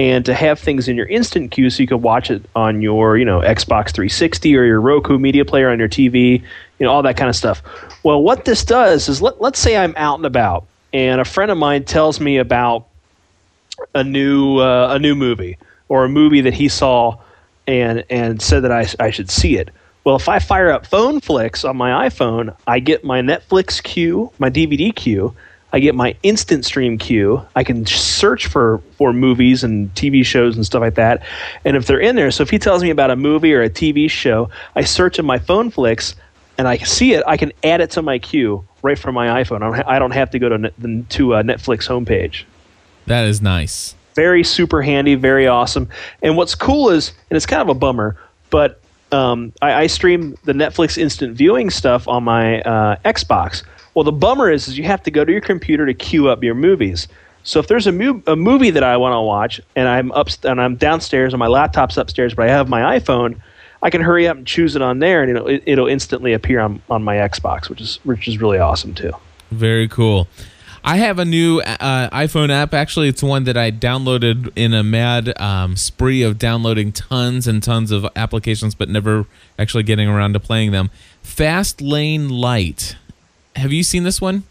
and 0.00 0.24
to 0.24 0.32
have 0.32 0.58
things 0.58 0.88
in 0.88 0.96
your 0.96 1.04
instant 1.04 1.50
queue 1.50 1.68
so 1.68 1.82
you 1.82 1.86
can 1.86 2.00
watch 2.00 2.30
it 2.30 2.42
on 2.56 2.80
your, 2.80 3.18
you 3.18 3.24
know, 3.26 3.40
Xbox 3.40 3.92
360 3.92 4.56
or 4.56 4.64
your 4.64 4.80
Roku 4.80 5.18
media 5.18 5.44
player 5.44 5.68
on 5.68 5.78
your 5.78 5.90
TV, 5.90 6.40
you 6.40 6.86
know, 6.86 6.90
all 6.90 7.02
that 7.02 7.18
kind 7.18 7.28
of 7.28 7.36
stuff. 7.36 7.62
Well, 8.02 8.22
what 8.22 8.46
this 8.46 8.64
does 8.64 9.10
is 9.10 9.20
let, 9.20 9.42
let's 9.42 9.58
say 9.58 9.76
I'm 9.76 9.92
out 9.98 10.18
and 10.18 10.24
about 10.24 10.64
and 10.94 11.20
a 11.20 11.24
friend 11.26 11.50
of 11.50 11.58
mine 11.58 11.84
tells 11.84 12.18
me 12.18 12.38
about 12.38 12.86
a 13.94 14.02
new 14.02 14.56
uh, 14.56 14.94
a 14.94 14.98
new 14.98 15.14
movie 15.14 15.58
or 15.90 16.04
a 16.04 16.08
movie 16.08 16.40
that 16.40 16.54
he 16.54 16.70
saw 16.70 17.18
and 17.66 18.02
and 18.08 18.40
said 18.40 18.60
that 18.60 18.72
I, 18.72 18.86
I 18.98 19.10
should 19.10 19.30
see 19.30 19.58
it. 19.58 19.68
Well, 20.02 20.16
if 20.16 20.30
I 20.30 20.38
fire 20.38 20.70
up 20.70 20.88
PhoneFlix 20.88 21.68
on 21.68 21.76
my 21.76 22.08
iPhone, 22.08 22.56
I 22.66 22.78
get 22.78 23.04
my 23.04 23.20
Netflix 23.20 23.82
queue, 23.82 24.32
my 24.38 24.48
DVD 24.48 24.96
queue, 24.96 25.36
I 25.72 25.80
get 25.80 25.94
my 25.94 26.16
instant 26.22 26.64
stream 26.64 26.98
queue. 26.98 27.44
I 27.54 27.64
can 27.64 27.86
search 27.86 28.46
for 28.46 28.80
for 28.96 29.12
movies 29.12 29.62
and 29.62 29.92
TV 29.94 30.24
shows 30.24 30.56
and 30.56 30.66
stuff 30.66 30.80
like 30.80 30.94
that. 30.94 31.22
And 31.64 31.76
if 31.76 31.86
they're 31.86 32.00
in 32.00 32.16
there, 32.16 32.30
so 32.30 32.42
if 32.42 32.50
he 32.50 32.58
tells 32.58 32.82
me 32.82 32.90
about 32.90 33.10
a 33.10 33.16
movie 33.16 33.54
or 33.54 33.62
a 33.62 33.70
TV 33.70 34.10
show, 34.10 34.50
I 34.74 34.82
search 34.82 35.18
in 35.18 35.24
my 35.24 35.38
PhoneFlix 35.38 36.14
and 36.58 36.68
I 36.68 36.76
see 36.78 37.14
it, 37.14 37.22
I 37.26 37.36
can 37.36 37.52
add 37.64 37.80
it 37.80 37.90
to 37.92 38.02
my 38.02 38.18
queue 38.18 38.64
right 38.82 38.98
from 38.98 39.14
my 39.14 39.42
iPhone. 39.42 39.62
I 39.62 39.76
don't, 39.76 39.88
I 39.88 39.98
don't 39.98 40.10
have 40.10 40.30
to 40.30 40.38
go 40.38 40.48
to 40.48 40.70
to 41.02 41.34
a 41.34 41.42
Netflix 41.42 41.88
homepage. 41.88 42.44
That 43.06 43.26
is 43.26 43.40
nice. 43.40 43.94
Very 44.14 44.44
super 44.44 44.82
handy, 44.82 45.14
very 45.14 45.46
awesome. 45.46 45.88
And 46.22 46.36
what's 46.36 46.54
cool 46.54 46.90
is, 46.90 47.12
and 47.30 47.36
it's 47.36 47.46
kind 47.46 47.62
of 47.62 47.68
a 47.68 47.74
bummer, 47.74 48.16
but 48.50 48.80
um, 49.12 49.52
I, 49.62 49.72
I, 49.74 49.86
stream 49.86 50.36
the 50.44 50.52
Netflix 50.52 50.96
instant 50.96 51.36
viewing 51.36 51.70
stuff 51.70 52.06
on 52.06 52.22
my 52.22 52.60
uh, 52.60 52.96
Xbox. 53.04 53.64
Well, 53.94 54.04
the 54.04 54.12
bummer 54.12 54.50
is, 54.50 54.68
is 54.68 54.78
you 54.78 54.84
have 54.84 55.02
to 55.04 55.10
go 55.10 55.24
to 55.24 55.32
your 55.32 55.40
computer 55.40 55.86
to 55.86 55.94
queue 55.94 56.28
up 56.28 56.42
your 56.42 56.54
movies. 56.54 57.08
So 57.42 57.58
if 57.58 57.66
there's 57.66 57.86
a, 57.86 57.92
mu- 57.92 58.22
a 58.26 58.36
movie 58.36 58.70
that 58.70 58.82
I 58.82 58.96
want 58.96 59.14
to 59.14 59.20
watch 59.20 59.60
and 59.74 59.88
I'm 59.88 60.12
up 60.12 60.28
and 60.44 60.60
I'm 60.60 60.76
downstairs 60.76 61.32
and 61.32 61.38
my 61.38 61.46
laptop's 61.46 61.96
upstairs, 61.96 62.34
but 62.34 62.48
I 62.48 62.52
have 62.52 62.68
my 62.68 62.98
iPhone, 62.98 63.40
I 63.82 63.90
can 63.90 64.02
hurry 64.02 64.28
up 64.28 64.36
and 64.36 64.46
choose 64.46 64.76
it 64.76 64.82
on 64.82 64.98
there, 64.98 65.22
and 65.22 65.30
it'll 65.30 65.48
it'll 65.48 65.88
instantly 65.88 66.34
appear 66.34 66.60
on 66.60 66.82
on 66.90 67.02
my 67.02 67.16
Xbox, 67.16 67.68
which 67.68 67.80
is 67.80 67.98
which 68.04 68.28
is 68.28 68.40
really 68.40 68.58
awesome 68.58 68.94
too. 68.94 69.12
Very 69.50 69.88
cool. 69.88 70.28
I 70.82 70.96
have 70.96 71.18
a 71.18 71.24
new 71.24 71.60
uh, 71.60 72.08
iPhone 72.10 72.50
app. 72.50 72.72
Actually, 72.72 73.08
it's 73.08 73.22
one 73.22 73.44
that 73.44 73.56
I 73.56 73.70
downloaded 73.70 74.50
in 74.56 74.72
a 74.72 74.82
mad 74.82 75.38
um, 75.38 75.76
spree 75.76 76.22
of 76.22 76.38
downloading 76.38 76.90
tons 76.92 77.46
and 77.46 77.62
tons 77.62 77.90
of 77.90 78.06
applications, 78.16 78.74
but 78.74 78.88
never 78.88 79.26
actually 79.58 79.82
getting 79.82 80.08
around 80.08 80.32
to 80.34 80.40
playing 80.40 80.72
them. 80.72 80.90
Fast 81.22 81.82
Lane 81.82 82.30
Light. 82.30 82.96
Have 83.56 83.72
you 83.72 83.82
seen 83.82 84.04
this 84.04 84.20
one? 84.20 84.44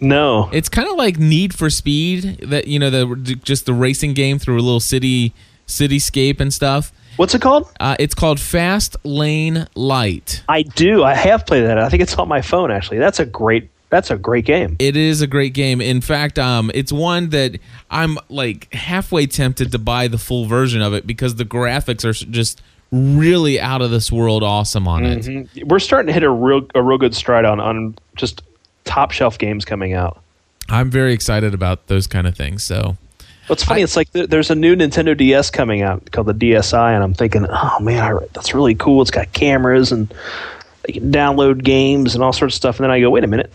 No. 0.00 0.48
It's 0.52 0.68
kind 0.68 0.88
of 0.88 0.96
like 0.96 1.18
Need 1.18 1.54
for 1.54 1.70
Speed. 1.70 2.38
That 2.42 2.68
you 2.68 2.78
know 2.78 2.90
the 2.90 3.34
just 3.42 3.66
the 3.66 3.74
racing 3.74 4.14
game 4.14 4.38
through 4.38 4.58
a 4.58 4.62
little 4.62 4.80
city 4.80 5.34
cityscape 5.66 6.40
and 6.40 6.52
stuff. 6.52 6.92
What's 7.16 7.34
it 7.34 7.42
called? 7.42 7.68
Uh, 7.80 7.96
it's 7.98 8.14
called 8.14 8.38
Fast 8.38 8.96
Lane 9.04 9.66
Light. 9.74 10.42
I 10.48 10.62
do. 10.62 11.02
I 11.02 11.14
have 11.14 11.46
played 11.46 11.62
that. 11.62 11.78
I 11.78 11.88
think 11.88 12.02
it's 12.02 12.14
on 12.14 12.28
my 12.28 12.42
phone 12.42 12.70
actually. 12.70 12.98
That's 12.98 13.18
a 13.18 13.26
great 13.26 13.70
that's 13.90 14.10
a 14.10 14.16
great 14.16 14.44
game. 14.44 14.76
It 14.78 14.96
is 14.96 15.22
a 15.22 15.26
great 15.26 15.54
game. 15.54 15.80
In 15.80 16.00
fact, 16.00 16.38
um, 16.38 16.70
it's 16.74 16.92
one 16.92 17.30
that 17.30 17.58
I'm 17.90 18.18
like 18.28 18.72
halfway 18.72 19.26
tempted 19.26 19.72
to 19.72 19.78
buy 19.78 20.08
the 20.08 20.18
full 20.18 20.44
version 20.44 20.82
of 20.82 20.94
it 20.94 21.06
because 21.06 21.36
the 21.36 21.44
graphics 21.44 22.04
are 22.04 22.12
just 22.12 22.62
really 22.90 23.60
out 23.60 23.82
of 23.82 23.90
this 23.90 24.10
world 24.10 24.42
awesome 24.42 24.88
on 24.88 25.02
mm-hmm. 25.02 25.58
it. 25.58 25.68
We're 25.68 25.78
starting 25.78 26.06
to 26.06 26.12
hit 26.12 26.22
a 26.22 26.30
real 26.30 26.66
a 26.74 26.82
real 26.82 26.98
good 26.98 27.14
stride 27.14 27.44
on 27.44 27.60
on 27.60 27.96
just 28.16 28.42
top 28.84 29.10
shelf 29.10 29.38
games 29.38 29.64
coming 29.64 29.92
out. 29.92 30.22
I'm 30.68 30.90
very 30.90 31.12
excited 31.12 31.54
about 31.54 31.86
those 31.86 32.06
kind 32.06 32.26
of 32.26 32.36
things. 32.36 32.62
So 32.62 32.96
What's 33.48 33.64
funny, 33.64 33.80
I, 33.80 33.84
it's 33.84 33.96
like 33.96 34.10
there's 34.12 34.50
a 34.50 34.54
new 34.54 34.76
Nintendo 34.76 35.16
DS 35.16 35.50
coming 35.50 35.80
out 35.80 36.10
called 36.12 36.26
the 36.26 36.34
DSi, 36.34 36.94
and 36.94 37.02
I'm 37.02 37.14
thinking, 37.14 37.46
oh 37.48 37.78
man, 37.80 38.18
that's 38.34 38.54
really 38.54 38.74
cool. 38.74 39.00
It's 39.00 39.10
got 39.10 39.32
cameras 39.32 39.90
and 39.90 40.12
you 40.86 40.94
can 40.94 41.10
download 41.10 41.64
games 41.64 42.14
and 42.14 42.22
all 42.22 42.32
sorts 42.32 42.54
of 42.54 42.56
stuff. 42.56 42.76
And 42.76 42.84
then 42.84 42.90
I 42.90 43.00
go, 43.00 43.08
wait 43.10 43.24
a 43.24 43.26
minute, 43.26 43.50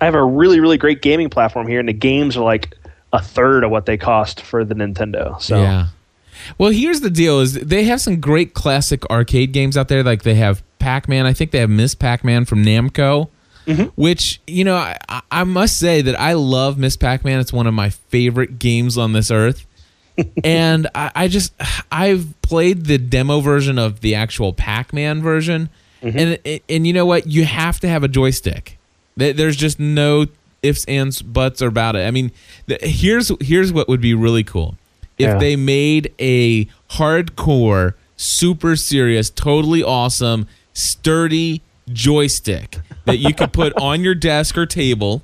I 0.00 0.04
have 0.04 0.14
a 0.14 0.22
really 0.24 0.60
really 0.60 0.78
great 0.78 1.02
gaming 1.02 1.28
platform 1.28 1.66
here, 1.66 1.80
and 1.80 1.88
the 1.88 1.92
games 1.92 2.36
are 2.36 2.44
like 2.44 2.76
a 3.12 3.20
third 3.20 3.64
of 3.64 3.70
what 3.70 3.86
they 3.86 3.96
cost 3.96 4.40
for 4.40 4.64
the 4.64 4.74
Nintendo. 4.74 5.40
So 5.42 5.60
yeah. 5.60 5.88
Well, 6.58 6.70
here's 6.70 7.00
the 7.00 7.10
deal: 7.10 7.40
is 7.40 7.54
they 7.54 7.84
have 7.84 8.00
some 8.00 8.20
great 8.20 8.54
classic 8.54 9.08
arcade 9.10 9.52
games 9.52 9.76
out 9.76 9.88
there. 9.88 10.02
Like 10.02 10.22
they 10.22 10.34
have 10.34 10.62
Pac-Man. 10.78 11.26
I 11.26 11.32
think 11.32 11.50
they 11.50 11.58
have 11.58 11.70
Miss 11.70 11.94
Pac-Man 11.94 12.44
from 12.44 12.64
Namco. 12.64 13.28
Mm-hmm. 13.66 13.84
Which 13.94 14.40
you 14.46 14.64
know, 14.64 14.76
I, 14.76 15.22
I 15.30 15.44
must 15.44 15.78
say 15.78 16.02
that 16.02 16.18
I 16.18 16.32
love 16.32 16.78
Miss 16.78 16.96
Pac-Man. 16.96 17.38
It's 17.38 17.52
one 17.52 17.66
of 17.66 17.74
my 17.74 17.90
favorite 17.90 18.58
games 18.58 18.98
on 18.98 19.12
this 19.12 19.30
earth. 19.30 19.66
and 20.44 20.88
I, 20.94 21.10
I, 21.14 21.28
just 21.28 21.54
I've 21.90 22.34
played 22.42 22.84
the 22.84 22.98
demo 22.98 23.40
version 23.40 23.78
of 23.78 24.00
the 24.00 24.14
actual 24.14 24.52
Pac-Man 24.52 25.22
version, 25.22 25.70
mm-hmm. 26.02 26.18
and 26.18 26.60
and 26.68 26.86
you 26.86 26.92
know 26.92 27.06
what? 27.06 27.26
You 27.26 27.44
have 27.44 27.80
to 27.80 27.88
have 27.88 28.02
a 28.02 28.08
joystick. 28.08 28.78
There's 29.16 29.56
just 29.56 29.78
no 29.78 30.26
ifs, 30.62 30.84
ands, 30.86 31.22
buts 31.22 31.60
about 31.60 31.96
it. 31.96 32.06
I 32.06 32.10
mean, 32.10 32.32
here's 32.66 33.30
here's 33.40 33.72
what 33.72 33.88
would 33.88 34.00
be 34.00 34.14
really 34.14 34.44
cool 34.44 34.76
if 35.18 35.26
yeah. 35.26 35.38
they 35.38 35.56
made 35.56 36.14
a 36.18 36.66
hardcore, 36.90 37.94
super 38.16 38.76
serious, 38.76 39.30
totally 39.30 39.82
awesome, 39.82 40.46
sturdy 40.72 41.62
joystick 41.88 42.78
that 43.04 43.18
you 43.18 43.34
could 43.34 43.52
put 43.52 43.72
on 43.80 44.00
your 44.02 44.14
desk 44.14 44.56
or 44.56 44.66
table 44.66 45.22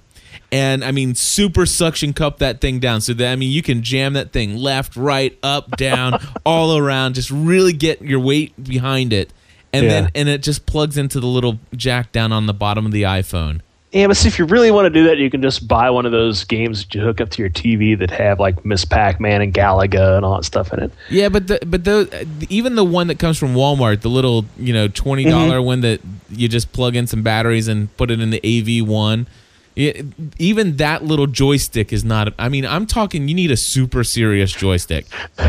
and 0.50 0.84
I 0.84 0.92
mean 0.92 1.14
super 1.14 1.66
suction 1.66 2.12
cup 2.12 2.38
that 2.38 2.60
thing 2.60 2.78
down 2.78 3.00
so 3.00 3.12
that 3.14 3.32
I 3.32 3.36
mean 3.36 3.50
you 3.50 3.62
can 3.62 3.82
jam 3.82 4.14
that 4.14 4.32
thing 4.32 4.56
left, 4.56 4.96
right, 4.96 5.36
up, 5.42 5.76
down, 5.76 6.20
all 6.46 6.76
around, 6.76 7.14
just 7.14 7.30
really 7.30 7.72
get 7.72 8.02
your 8.02 8.20
weight 8.20 8.62
behind 8.62 9.12
it. 9.12 9.32
And 9.72 9.84
yeah. 9.84 9.90
then 9.90 10.10
and 10.14 10.28
it 10.28 10.42
just 10.42 10.66
plugs 10.66 10.96
into 10.96 11.20
the 11.20 11.26
little 11.26 11.58
jack 11.76 12.12
down 12.12 12.32
on 12.32 12.46
the 12.46 12.54
bottom 12.54 12.86
of 12.86 12.92
the 12.92 13.02
iPhone. 13.02 13.60
Yeah, 13.90 14.06
but 14.06 14.18
see, 14.18 14.28
if 14.28 14.38
you 14.38 14.44
really 14.44 14.70
want 14.70 14.84
to 14.84 14.90
do 14.90 15.04
that, 15.04 15.16
you 15.16 15.30
can 15.30 15.40
just 15.40 15.66
buy 15.66 15.88
one 15.88 16.04
of 16.04 16.12
those 16.12 16.44
games 16.44 16.84
that 16.84 16.94
you 16.94 17.00
hook 17.00 17.22
up 17.22 17.30
to 17.30 17.42
your 17.42 17.48
TV 17.48 17.98
that 17.98 18.10
have 18.10 18.38
like 18.38 18.62
Miss 18.62 18.84
Pac-Man 18.84 19.40
and 19.40 19.54
Galaga 19.54 20.16
and 20.16 20.26
all 20.26 20.36
that 20.36 20.44
stuff 20.44 20.74
in 20.74 20.80
it. 20.80 20.92
Yeah, 21.08 21.30
but 21.30 21.46
the, 21.46 21.58
but 21.64 21.84
the, 21.84 22.28
even 22.50 22.74
the 22.74 22.84
one 22.84 23.06
that 23.06 23.18
comes 23.18 23.38
from 23.38 23.54
Walmart, 23.54 24.02
the 24.02 24.10
little 24.10 24.44
you 24.58 24.74
know 24.74 24.88
twenty 24.88 25.24
dollar 25.24 25.56
mm-hmm. 25.56 25.66
one 25.66 25.80
that 25.80 26.00
you 26.28 26.48
just 26.48 26.72
plug 26.72 26.96
in 26.96 27.06
some 27.06 27.22
batteries 27.22 27.66
and 27.66 27.94
put 27.96 28.10
it 28.10 28.20
in 28.20 28.28
the 28.28 28.40
AV 28.44 28.86
one. 28.86 29.26
It, 29.74 30.04
even 30.38 30.76
that 30.76 31.04
little 31.04 31.26
joystick 31.26 31.90
is 31.92 32.04
not. 32.04 32.34
I 32.38 32.50
mean, 32.50 32.66
I'm 32.66 32.84
talking. 32.84 33.26
You 33.26 33.34
need 33.34 33.50
a 33.50 33.56
super 33.56 34.04
serious 34.04 34.52
joystick. 34.52 35.06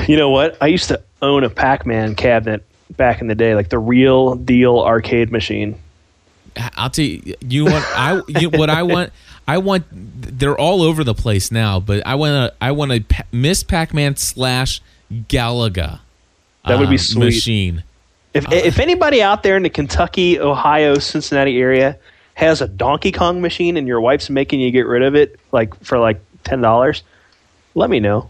You 0.07 0.15
know 0.15 0.29
what? 0.29 0.55
I 0.61 0.67
used 0.67 0.87
to 0.89 1.01
own 1.21 1.43
a 1.43 1.49
Pac-Man 1.49 2.15
cabinet 2.15 2.63
back 2.95 3.19
in 3.19 3.27
the 3.27 3.35
day, 3.35 3.53
like 3.55 3.69
the 3.69 3.79
real 3.79 4.35
deal 4.35 4.79
arcade 4.79 5.31
machine. 5.31 5.77
I'll 6.75 6.89
tell 6.89 7.05
you, 7.05 7.35
you 7.41 7.65
want 7.65 7.85
I 7.95 8.21
you, 8.27 8.49
what 8.49 8.69
I 8.69 8.83
want. 8.83 9.11
I 9.47 9.57
want. 9.57 9.85
They're 9.91 10.57
all 10.57 10.81
over 10.81 11.03
the 11.03 11.13
place 11.13 11.51
now, 11.51 11.79
but 11.79 12.05
I 12.05 12.15
want 12.15 12.51
to. 12.51 12.57
I 12.63 12.71
want 12.71 12.91
a 12.91 13.03
Miss 13.31 13.63
Pac-Man 13.63 14.15
slash 14.15 14.81
Galaga. 15.11 15.99
That 16.67 16.79
would 16.79 16.89
be 16.89 16.95
um, 16.95 16.99
sweet. 16.99 17.25
Machine. 17.25 17.83
If 18.33 18.47
uh, 18.47 18.51
if 18.51 18.79
anybody 18.79 19.21
out 19.21 19.43
there 19.43 19.57
in 19.57 19.63
the 19.63 19.69
Kentucky, 19.69 20.39
Ohio, 20.39 20.99
Cincinnati 20.99 21.59
area 21.59 21.97
has 22.35 22.61
a 22.61 22.67
Donkey 22.67 23.11
Kong 23.11 23.41
machine 23.41 23.75
and 23.75 23.87
your 23.87 23.99
wife's 23.99 24.29
making 24.29 24.59
you 24.59 24.71
get 24.71 24.85
rid 24.85 25.03
of 25.03 25.15
it, 25.15 25.39
like 25.51 25.73
for 25.83 25.97
like 25.97 26.21
ten 26.43 26.61
dollars, 26.61 27.03
let 27.75 27.89
me 27.89 27.99
know. 27.99 28.29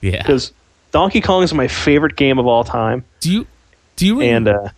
Yeah, 0.00 0.18
because 0.18 0.52
Donkey 0.90 1.20
Kong 1.20 1.42
is 1.42 1.54
my 1.54 1.68
favorite 1.68 2.16
game 2.16 2.38
of 2.38 2.46
all 2.46 2.64
time. 2.64 3.04
Do 3.20 3.30
you? 3.30 3.46
Do 3.94 4.06
you? 4.06 4.20
And 4.20 4.48
uh, 4.48 4.68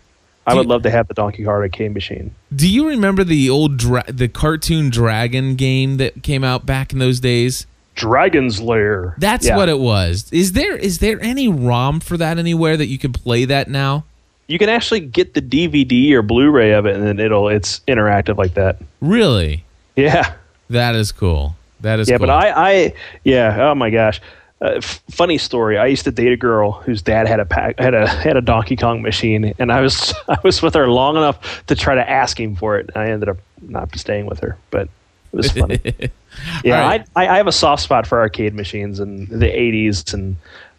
I 0.49 0.55
would 0.55 0.65
you, 0.65 0.69
love 0.69 0.83
to 0.83 0.89
have 0.89 1.07
the 1.07 1.13
Donkey 1.13 1.43
Kong 1.43 1.53
arcade 1.53 1.93
machine. 1.93 2.33
Do 2.55 2.69
you 2.69 2.87
remember 2.87 3.23
the 3.23 3.49
old 3.49 3.77
dra- 3.77 4.11
the 4.11 4.27
cartoon 4.27 4.89
Dragon 4.89 5.55
game 5.55 5.97
that 5.97 6.23
came 6.23 6.43
out 6.43 6.65
back 6.65 6.93
in 6.93 6.99
those 6.99 7.19
days? 7.19 7.67
Dragon's 7.95 8.61
Lair. 8.61 9.15
That's 9.17 9.47
yeah. 9.47 9.57
what 9.57 9.67
it 9.67 9.79
was. 9.79 10.29
Is 10.31 10.53
there 10.53 10.75
is 10.75 10.99
there 10.99 11.21
any 11.21 11.47
ROM 11.47 11.99
for 11.99 12.15
that 12.17 12.37
anywhere 12.37 12.77
that 12.77 12.87
you 12.87 12.97
can 12.97 13.11
play 13.11 13.45
that 13.45 13.69
now? 13.69 14.05
You 14.47 14.57
can 14.57 14.69
actually 14.69 15.01
get 15.01 15.33
the 15.33 15.41
DVD 15.41 16.11
or 16.13 16.21
Blu-ray 16.21 16.71
of 16.71 16.85
it, 16.85 16.95
and 16.95 17.05
then 17.05 17.19
it'll 17.19 17.49
it's 17.49 17.81
interactive 17.81 18.37
like 18.37 18.55
that. 18.55 18.77
Really? 19.01 19.65
Yeah. 19.95 20.33
That 20.69 20.95
is 20.95 21.11
cool. 21.11 21.55
That 21.81 21.99
is 21.99 22.09
yeah. 22.09 22.17
Cool. 22.17 22.27
But 22.27 22.33
I 22.33 22.71
I 22.71 22.93
yeah. 23.23 23.69
Oh 23.69 23.75
my 23.75 23.89
gosh. 23.89 24.21
Uh, 24.61 24.73
f- 24.75 25.01
funny 25.09 25.37
story. 25.37 25.77
I 25.77 25.85
used 25.85 26.03
to 26.03 26.11
date 26.11 26.33
a 26.33 26.37
girl 26.37 26.73
whose 26.73 27.01
dad 27.01 27.27
had 27.27 27.39
a 27.39 27.45
pack, 27.45 27.79
had 27.79 27.93
a 27.93 28.07
had 28.07 28.35
a 28.35 28.41
Donkey 28.41 28.75
Kong 28.75 29.01
machine, 29.01 29.53
and 29.57 29.71
I 29.71 29.79
was 29.79 30.13
I 30.27 30.37
was 30.43 30.61
with 30.61 30.73
her 30.73 30.89
long 30.89 31.15
enough 31.15 31.65
to 31.67 31.75
try 31.75 31.95
to 31.95 32.09
ask 32.09 32.39
him 32.39 32.55
for 32.55 32.77
it. 32.77 32.89
I 32.95 33.09
ended 33.09 33.29
up 33.29 33.37
not 33.61 33.97
staying 33.97 34.25
with 34.25 34.39
her, 34.39 34.57
but 34.69 34.89
it 35.31 35.37
was 35.37 35.51
funny. 35.51 35.79
yeah, 36.63 36.81
right. 36.81 37.07
I, 37.15 37.27
I 37.27 37.37
have 37.37 37.47
a 37.47 37.53
soft 37.53 37.83
spot 37.83 38.05
for 38.05 38.19
arcade 38.19 38.53
machines 38.53 38.99
in 38.99 39.27
the 39.27 39.47
'80s, 39.47 40.13
and 40.13 40.35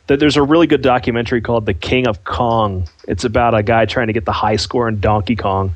there's 0.07 0.37
a 0.37 0.43
really 0.43 0.67
good 0.67 0.83
documentary 0.83 1.41
called 1.41 1.65
"The 1.65 1.75
King 1.75 2.07
of 2.07 2.25
Kong." 2.25 2.87
It's 3.09 3.25
about 3.25 3.55
a 3.55 3.63
guy 3.63 3.87
trying 3.87 4.09
to 4.09 4.13
get 4.13 4.27
the 4.27 4.33
high 4.33 4.57
score 4.57 4.89
in 4.89 5.01
Donkey 5.01 5.37
Kong, 5.37 5.75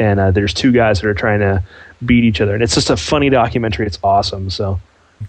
and 0.00 0.18
uh, 0.18 0.30
there's 0.32 0.54
two 0.54 0.72
guys 0.72 1.00
that 1.00 1.06
are 1.06 1.14
trying 1.14 1.38
to 1.38 1.62
beat 2.04 2.24
each 2.24 2.40
other, 2.40 2.54
and 2.54 2.64
it's 2.64 2.74
just 2.74 2.90
a 2.90 2.96
funny 2.96 3.30
documentary. 3.30 3.86
It's 3.86 3.98
awesome. 4.02 4.50
So 4.50 4.80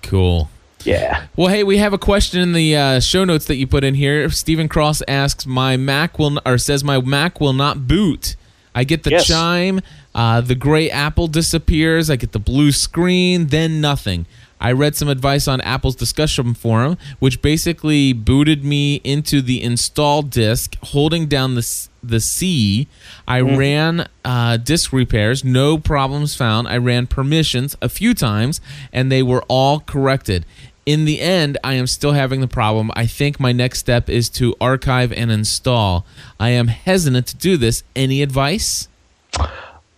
cool. 0.01 0.49
Yeah. 0.85 1.25
Well, 1.35 1.47
hey, 1.47 1.63
we 1.63 1.77
have 1.77 1.93
a 1.93 1.97
question 1.97 2.41
in 2.41 2.53
the 2.53 2.75
uh, 2.75 2.99
show 2.99 3.25
notes 3.25 3.45
that 3.45 3.55
you 3.55 3.67
put 3.67 3.83
in 3.83 3.95
here. 3.95 4.29
Stephen 4.29 4.67
Cross 4.67 5.01
asks, 5.07 5.45
"My 5.45 5.77
Mac 5.77 6.19
will 6.19 6.39
or 6.45 6.57
says 6.57 6.83
my 6.83 6.99
Mac 7.01 7.41
will 7.41 7.53
not 7.53 7.87
boot. 7.87 8.35
I 8.73 8.83
get 8.83 9.03
the 9.03 9.11
yes. 9.11 9.27
chime, 9.27 9.81
uh, 10.13 10.41
the 10.41 10.55
gray 10.55 10.89
apple 10.89 11.27
disappears. 11.27 12.09
I 12.09 12.17
get 12.17 12.33
the 12.33 12.39
blue 12.39 12.71
screen, 12.71 13.47
then 13.47 13.81
nothing." 13.81 14.25
I 14.59 14.71
read 14.71 14.95
some 14.95 15.09
advice 15.09 15.47
on 15.47 15.59
Apple's 15.61 15.95
discussion 15.95 16.53
forum, 16.53 16.97
which 17.19 17.41
basically 17.41 18.13
booted 18.13 18.63
me 18.63 18.95
into 19.03 19.41
the 19.41 19.61
install 19.61 20.21
disk, 20.21 20.75
holding 20.81 21.27
down 21.27 21.55
the 21.55 21.87
the 22.01 22.19
C. 22.19 22.87
I 23.27 23.41
mm. 23.41 23.57
ran 23.57 24.07
uh, 24.23 24.57
disk 24.57 24.93
repairs, 24.93 25.43
no 25.43 25.77
problems 25.77 26.35
found. 26.35 26.67
I 26.67 26.77
ran 26.77 27.07
permissions 27.07 27.75
a 27.81 27.89
few 27.89 28.13
times, 28.13 28.61
and 28.93 29.11
they 29.11 29.23
were 29.23 29.43
all 29.47 29.81
corrected 29.81 30.45
in 30.85 31.05
the 31.05 31.19
end, 31.19 31.57
I 31.63 31.73
am 31.73 31.87
still 31.87 32.11
having 32.11 32.41
the 32.41 32.47
problem. 32.47 32.91
I 32.95 33.05
think 33.07 33.39
my 33.39 33.51
next 33.51 33.79
step 33.79 34.09
is 34.09 34.29
to 34.29 34.55
archive 34.61 35.11
and 35.11 35.31
install. 35.31 36.05
I 36.39 36.49
am 36.49 36.67
hesitant 36.67 37.27
to 37.27 37.35
do 37.35 37.57
this. 37.57 37.83
Any 37.95 38.21
advice? 38.21 38.87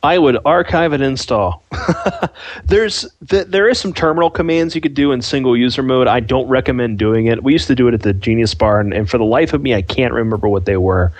I 0.03 0.17
would 0.19 0.37
archive 0.45 0.93
and 0.93 1.03
install. 1.03 1.63
There's 2.65 3.05
th- 3.27 3.47
there 3.47 3.67
is 3.67 3.79
some 3.79 3.93
terminal 3.93 4.29
commands 4.29 4.75
you 4.75 4.79
could 4.79 4.93
do 4.93 5.11
in 5.11 5.21
single 5.21 5.57
user 5.57 5.81
mode. 5.81 6.07
I 6.07 6.19
don't 6.19 6.47
recommend 6.47 6.99
doing 6.99 7.25
it. 7.25 7.43
We 7.43 7.51
used 7.51 7.67
to 7.67 7.75
do 7.75 7.87
it 7.87 7.93
at 7.93 8.03
the 8.03 8.13
Genius 8.13 8.53
Bar, 8.53 8.79
and, 8.79 8.93
and 8.93 9.09
for 9.09 9.17
the 9.17 9.25
life 9.25 9.53
of 9.53 9.61
me, 9.61 9.73
I 9.73 9.81
can't 9.81 10.13
remember 10.13 10.47
what 10.47 10.65
they 10.65 10.77
were. 10.77 11.11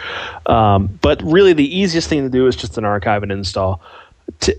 Um, 0.46 0.88
but 1.02 1.22
really, 1.24 1.54
the 1.54 1.76
easiest 1.76 2.08
thing 2.08 2.22
to 2.22 2.30
do 2.30 2.48
is 2.48 2.56
just 2.56 2.78
an 2.78 2.86
archive 2.86 3.24
and 3.24 3.32
install. 3.32 3.82
To, 4.42 4.56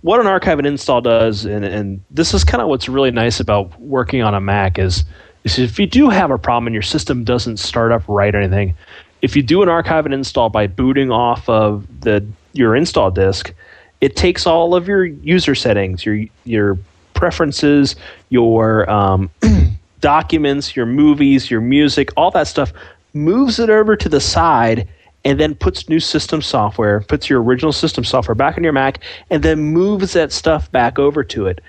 what 0.00 0.20
an 0.20 0.26
archive 0.26 0.58
and 0.58 0.66
install 0.66 1.00
does, 1.00 1.44
and, 1.44 1.64
and 1.64 2.02
this 2.10 2.32
is 2.32 2.44
kind 2.44 2.62
of 2.62 2.68
what's 2.68 2.88
really 2.88 3.10
nice 3.10 3.40
about 3.40 3.78
working 3.80 4.22
on 4.22 4.34
a 4.34 4.40
Mac 4.40 4.78
is, 4.78 5.04
is 5.44 5.58
if 5.58 5.78
you 5.78 5.86
do 5.86 6.08
have 6.08 6.30
a 6.30 6.38
problem 6.38 6.66
and 6.66 6.74
your 6.74 6.82
system 6.82 7.24
doesn't 7.24 7.58
start 7.58 7.92
up 7.92 8.02
right 8.08 8.34
or 8.34 8.38
anything, 8.38 8.74
if 9.20 9.36
you 9.36 9.42
do 9.42 9.62
an 9.62 9.68
archive 9.68 10.06
and 10.06 10.14
install 10.14 10.48
by 10.48 10.66
booting 10.66 11.10
off 11.10 11.48
of 11.48 11.86
the 12.00 12.24
your 12.52 12.76
install 12.76 13.10
disk, 13.10 13.52
it 14.00 14.16
takes 14.16 14.46
all 14.46 14.74
of 14.74 14.86
your 14.88 15.04
user 15.04 15.54
settings, 15.54 16.04
your 16.04 16.24
your 16.44 16.78
preferences, 17.14 17.96
your 18.30 18.88
um, 18.90 19.30
documents, 20.00 20.76
your 20.76 20.86
movies, 20.86 21.50
your 21.50 21.60
music, 21.60 22.10
all 22.16 22.30
that 22.30 22.46
stuff, 22.46 22.72
moves 23.12 23.58
it 23.58 23.70
over 23.70 23.96
to 23.96 24.08
the 24.08 24.20
side 24.20 24.88
and 25.24 25.40
then 25.40 25.54
puts 25.54 25.88
new 25.88 26.00
system 26.00 26.42
software, 26.42 27.00
puts 27.00 27.30
your 27.30 27.42
original 27.42 27.72
system 27.72 28.04
software 28.04 28.34
back 28.34 28.56
on 28.56 28.64
your 28.64 28.72
Mac, 28.72 29.02
and 29.30 29.42
then 29.42 29.58
moves 29.58 30.12
that 30.12 30.32
stuff 30.32 30.70
back 30.70 30.98
over 30.98 31.24
to 31.24 31.46
it. 31.46 31.60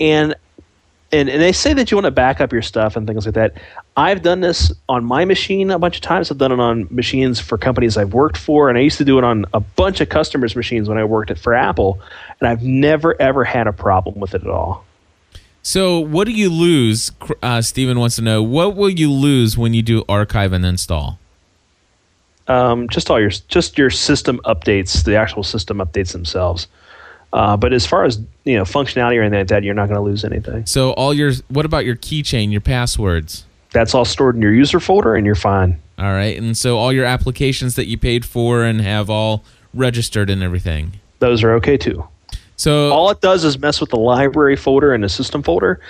And 0.00 0.34
and, 1.12 1.28
and 1.28 1.40
they 1.40 1.52
say 1.52 1.72
that 1.72 1.90
you 1.90 1.96
want 1.96 2.06
to 2.06 2.10
back 2.10 2.40
up 2.40 2.52
your 2.52 2.62
stuff 2.62 2.96
and 2.96 3.06
things 3.06 3.26
like 3.26 3.36
that. 3.36 3.54
I've 3.96 4.22
done 4.22 4.40
this 4.40 4.72
on 4.88 5.04
my 5.04 5.24
machine 5.24 5.70
a 5.70 5.78
bunch 5.78 5.96
of 5.96 6.02
times. 6.02 6.32
I've 6.32 6.38
done 6.38 6.50
it 6.50 6.58
on 6.58 6.88
machines 6.90 7.38
for 7.38 7.56
companies 7.56 7.96
I've 7.96 8.12
worked 8.12 8.36
for, 8.36 8.68
and 8.68 8.76
I 8.76 8.80
used 8.80 8.98
to 8.98 9.04
do 9.04 9.16
it 9.16 9.22
on 9.22 9.46
a 9.54 9.60
bunch 9.60 10.00
of 10.00 10.08
customers' 10.08 10.56
machines 10.56 10.88
when 10.88 10.98
I 10.98 11.04
worked 11.04 11.30
at 11.30 11.38
for 11.38 11.54
Apple, 11.54 12.00
and 12.40 12.48
I've 12.48 12.62
never 12.62 13.20
ever 13.22 13.44
had 13.44 13.68
a 13.68 13.72
problem 13.72 14.18
with 14.18 14.34
it 14.34 14.42
at 14.42 14.48
all. 14.48 14.84
So, 15.62 15.98
what 16.00 16.26
do 16.26 16.32
you 16.32 16.50
lose? 16.50 17.12
Uh, 17.42 17.62
Steven 17.62 17.98
wants 17.98 18.16
to 18.16 18.22
know 18.22 18.42
what 18.42 18.76
will 18.76 18.90
you 18.90 19.10
lose 19.10 19.56
when 19.56 19.74
you 19.74 19.82
do 19.82 20.04
archive 20.08 20.52
and 20.52 20.66
install? 20.66 21.18
Um, 22.48 22.88
just 22.88 23.10
all 23.10 23.20
your 23.20 23.30
just 23.30 23.76
your 23.76 23.90
system 23.90 24.40
updates, 24.44 25.04
the 25.04 25.16
actual 25.16 25.42
system 25.42 25.78
updates 25.78 26.12
themselves. 26.12 26.68
Uh, 27.32 27.56
but 27.56 27.72
as 27.72 27.84
far 27.84 28.04
as 28.04 28.20
you 28.44 28.56
know, 28.56 28.62
functionality 28.62 29.18
or 29.18 29.22
anything 29.22 29.40
like 29.40 29.48
that, 29.48 29.64
you're 29.64 29.74
not 29.74 29.86
going 29.88 29.96
to 29.96 30.02
lose 30.02 30.24
anything. 30.24 30.64
So 30.66 30.92
all 30.92 31.12
your 31.12 31.32
what 31.48 31.66
about 31.66 31.84
your 31.84 31.96
keychain, 31.96 32.52
your 32.52 32.60
passwords? 32.60 33.44
That's 33.72 33.94
all 33.94 34.04
stored 34.04 34.36
in 34.36 34.42
your 34.42 34.54
user 34.54 34.80
folder, 34.80 35.14
and 35.16 35.26
you're 35.26 35.34
fine. 35.34 35.78
All 35.98 36.12
right, 36.12 36.38
and 36.38 36.56
so 36.56 36.78
all 36.78 36.92
your 36.92 37.04
applications 37.04 37.74
that 37.74 37.86
you 37.86 37.98
paid 37.98 38.24
for 38.24 38.62
and 38.62 38.80
have 38.80 39.10
all 39.10 39.42
registered 39.74 40.30
and 40.30 40.42
everything. 40.42 40.92
Those 41.18 41.42
are 41.42 41.52
okay 41.54 41.76
too. 41.76 42.06
So 42.56 42.90
all 42.90 43.10
it 43.10 43.20
does 43.20 43.44
is 43.44 43.58
mess 43.58 43.80
with 43.80 43.90
the 43.90 43.98
library 43.98 44.56
folder 44.56 44.94
and 44.94 45.04
the 45.04 45.08
system 45.08 45.42
folder, 45.42 45.80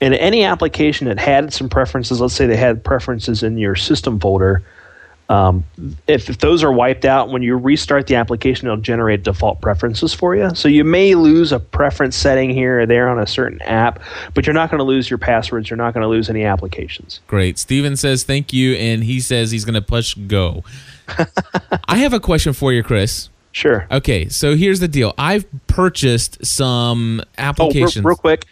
and 0.00 0.14
any 0.14 0.44
application 0.44 1.06
that 1.08 1.18
had 1.18 1.52
some 1.52 1.68
preferences. 1.68 2.20
Let's 2.20 2.34
say 2.34 2.46
they 2.46 2.56
had 2.56 2.82
preferences 2.82 3.42
in 3.42 3.58
your 3.58 3.76
system 3.76 4.18
folder 4.18 4.64
um, 5.28 5.64
if, 6.06 6.30
if, 6.30 6.38
those 6.38 6.62
are 6.62 6.70
wiped 6.70 7.04
out, 7.04 7.30
when 7.30 7.42
you 7.42 7.56
restart 7.56 8.06
the 8.06 8.14
application, 8.14 8.68
it'll 8.68 8.76
generate 8.76 9.24
default 9.24 9.60
preferences 9.60 10.14
for 10.14 10.36
you. 10.36 10.54
So 10.54 10.68
you 10.68 10.84
may 10.84 11.16
lose 11.16 11.50
a 11.50 11.58
preference 11.58 12.16
setting 12.16 12.50
here 12.50 12.80
or 12.80 12.86
there 12.86 13.08
on 13.08 13.18
a 13.18 13.26
certain 13.26 13.60
app, 13.62 14.00
but 14.34 14.46
you're 14.46 14.54
not 14.54 14.70
going 14.70 14.78
to 14.78 14.84
lose 14.84 15.10
your 15.10 15.18
passwords. 15.18 15.68
You're 15.68 15.78
not 15.78 15.94
going 15.94 16.02
to 16.02 16.08
lose 16.08 16.30
any 16.30 16.44
applications. 16.44 17.20
Great. 17.26 17.58
Steven 17.58 17.96
says 17.96 18.22
thank 18.22 18.52
you, 18.52 18.74
and 18.74 19.02
he 19.02 19.18
says 19.18 19.50
he's 19.50 19.64
going 19.64 19.74
to 19.74 19.82
push 19.82 20.14
go. 20.14 20.62
I 21.88 21.98
have 21.98 22.12
a 22.12 22.20
question 22.20 22.52
for 22.52 22.72
you, 22.72 22.82
Chris. 22.84 23.28
Sure. 23.50 23.86
Okay, 23.90 24.28
so 24.28 24.54
here's 24.54 24.80
the 24.80 24.88
deal. 24.88 25.14
I've 25.16 25.46
purchased 25.66 26.44
some 26.44 27.22
applications. 27.38 27.96
Oh, 27.96 28.00
real, 28.00 28.08
real 28.08 28.16
quick, 28.16 28.44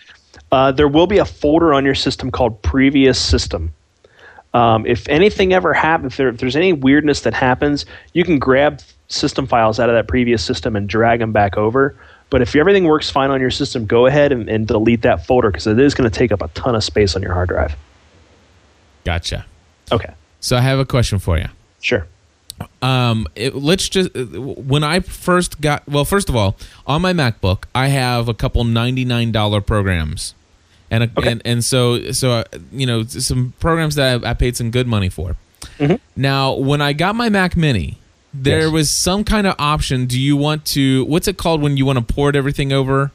uh, 0.51 0.73
there 0.73 0.89
will 0.89 1.07
be 1.07 1.19
a 1.19 1.25
folder 1.25 1.75
on 1.75 1.85
your 1.85 1.95
system 1.95 2.31
called 2.31 2.63
Previous 2.63 3.21
System. 3.21 3.75
Um, 4.55 4.87
if 4.87 5.09
anything 5.09 5.53
ever 5.53 5.75
happens, 5.75 6.13
if, 6.13 6.17
there, 6.17 6.29
if 6.29 6.39
there's 6.39 6.57
any 6.57 6.73
weirdness 6.73 7.23
that 7.23 7.35
happens, 7.35 7.85
you 8.13 8.25
can 8.25 8.39
grab 8.39 8.81
system 9.09 9.47
files 9.47 9.81
out 9.81 9.89
of 9.89 9.97
that 9.97 10.07
previous 10.09 10.45
system 10.45 10.77
and 10.77 10.89
drag 10.89 11.19
them 11.19 11.33
back 11.33 11.57
over. 11.57 11.97
But 12.31 12.41
if 12.41 12.55
everything 12.57 12.85
works 12.85 13.11
fine 13.11 13.31
on 13.31 13.41
your 13.41 13.51
system, 13.51 13.85
go 13.85 14.07
ahead 14.07 14.33
and, 14.33 14.49
and 14.49 14.67
delete 14.67 15.03
that 15.03 15.27
folder 15.27 15.51
because 15.51 15.67
it 15.67 15.79
is 15.79 15.95
going 15.95 16.09
to 16.09 16.17
take 16.17 16.33
up 16.33 16.41
a 16.41 16.49
ton 16.49 16.75
of 16.75 16.83
space 16.83 17.17
on 17.17 17.23
your 17.23 17.35
hard 17.35 17.49
drive. 17.49 17.77
Gotcha. 19.05 19.45
Okay. 19.93 20.15
So 20.41 20.57
I 20.57 20.61
have 20.61 20.79
a 20.79 20.85
question 20.85 21.19
for 21.19 21.37
you. 21.37 21.47
Sure. 21.81 22.07
Um, 22.81 23.27
it, 23.35 23.55
let's 23.55 23.89
just 23.89 24.15
when 24.15 24.85
I 24.85 25.01
first 25.01 25.61
got 25.61 25.87
well, 25.89 26.05
first 26.05 26.29
of 26.29 26.37
all, 26.37 26.57
on 26.87 27.03
my 27.03 27.13
MacBook, 27.13 27.65
I 27.75 27.89
have 27.89 28.29
a 28.29 28.35
couple 28.35 28.63
ninety 28.65 29.05
nine 29.05 29.33
dollar 29.33 29.61
programs 29.61 30.35
and 30.91 31.11
okay. 31.17 31.33
and, 31.33 31.43
and 31.45 31.65
so 31.65 32.13
so 32.13 32.31
uh, 32.33 32.45
you 32.73 32.87
know 32.87 33.05
some 33.05 33.55
programs 33.61 33.95
that 33.97 34.25
I, 34.25 34.31
I, 34.31 34.35
paid 34.35 34.57
some 34.57 34.71
good 34.71 34.87
money 34.87 35.09
for. 35.09 35.37
Mm-hmm. 35.79 35.97
Now, 36.17 36.55
when 36.55 36.81
I 36.81 36.93
got 36.93 37.15
my 37.15 37.29
Mac 37.29 37.57
Mini, 37.57 37.99
there 38.33 38.63
yes. 38.63 38.73
was 38.73 38.91
some 38.91 39.25
kind 39.25 39.47
of 39.47 39.55
option. 39.59 40.07
Do 40.07 40.21
you 40.21 40.37
want 40.37 40.65
to? 40.67 41.05
What's 41.07 41.29
it 41.29 41.37
called 41.37 41.63
when 41.63 41.77
you 41.77 41.87
want 41.87 42.07
to 42.07 42.15
port 42.15 42.37
everything 42.37 42.73
over? 42.73 43.11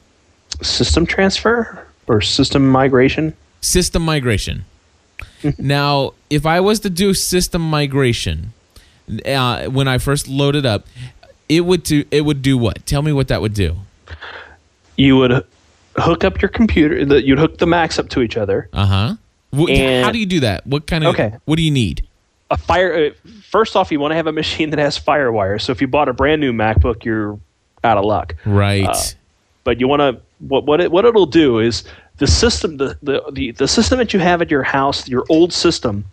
System 0.62 1.06
transfer 1.06 1.86
or 2.06 2.20
system 2.20 2.68
migration? 2.68 3.34
System 3.60 4.02
migration. 4.02 4.64
Mm-hmm. 5.42 5.66
now, 5.66 6.12
if 6.28 6.44
I 6.44 6.60
was 6.60 6.80
to 6.80 6.90
do 6.90 7.14
system 7.14 7.62
migration, 7.62 8.52
uh, 9.24 9.66
when 9.66 9.88
I 9.88 9.96
first 9.96 10.28
loaded 10.28 10.66
up, 10.66 10.86
it 11.48 11.64
would 11.64 11.82
do 11.82 12.04
it 12.10 12.22
would 12.22 12.42
do 12.42 12.58
what? 12.58 12.84
Tell 12.86 13.02
me 13.02 13.12
what 13.12 13.28
that 13.28 13.40
would 13.40 13.54
do. 13.54 13.76
You 14.96 15.16
would 15.16 15.44
hook 15.96 16.24
up 16.24 16.40
your 16.40 16.48
computer. 16.48 17.04
The, 17.04 17.24
you'd 17.24 17.38
hook 17.38 17.58
the 17.58 17.66
Macs 17.66 17.98
up 17.98 18.08
to 18.10 18.20
each 18.20 18.36
other. 18.36 18.68
Uh 18.72 18.86
huh. 18.86 19.14
How 19.52 20.12
do 20.12 20.18
you 20.18 20.26
do 20.26 20.40
that? 20.40 20.66
What 20.66 20.86
kind 20.86 21.04
of? 21.04 21.14
Okay. 21.14 21.36
What 21.44 21.56
do 21.56 21.62
you 21.62 21.70
need? 21.70 22.06
A 22.50 22.56
fire. 22.56 23.06
Uh, 23.06 23.30
first 23.48 23.76
off, 23.76 23.90
you 23.90 24.00
want 24.00 24.12
to 24.12 24.16
have 24.16 24.26
a 24.26 24.32
machine 24.32 24.70
that 24.70 24.78
has 24.78 24.98
FireWire. 24.98 25.60
So 25.60 25.72
if 25.72 25.80
you 25.80 25.88
bought 25.88 26.08
a 26.08 26.12
brand 26.12 26.40
new 26.40 26.52
MacBook, 26.52 27.04
you're 27.04 27.38
out 27.82 27.98
of 27.98 28.04
luck. 28.04 28.36
Right. 28.44 28.86
Uh, 28.86 28.96
but 29.64 29.80
you 29.80 29.88
want 29.88 30.00
to. 30.00 30.20
What 30.46 30.64
what 30.64 30.80
it 30.80 30.90
what 30.90 31.04
it'll 31.04 31.26
do 31.26 31.58
is 31.58 31.84
the 32.16 32.26
system 32.26 32.76
the, 32.76 32.96
the 33.02 33.22
the 33.32 33.50
the 33.52 33.68
system 33.68 33.98
that 33.98 34.14
you 34.14 34.20
have 34.20 34.40
at 34.40 34.50
your 34.50 34.62
house, 34.62 35.08
your 35.08 35.24
old 35.28 35.52
system 35.52 36.04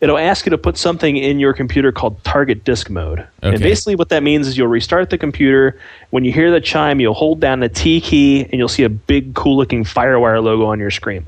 it'll 0.00 0.18
ask 0.18 0.44
you 0.46 0.50
to 0.50 0.58
put 0.58 0.76
something 0.76 1.16
in 1.16 1.38
your 1.38 1.52
computer 1.52 1.92
called 1.92 2.22
target 2.24 2.64
disk 2.64 2.90
mode. 2.90 3.20
Okay. 3.20 3.54
And 3.54 3.60
basically, 3.60 3.96
what 3.96 4.08
that 4.10 4.22
means 4.22 4.46
is 4.46 4.58
you'll 4.58 4.68
restart 4.68 5.10
the 5.10 5.18
computer. 5.18 5.78
When 6.10 6.24
you 6.24 6.32
hear 6.32 6.50
the 6.50 6.60
chime, 6.60 7.00
you'll 7.00 7.14
hold 7.14 7.40
down 7.40 7.60
the 7.60 7.68
T 7.68 8.00
key 8.00 8.42
and 8.42 8.54
you'll 8.54 8.68
see 8.68 8.84
a 8.84 8.88
big, 8.88 9.34
cool 9.34 9.56
looking 9.56 9.84
Firewire 9.84 10.42
logo 10.42 10.66
on 10.66 10.78
your 10.78 10.90
screen. 10.90 11.26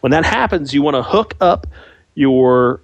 When 0.00 0.10
that 0.12 0.24
happens, 0.24 0.74
you 0.74 0.82
want 0.82 0.96
to 0.96 1.02
hook 1.02 1.34
up 1.40 1.66
your 2.14 2.80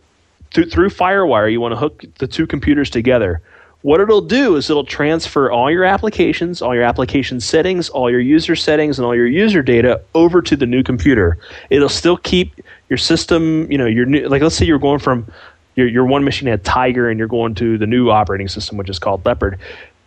through, 0.53 0.67
through 0.67 0.91
Firewire, 0.91 1.51
you 1.51 1.61
want 1.61 1.73
to 1.73 1.77
hook 1.77 2.05
the 2.19 2.27
two 2.27 2.47
computers 2.47 2.91
together. 2.91 3.41
What 3.83 4.01
it'll 4.01 4.21
do 4.21 4.57
is 4.57 4.71
it'll 4.71 4.85
transfer 4.85 5.51
all 5.51 5.71
your 5.71 5.85
applications, 5.85 6.63
all 6.63 6.75
your 6.75 6.85
application 6.85 7.41
settings, 7.41 7.89
all 7.89 8.11
your 8.11 8.21
user 8.21 8.55
settings, 8.55 8.99
and 8.99 9.05
all 9.05 9.15
your 9.15 9.27
user 9.27 9.61
data 9.61 10.01
over 10.15 10.41
to 10.43 10.57
the 10.57 10.67
new 10.67 10.85
computer. 10.85 11.37
It'll 11.69 11.89
still 11.89 12.17
keep 12.17 12.55
your 12.89 12.97
system, 12.97 13.71
you 13.71 13.79
know, 13.79 13.87
your 13.87 14.07
new, 14.07 14.29
like 14.29 14.41
let's 14.41 14.55
say 14.55 14.67
you're 14.67 14.79
going 14.79 15.01
from 15.01 15.27
your, 15.75 15.89
your 15.89 16.07
one 16.07 16.23
machine 16.23 16.49
had 16.49 16.65
Tiger 16.65 17.11
and 17.11 17.19
you're 17.19 17.29
going 17.29 17.55
to 17.57 17.77
the 17.77 17.87
new 17.87 18.11
operating 18.11 18.49
system, 18.49 18.77
which 18.77 18.89
is 18.89 18.99
called 18.99 19.25
Leopard. 19.27 19.59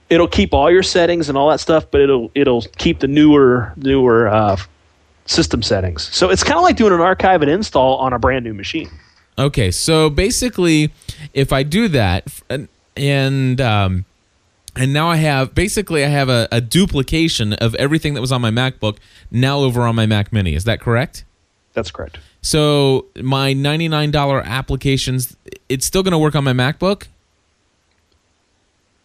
It'll 0.09 0.27
keep 0.27 0.53
all 0.53 0.71
your 0.71 0.83
settings 0.83 1.27
and 1.27 1.37
all 1.37 1.49
that 1.49 1.59
stuff, 1.59 1.89
but 1.89 1.99
it'll 1.99 2.31
it'll 2.35 2.61
keep 2.77 2.99
the 2.99 3.07
newer 3.07 3.73
newer 3.75 4.27
uh, 4.27 4.57
system 5.25 5.63
settings. 5.63 6.03
So 6.15 6.29
it's 6.29 6.43
kind 6.43 6.57
of 6.57 6.63
like 6.63 6.77
doing 6.77 6.93
an 6.93 7.01
archive 7.01 7.41
and 7.41 7.49
install 7.49 7.97
on 7.97 8.13
a 8.13 8.19
brand 8.19 8.45
new 8.45 8.53
machine. 8.53 8.89
Okay, 9.37 9.71
so 9.71 10.09
basically, 10.09 10.93
if 11.33 11.51
I 11.51 11.63
do 11.63 11.89
that, 11.89 12.31
and 12.97 13.59
um, 13.61 14.05
and 14.75 14.93
now 14.93 15.09
I 15.09 15.17
have 15.17 15.55
basically 15.55 16.03
I 16.03 16.09
have 16.09 16.29
a, 16.29 16.47
a 16.51 16.61
duplication 16.61 17.53
of 17.53 17.75
everything 17.75 18.13
that 18.15 18.21
was 18.21 18.31
on 18.31 18.41
my 18.41 18.51
MacBook 18.51 18.97
now 19.31 19.59
over 19.59 19.83
on 19.83 19.95
my 19.95 20.05
Mac 20.05 20.33
Mini. 20.33 20.53
Is 20.53 20.63
that 20.65 20.79
correct? 20.79 21.23
That's 21.73 21.91
correct. 21.91 22.19
So 22.41 23.07
my 23.21 23.53
ninety-nine 23.53 24.11
dollar 24.11 24.41
applications, 24.41 25.35
it's 25.67 25.85
still 25.85 26.03
going 26.03 26.11
to 26.11 26.17
work 26.17 26.35
on 26.35 26.43
my 26.43 26.53
MacBook. 26.53 27.07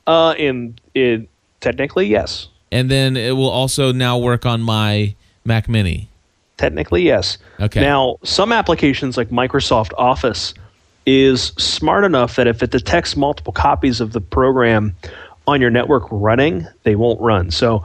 Uh, 0.06 0.34
in 0.38 0.76
in 0.94 1.28
technically 1.60 2.06
yes. 2.06 2.48
And 2.72 2.90
then 2.90 3.16
it 3.16 3.32
will 3.32 3.50
also 3.50 3.92
now 3.92 4.18
work 4.18 4.46
on 4.46 4.60
my 4.62 5.14
Mac 5.44 5.68
Mini. 5.68 6.08
Technically 6.56 7.02
yes. 7.02 7.38
Okay. 7.58 7.80
Now 7.80 8.16
some 8.22 8.52
applications 8.52 9.16
like 9.16 9.30
Microsoft 9.30 9.92
Office 9.96 10.54
is 11.10 11.52
smart 11.58 12.04
enough 12.04 12.36
that 12.36 12.46
if 12.46 12.62
it 12.62 12.70
detects 12.70 13.16
multiple 13.16 13.52
copies 13.52 14.00
of 14.00 14.12
the 14.12 14.20
program 14.20 14.94
on 15.48 15.60
your 15.60 15.70
network 15.70 16.04
running, 16.10 16.66
they 16.84 16.94
won't 16.94 17.20
run. 17.20 17.50
So 17.50 17.84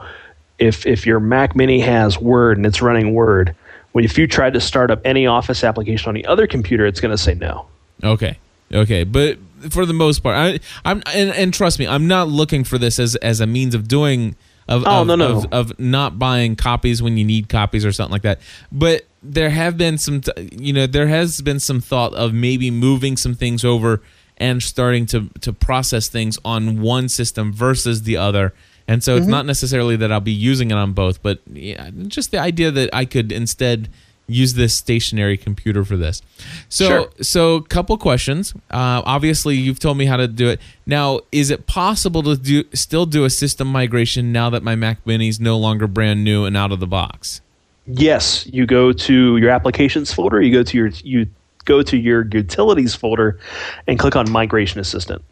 if 0.58 0.86
if 0.86 1.04
your 1.04 1.18
Mac 1.18 1.56
Mini 1.56 1.80
has 1.80 2.20
Word 2.20 2.56
and 2.56 2.64
it's 2.64 2.80
running 2.80 3.14
Word 3.14 3.54
when 3.92 4.04
if 4.04 4.16
you 4.16 4.26
try 4.26 4.50
to 4.50 4.60
start 4.60 4.90
up 4.90 5.00
any 5.04 5.26
Office 5.26 5.64
application 5.64 6.08
on 6.08 6.14
the 6.14 6.26
other 6.26 6.46
computer, 6.46 6.86
it's 6.86 7.00
going 7.00 7.10
to 7.10 7.18
say 7.18 7.34
no. 7.34 7.66
Okay. 8.04 8.38
Okay, 8.72 9.04
but 9.04 9.38
for 9.70 9.86
the 9.86 9.92
most 9.92 10.22
part, 10.22 10.36
I, 10.36 10.60
I'm 10.84 11.02
and, 11.14 11.30
and 11.30 11.54
trust 11.54 11.78
me, 11.78 11.86
I'm 11.86 12.08
not 12.08 12.28
looking 12.28 12.64
for 12.64 12.78
this 12.78 12.98
as 12.98 13.16
as 13.16 13.40
a 13.40 13.46
means 13.46 13.74
of 13.74 13.88
doing 13.88 14.36
of 14.68 14.84
Oh, 14.86 15.02
of, 15.02 15.06
no, 15.06 15.14
no. 15.16 15.36
of 15.38 15.46
of 15.52 15.78
not 15.78 16.18
buying 16.18 16.56
copies 16.56 17.02
when 17.02 17.16
you 17.16 17.24
need 17.24 17.48
copies 17.48 17.84
or 17.84 17.92
something 17.92 18.12
like 18.12 18.22
that. 18.22 18.40
But 18.72 19.06
there 19.22 19.50
have 19.50 19.76
been 19.76 19.98
some, 19.98 20.22
you 20.52 20.72
know, 20.72 20.86
there 20.86 21.08
has 21.08 21.40
been 21.40 21.60
some 21.60 21.80
thought 21.80 22.14
of 22.14 22.32
maybe 22.32 22.70
moving 22.70 23.16
some 23.16 23.34
things 23.34 23.64
over 23.64 24.02
and 24.38 24.62
starting 24.62 25.06
to 25.06 25.30
to 25.40 25.52
process 25.52 26.08
things 26.08 26.38
on 26.44 26.80
one 26.80 27.08
system 27.08 27.52
versus 27.52 28.02
the 28.02 28.16
other. 28.16 28.52
And 28.88 29.02
so 29.02 29.12
Mm-hmm. 29.14 29.22
it's 29.22 29.28
not 29.28 29.46
necessarily 29.46 29.96
that 29.96 30.12
I'll 30.12 30.20
be 30.20 30.30
using 30.32 30.70
it 30.70 30.74
on 30.74 30.92
both, 30.92 31.22
but 31.22 31.40
yeah, 31.52 31.90
just 32.06 32.30
the 32.30 32.38
idea 32.38 32.70
that 32.70 32.90
I 32.92 33.04
could 33.04 33.32
instead 33.32 33.88
use 34.28 34.54
this 34.54 34.74
stationary 34.74 35.36
computer 35.36 35.84
for 35.84 35.96
this. 35.96 36.20
So 36.68 36.86
Sure. 36.88 37.08
so 37.22 37.60
couple 37.60 37.96
questions. 37.96 38.52
Uh, 38.70 39.02
obviously, 39.04 39.56
you've 39.56 39.78
told 39.78 39.96
me 39.98 40.06
how 40.06 40.16
to 40.16 40.26
do 40.26 40.48
it. 40.48 40.60
Now, 40.84 41.20
is 41.30 41.50
it 41.50 41.66
possible 41.66 42.22
to 42.24 42.36
do 42.36 42.64
still 42.74 43.06
do 43.06 43.24
a 43.24 43.30
system 43.30 43.68
migration 43.68 44.32
now 44.32 44.50
that 44.50 44.62
my 44.62 44.74
Mac 44.74 45.06
Mini 45.06 45.28
is 45.28 45.38
no 45.40 45.56
longer 45.56 45.86
brand 45.86 46.24
new 46.24 46.44
and 46.44 46.56
out 46.56 46.72
of 46.72 46.80
the 46.80 46.86
box? 46.86 47.40
Yes, 47.86 48.46
you 48.52 48.66
go 48.66 48.92
to 48.92 49.36
your 49.36 49.50
applications 49.50 50.12
folder. 50.12 50.42
You 50.42 50.52
go 50.52 50.62
to 50.64 50.76
your 50.76 50.88
you 51.04 51.26
go 51.64 51.82
to 51.82 51.96
your 51.96 52.26
utilities 52.32 52.94
folder, 52.94 53.38
and 53.86 53.98
click 53.98 54.14
on 54.16 54.30
Migration 54.30 54.80
Assistant. 54.80 55.22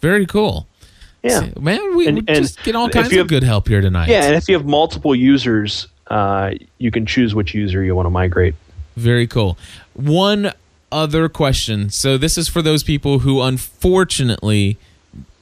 Very 0.00 0.26
cool. 0.26 0.66
Yeah, 1.22 1.48
man, 1.60 1.96
we, 1.96 2.06
And- 2.06 2.18
we 2.18 2.24
and 2.28 2.44
just 2.44 2.62
get 2.62 2.76
all 2.76 2.88
kinds 2.88 3.06
of 3.10 3.12
have- 3.18 3.26
good 3.28 3.42
help 3.42 3.66
here 3.66 3.80
tonight. 3.80 4.08
yeah, 4.08 4.24
and 4.26 4.36
if 4.36 4.48
you 4.48 4.54
have 4.56 4.64
multiple 4.66 5.14
users, 5.16 5.88
uh, 6.08 6.52
you 6.78 6.90
can 6.90 7.06
choose 7.06 7.34
which 7.34 7.54
user 7.54 7.82
you 7.82 7.94
want 7.94 8.06
to 8.06 8.10
migrate. 8.10 8.54
Very 8.96 9.26
cool. 9.26 9.58
One 9.94 10.52
other 10.92 11.28
question. 11.28 11.90
So 11.90 12.16
this 12.16 12.38
is 12.38 12.48
for 12.48 12.62
those 12.62 12.82
people 12.82 13.20
who 13.20 13.42
unfortunately 13.42 14.78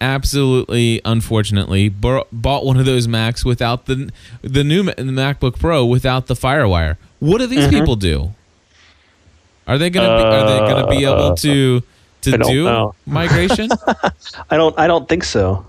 absolutely 0.01 1.01
unfortunately 1.05 1.89
bought 1.89 2.65
one 2.65 2.77
of 2.79 2.85
those 2.87 3.07
Macs 3.09 3.45
without 3.45 3.87
the 3.87 4.11
the 4.43 4.62
new 4.65 4.83
the 4.85 4.93
MacBook 5.03 5.59
Pro 5.59 5.85
without 5.85 6.27
the 6.27 6.35
FireWire. 6.35 6.97
What 7.21 7.39
do 7.39 7.45
Mm-hmm. 7.47 7.55
these 7.55 7.69
people 7.69 7.97
do? 7.97 8.35
Are 9.67 9.79
they 9.79 9.89
going 9.91 10.09
to 10.09 10.17
be 10.17 10.23
are 10.23 10.47
they 10.67 10.83
to 10.83 10.89
be 10.89 11.05
able 11.05 11.35
to 11.37 11.83
to 12.23 12.35
Uh, 12.35 12.49
do 12.49 12.65
know. 12.65 12.95
migration? 13.07 13.69
I 14.51 14.57
don't. 14.57 14.79
I 14.79 14.87
don't 14.87 15.09
think 15.09 15.25
so. 15.25 15.65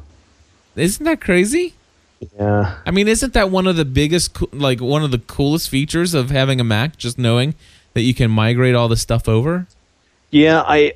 Isn't 0.76 1.04
that 1.06 1.22
crazy? 1.22 1.74
Yeah. 2.38 2.78
I 2.86 2.92
mean, 2.92 3.08
isn't 3.08 3.34
that 3.34 3.50
one 3.52 3.68
of 3.68 3.76
the 3.76 3.86
biggest, 3.86 4.54
like 4.54 4.82
one 4.82 5.04
of 5.04 5.12
the 5.12 5.20
coolest 5.20 5.70
features 5.70 6.14
of 6.14 6.32
having 6.32 6.60
a 6.60 6.64
Mac? 6.64 6.98
Just 6.98 7.18
knowing 7.18 7.56
that 7.94 8.02
you 8.02 8.14
can 8.14 8.32
migrate 8.32 8.76
all 8.76 8.88
this 8.88 9.02
stuff 9.02 9.28
over. 9.30 9.68
Yeah, 10.32 10.64
I 10.66 10.94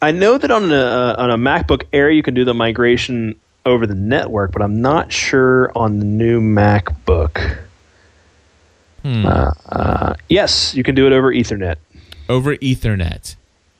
I 0.00 0.10
know 0.12 0.38
that 0.38 0.50
on 0.50 0.70
a 0.70 0.74
uh, 0.76 1.14
on 1.18 1.30
a 1.30 1.36
MacBook 1.36 1.84
Air 1.92 2.10
you 2.10 2.22
can 2.22 2.34
do 2.34 2.44
the 2.44 2.54
migration 2.54 3.34
over 3.66 3.86
the 3.86 3.94
network, 3.94 4.52
but 4.52 4.62
I'm 4.62 4.80
not 4.80 5.12
sure 5.12 5.72
on 5.76 5.98
the 5.98 6.04
new 6.04 6.40
MacBook. 6.40 7.58
Hmm. 9.02 9.26
Uh, 9.26 9.50
uh, 9.68 10.14
yes, 10.28 10.74
you 10.74 10.82
can 10.82 10.94
do 10.94 11.06
it 11.06 11.12
over 11.12 11.32
Ethernet. 11.32 11.76
over 12.28 12.56
Ethernet. 12.56 13.36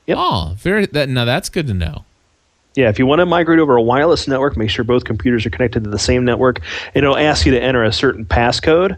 Yep. 0.07 0.17
Oh, 0.19 0.53
very 0.57 0.85
that 0.87 1.09
now 1.09 1.25
that's 1.25 1.49
good 1.49 1.67
to 1.67 1.73
know. 1.73 2.05
Yeah, 2.75 2.89
if 2.89 2.99
you 2.99 3.05
want 3.05 3.19
to 3.19 3.25
migrate 3.25 3.59
over 3.59 3.75
a 3.77 3.81
wireless 3.81 4.27
network, 4.27 4.57
make 4.57 4.69
sure 4.69 4.83
both 4.83 5.05
computers 5.05 5.45
are 5.45 5.49
connected 5.49 5.83
to 5.85 5.89
the 5.89 5.99
same 5.99 6.25
network. 6.25 6.59
And 6.93 7.03
it'll 7.03 7.17
ask 7.17 7.45
you 7.45 7.51
to 7.53 7.61
enter 7.61 7.83
a 7.83 7.91
certain 7.93 8.25
passcode. 8.25 8.97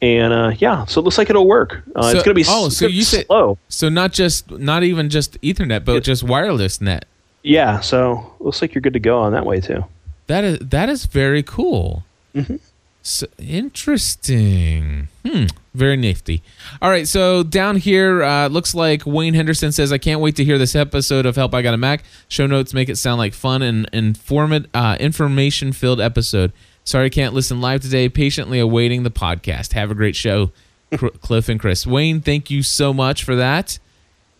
And 0.00 0.32
uh, 0.32 0.52
yeah, 0.58 0.84
so 0.86 1.00
it 1.00 1.04
looks 1.04 1.18
like 1.18 1.30
it'll 1.30 1.46
work. 1.46 1.82
Uh, 1.94 2.02
So- 2.02 2.08
it's 2.16 2.24
going 2.24 2.34
to 2.34 2.42
be 2.42 2.44
oh, 2.48 2.68
so 2.70 2.86
you 2.86 3.02
say- 3.04 3.24
slow. 3.24 3.58
So 3.68 3.88
not 3.88 4.12
just 4.12 4.50
not 4.50 4.82
even 4.82 5.10
just 5.10 5.40
Ethernet, 5.42 5.84
but 5.84 6.02
just 6.02 6.22
wireless 6.24 6.80
net. 6.80 7.04
Yeah, 7.44 7.80
so 7.80 8.32
looks 8.40 8.62
like 8.62 8.74
you're 8.74 8.82
good 8.82 8.92
to 8.94 9.00
go 9.00 9.18
on 9.20 9.32
that 9.32 9.44
way 9.46 9.60
too. 9.60 9.84
That 10.28 10.44
is 10.44 10.58
that 10.60 10.88
is 10.88 11.06
very 11.06 11.42
cool. 11.42 12.04
Mm-hmm. 12.34 12.56
So, 13.02 13.26
interesting. 13.38 15.08
Hmm. 15.26 15.46
Very 15.74 15.96
nifty. 15.96 16.42
All 16.80 16.90
right. 16.90 17.08
So 17.08 17.42
down 17.42 17.76
here, 17.76 18.22
uh, 18.22 18.48
looks 18.48 18.74
like 18.74 19.02
Wayne 19.06 19.34
Henderson 19.34 19.72
says, 19.72 19.92
"I 19.92 19.98
can't 19.98 20.20
wait 20.20 20.36
to 20.36 20.44
hear 20.44 20.58
this 20.58 20.76
episode 20.76 21.26
of 21.26 21.34
Help 21.34 21.54
I 21.54 21.62
Got 21.62 21.74
a 21.74 21.78
Mac." 21.78 22.04
Show 22.28 22.46
notes 22.46 22.74
make 22.74 22.88
it 22.88 22.96
sound 22.96 23.18
like 23.18 23.34
fun 23.34 23.62
and 23.62 23.88
informative, 23.92 24.70
uh, 24.74 24.96
information-filled 25.00 26.00
episode. 26.00 26.52
Sorry, 26.84 27.06
I 27.06 27.08
can't 27.08 27.34
listen 27.34 27.60
live 27.60 27.80
today. 27.80 28.08
Patiently 28.08 28.58
awaiting 28.58 29.02
the 29.02 29.10
podcast. 29.10 29.72
Have 29.72 29.90
a 29.90 29.94
great 29.94 30.14
show, 30.14 30.52
Cliff 31.20 31.48
and 31.48 31.58
Chris. 31.58 31.86
Wayne, 31.86 32.20
thank 32.20 32.50
you 32.50 32.62
so 32.62 32.92
much 32.92 33.24
for 33.24 33.34
that. 33.36 33.78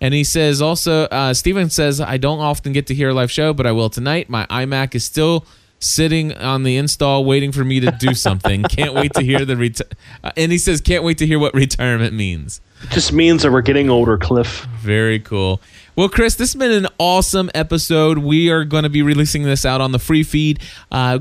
And 0.03 0.13
he 0.13 0.25
says 0.25 0.61
also, 0.61 1.05
uh, 1.05 1.33
Steven 1.33 1.71
says, 1.71 2.01
I 2.01 2.17
don't 2.17 2.41
often 2.41 2.73
get 2.73 2.89
to 2.89 2.95
hear 2.95 3.11
a 3.11 3.15
live 3.15 3.31
show, 3.31 3.55
but 3.55 3.67
I 3.67 3.73
will 3.73 3.89
tonight. 3.89 4.29
My 4.29 4.47
iMac 4.47 4.97
is 4.97 5.05
still 5.05 5.47
sitting 5.83 6.33
on 6.33 6.63
the 6.63 6.77
install 6.77 7.25
waiting 7.25 7.53
for 7.53 7.65
me 7.65 7.81
to 7.81 7.91
do 7.91 8.15
something. 8.15 8.63
can't 8.71 8.95
wait 8.95 9.13
to 9.15 9.23
hear 9.23 9.45
the 9.45 9.55
reti- 9.55 9.93
uh, 10.23 10.33
and 10.37 10.53
he 10.53 10.59
says 10.59 10.81
can't 10.81 11.05
wait 11.05 11.19
to 11.19 11.27
hear 11.27 11.39
what 11.39 11.55
retirement 11.55 12.15
means. 12.15 12.61
It 12.85 12.91
just 12.91 13.13
means 13.13 13.43
that 13.43 13.53
we're 13.53 13.63
getting 13.63 13.91
older, 13.91 14.19
Cliff. 14.19 14.67
Very 14.81 15.21
cool. 15.21 15.61
Well, 15.95 16.09
Chris, 16.09 16.35
this 16.35 16.53
has 16.53 16.59
been 16.59 16.73
an 16.73 16.89
awesome 16.99 17.51
episode. 17.55 18.19
We 18.19 18.51
are 18.51 18.65
going 18.65 18.85
to 18.85 18.89
be 18.89 19.03
releasing 19.03 19.43
this 19.43 19.65
out 19.67 19.81
on 19.81 19.93
the 19.93 19.99
free 19.99 20.23
feed. 20.23 20.61
Uh, 20.91 21.19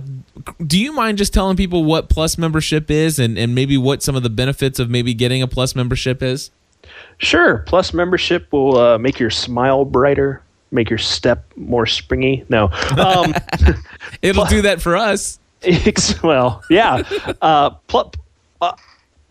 do 0.65 0.79
you 0.79 0.93
mind 0.93 1.17
just 1.17 1.33
telling 1.33 1.57
people 1.57 1.83
what 1.83 2.09
Plus 2.09 2.37
membership 2.37 2.89
is 2.89 3.19
and, 3.19 3.37
and 3.37 3.53
maybe 3.53 3.77
what 3.77 4.01
some 4.01 4.15
of 4.15 4.23
the 4.23 4.29
benefits 4.29 4.79
of 4.79 4.89
maybe 4.89 5.13
getting 5.13 5.41
a 5.41 5.47
Plus 5.47 5.75
membership 5.75 6.23
is? 6.23 6.51
Sure. 7.17 7.59
Plus 7.67 7.93
membership 7.93 8.51
will 8.51 8.77
uh, 8.77 8.97
make 8.97 9.19
your 9.19 9.29
smile 9.29 9.85
brighter, 9.85 10.41
make 10.71 10.89
your 10.89 10.99
step 10.99 11.51
more 11.55 11.85
springy. 11.85 12.45
No. 12.49 12.69
Um, 12.97 13.33
It'll 14.21 14.45
do 14.45 14.61
that 14.63 14.81
for 14.81 14.95
us. 14.95 15.39
Well, 16.23 16.63
yeah. 16.69 17.03
Uh, 17.41 17.71
pl- 17.87 18.13
uh, 18.61 18.73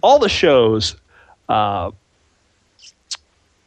all 0.03 0.19
the 0.19 0.29
shows, 0.29 0.97
uh, 1.49 1.91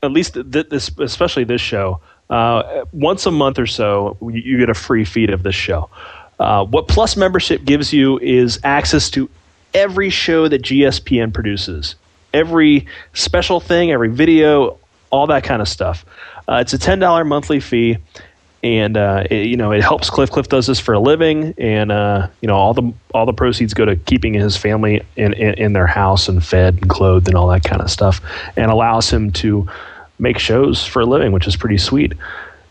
at 0.01 0.11
least 0.11 0.33
th- 0.33 0.69
this, 0.69 0.91
especially 0.99 1.43
this 1.43 1.61
show, 1.61 1.99
uh, 2.29 2.85
once 2.93 3.25
a 3.25 3.31
month 3.31 3.59
or 3.59 3.67
so, 3.67 4.17
you, 4.21 4.29
you 4.41 4.57
get 4.57 4.69
a 4.69 4.73
free 4.73 5.05
feed 5.05 5.29
of 5.29 5.43
this 5.43 5.55
show. 5.55 5.89
Uh, 6.39 6.65
what 6.65 6.87
Plus 6.87 7.15
membership 7.15 7.63
gives 7.63 7.93
you 7.93 8.19
is 8.19 8.59
access 8.63 9.09
to 9.11 9.29
every 9.73 10.09
show 10.09 10.47
that 10.47 10.61
GSPN 10.61 11.33
produces, 11.33 11.95
every 12.33 12.87
special 13.13 13.59
thing, 13.59 13.91
every 13.91 14.09
video, 14.09 14.77
all 15.11 15.27
that 15.27 15.43
kind 15.43 15.61
of 15.61 15.67
stuff. 15.67 16.05
Uh, 16.47 16.55
it's 16.55 16.73
a 16.73 16.77
ten 16.77 16.99
dollar 16.99 17.23
monthly 17.23 17.59
fee 17.59 17.97
and 18.63 18.95
uh, 18.95 19.23
it, 19.29 19.47
you 19.47 19.57
know 19.57 19.71
it 19.71 19.83
helps 19.83 20.09
Cliff. 20.09 20.31
Cliff 20.31 20.47
does 20.47 20.65
this 20.67 20.79
for 20.79 20.93
a 20.93 20.99
living, 20.99 21.53
and 21.57 21.91
uh, 21.91 22.29
you 22.41 22.47
know 22.47 22.55
all 22.55 22.73
the 22.73 22.93
all 23.13 23.25
the 23.25 23.33
proceeds 23.33 23.73
go 23.73 23.85
to 23.85 23.95
keeping 23.97 24.33
his 24.33 24.55
family 24.55 25.01
in, 25.17 25.33
in 25.33 25.53
in 25.55 25.73
their 25.73 25.87
house 25.87 26.29
and 26.29 26.43
fed 26.43 26.75
and 26.75 26.89
clothed 26.89 27.27
and 27.27 27.35
all 27.35 27.47
that 27.49 27.63
kind 27.63 27.81
of 27.81 27.91
stuff, 27.91 28.21
and 28.55 28.71
allows 28.71 29.11
him 29.11 29.31
to 29.33 29.67
make 30.17 30.39
shows 30.39 30.85
for 30.85 31.01
a 31.01 31.05
living, 31.05 31.33
which 31.33 31.45
is 31.45 31.57
pretty 31.57 31.77
sweet. 31.77 32.13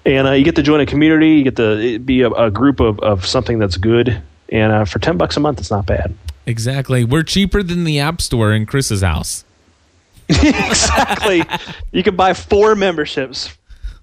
And 0.04 0.26
uh, 0.26 0.32
you 0.32 0.44
get 0.44 0.56
to 0.56 0.62
join 0.62 0.80
a 0.80 0.86
community, 0.86 1.28
you 1.32 1.44
get 1.44 1.56
to 1.56 1.98
be 1.98 2.22
a, 2.22 2.30
a 2.30 2.50
group 2.50 2.80
of, 2.80 2.98
of 3.00 3.26
something 3.26 3.58
that's 3.58 3.76
good, 3.76 4.22
and 4.48 4.72
uh, 4.72 4.84
for 4.86 4.98
ten 4.98 5.18
bucks 5.18 5.36
a 5.36 5.40
month, 5.40 5.60
it's 5.60 5.70
not 5.70 5.84
bad. 5.84 6.14
Exactly. 6.46 7.04
We're 7.04 7.22
cheaper 7.22 7.62
than 7.62 7.84
the 7.84 8.00
App 8.00 8.20
Store 8.20 8.52
in 8.52 8.66
Chris's 8.66 9.02
house. 9.02 9.44
exactly. 10.28 11.44
you 11.92 12.02
can 12.02 12.16
buy 12.16 12.32
four 12.32 12.74
memberships 12.74 13.56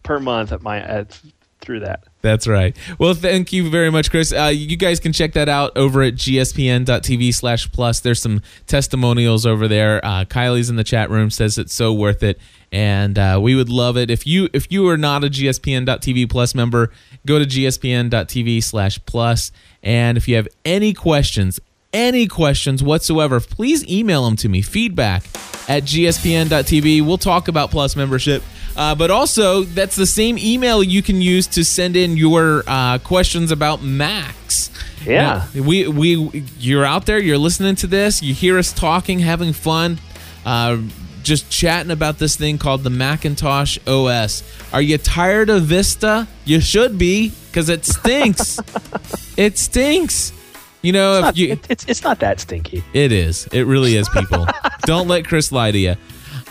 per 0.10 0.20
month 0.20 0.52
at 0.52 0.64
my 0.64 0.80
at 0.80 1.22
through 1.62 1.82
that. 1.82 2.04
That's 2.24 2.48
right. 2.48 2.76
Well, 2.98 3.14
thank 3.14 3.54
you 3.54 3.70
very 3.70 3.92
much, 3.92 4.10
Chris. 4.10 4.34
Uh, 4.34 4.52
you 4.52 4.76
guys 4.76 5.00
can 5.00 5.14
check 5.14 5.34
that 5.34 5.48
out 5.48 5.78
over 5.78 6.02
at 6.02 6.16
gspn.tv 6.16 7.32
slash 7.32 7.72
plus. 7.72 8.00
There's 8.00 8.20
some 8.20 8.42
testimonials 8.66 9.46
over 9.46 9.68
there. 9.68 10.04
Uh, 10.04 10.26
Kylie's 10.26 10.68
in 10.68 10.78
the 10.78 10.84
chat 10.84 11.12
room 11.12 11.30
says 11.30 11.60
it's 11.60 11.76
so 11.76 11.94
worth 11.94 12.24
it. 12.24 12.40
And 12.72 13.20
uh, 13.20 13.40
we 13.40 13.54
would 13.54 13.70
love 13.70 13.98
it 13.98 14.10
if 14.10 14.26
you 14.26 14.50
if 14.52 14.72
you 14.72 14.88
are 14.88 14.98
not 14.98 15.24
a 15.24 15.28
gspn.tv 15.28 16.28
plus 16.28 16.56
member, 16.56 16.92
go 17.28 17.38
to 17.38 17.46
gspn.tv 17.46 18.64
slash 18.64 19.00
plus. 19.06 19.52
And 19.84 20.18
if 20.18 20.28
you 20.28 20.38
have 20.38 20.48
any 20.66 20.92
questions, 20.94 21.60
any 21.94 22.28
questions 22.28 22.84
whatsoever, 22.84 23.40
please 23.40 23.88
email 23.88 24.26
them 24.26 24.36
to 24.38 24.50
me. 24.50 24.62
Feedback 24.62 25.24
at 25.68 25.84
gspn.tv. 25.84 27.06
We'll 27.06 27.18
talk 27.18 27.48
about 27.48 27.72
plus 27.72 27.96
membership. 27.96 28.44
Uh, 28.76 28.96
but 28.96 29.12
also, 29.12 29.64
that's 29.64 29.96
the 29.96 30.06
same 30.06 30.38
email 30.38 30.82
you 30.82 31.02
can 31.02 31.22
use 31.22 31.48
to 31.48 31.66
send 31.66 31.96
in 31.96 32.16
your 32.16 32.64
uh, 32.66 32.98
questions 33.00 33.52
about 33.52 33.82
Macs. 33.82 34.72
Yeah. 35.06 35.48
Now, 35.54 35.62
we 35.62 35.88
we 35.88 36.44
you're 36.60 36.86
out 36.86 37.06
there, 37.06 37.20
you're 37.20 37.38
listening 37.38 37.76
to 37.76 37.88
this, 37.88 38.22
you 38.22 38.34
hear 38.34 38.58
us 38.58 38.72
talking, 38.72 39.20
having 39.20 39.54
fun, 39.54 40.00
uh, 40.46 40.78
just 41.24 41.50
chatting 41.50 41.92
about 41.92 42.20
this 42.20 42.36
thing 42.36 42.58
called 42.58 42.84
the 42.84 42.90
Macintosh 42.90 43.78
OS. 43.88 44.44
Are 44.74 44.82
you 44.82 44.98
tired 44.98 45.50
of 45.50 45.64
Vista? 45.64 46.28
You 46.46 46.62
should 46.62 46.98
be, 46.98 47.32
because 47.48 47.70
it 47.70 47.86
stinks. 47.86 48.60
it 49.38 49.58
stinks. 49.58 50.34
You 50.82 50.94
know, 50.94 51.14
if 51.14 51.18
It's 51.18 51.26
not, 51.26 51.38
you 51.38 51.52
it- 51.54 51.66
it's 51.70 51.86
it's 51.88 52.04
not 52.04 52.20
that 52.20 52.40
stinky. 52.40 52.84
it 52.94 53.12
is. 53.12 53.48
It 53.52 53.64
really 53.64 53.96
is, 53.96 54.08
people. 54.10 54.48
Don't 54.84 55.08
let 55.08 55.28
Chris 55.28 55.52
lie 55.52 55.72
to 55.72 55.78
you. 55.78 55.96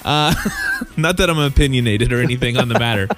Uh, 0.05 0.33
not 0.97 1.17
that 1.17 1.29
I'm 1.29 1.39
opinionated 1.39 2.13
or 2.13 2.21
anything 2.23 2.57
on 2.57 2.69
the 2.69 2.79
matter, 2.79 3.09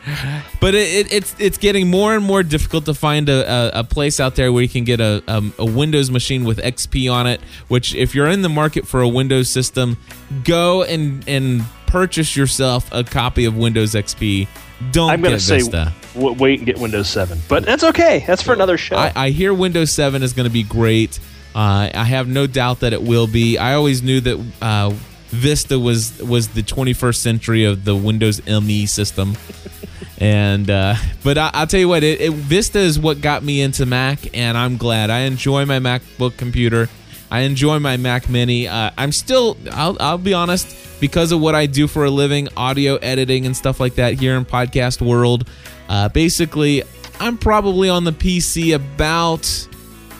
but 0.60 0.74
it, 0.74 1.06
it, 1.06 1.12
it's 1.12 1.34
it's 1.38 1.58
getting 1.58 1.88
more 1.90 2.14
and 2.14 2.24
more 2.24 2.42
difficult 2.42 2.84
to 2.86 2.94
find 2.94 3.28
a, 3.28 3.74
a, 3.76 3.80
a 3.80 3.84
place 3.84 4.18
out 4.20 4.34
there 4.36 4.52
where 4.52 4.62
you 4.62 4.68
can 4.68 4.84
get 4.84 4.98
a, 5.00 5.22
um, 5.28 5.52
a 5.58 5.64
Windows 5.64 6.10
machine 6.10 6.44
with 6.44 6.58
XP 6.58 7.12
on 7.12 7.26
it. 7.26 7.40
Which, 7.68 7.94
if 7.94 8.14
you're 8.14 8.28
in 8.28 8.42
the 8.42 8.48
market 8.48 8.86
for 8.86 9.02
a 9.02 9.08
Windows 9.08 9.48
system, 9.48 9.98
go 10.44 10.82
and 10.84 11.22
and 11.28 11.64
purchase 11.86 12.36
yourself 12.36 12.88
a 12.92 13.02
copy 13.04 13.44
of 13.44 13.56
Windows 13.56 13.92
XP. 13.94 14.46
Don't 14.92 15.10
I'm 15.10 15.20
going 15.20 15.34
to 15.34 15.40
say 15.40 15.58
Vista. 15.58 15.92
w- 16.14 16.34
wait 16.34 16.60
and 16.60 16.66
get 16.66 16.78
Windows 16.78 17.08
7, 17.08 17.38
but 17.48 17.64
that's 17.64 17.84
okay. 17.84 18.24
That's 18.26 18.42
for 18.42 18.52
another 18.52 18.78
show. 18.78 18.96
I, 18.96 19.12
I 19.14 19.30
hear 19.30 19.52
Windows 19.52 19.92
7 19.92 20.22
is 20.22 20.32
going 20.32 20.48
to 20.48 20.52
be 20.52 20.62
great. 20.62 21.18
Uh, 21.54 21.90
I 21.92 22.04
have 22.04 22.28
no 22.28 22.46
doubt 22.46 22.80
that 22.80 22.92
it 22.92 23.02
will 23.02 23.26
be. 23.26 23.58
I 23.58 23.74
always 23.74 24.02
knew 24.02 24.20
that 24.20 24.52
uh, 24.62 24.90
Vista 25.28 25.78
was 25.78 26.18
was 26.22 26.48
the 26.48 26.62
21st 26.62 27.16
century 27.16 27.64
of 27.64 27.84
the 27.84 27.94
Windows 27.94 28.44
ME 28.46 28.86
system. 28.86 29.36
and 30.18 30.70
uh, 30.70 30.94
but 31.22 31.38
I, 31.38 31.50
I'll 31.54 31.66
tell 31.66 31.80
you 31.80 31.88
what, 31.88 32.02
it, 32.02 32.20
it, 32.20 32.32
Vista 32.32 32.78
is 32.78 32.98
what 32.98 33.20
got 33.20 33.42
me 33.42 33.60
into 33.60 33.84
Mac, 33.86 34.36
and 34.36 34.56
I'm 34.56 34.76
glad. 34.76 35.10
I 35.10 35.20
enjoy 35.20 35.66
my 35.66 35.78
MacBook 35.78 36.36
computer. 36.36 36.88
I 37.30 37.40
enjoy 37.40 37.78
my 37.78 37.96
Mac 37.96 38.28
Mini. 38.28 38.66
Uh, 38.66 38.90
I'm 38.98 39.12
still, 39.12 39.56
I'll, 39.72 39.96
I'll 40.00 40.18
be 40.18 40.34
honest, 40.34 41.00
because 41.00 41.32
of 41.32 41.40
what 41.40 41.54
I 41.54 41.66
do 41.66 41.86
for 41.86 42.04
a 42.04 42.10
living, 42.10 42.48
audio 42.56 42.96
editing 42.96 43.46
and 43.46 43.56
stuff 43.56 43.80
like 43.80 43.94
that 43.94 44.14
here 44.14 44.36
in 44.36 44.44
podcast 44.44 45.00
world. 45.00 45.48
Uh, 45.88 46.08
basically, 46.08 46.82
I'm 47.18 47.38
probably 47.38 47.88
on 47.88 48.04
the 48.04 48.12
PC 48.12 48.74
about 48.74 49.42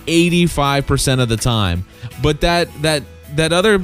85% 0.06 1.22
of 1.22 1.28
the 1.28 1.36
time. 1.36 1.84
But 2.22 2.40
that 2.42 2.68
that 2.82 3.02
that 3.36 3.52
other 3.52 3.82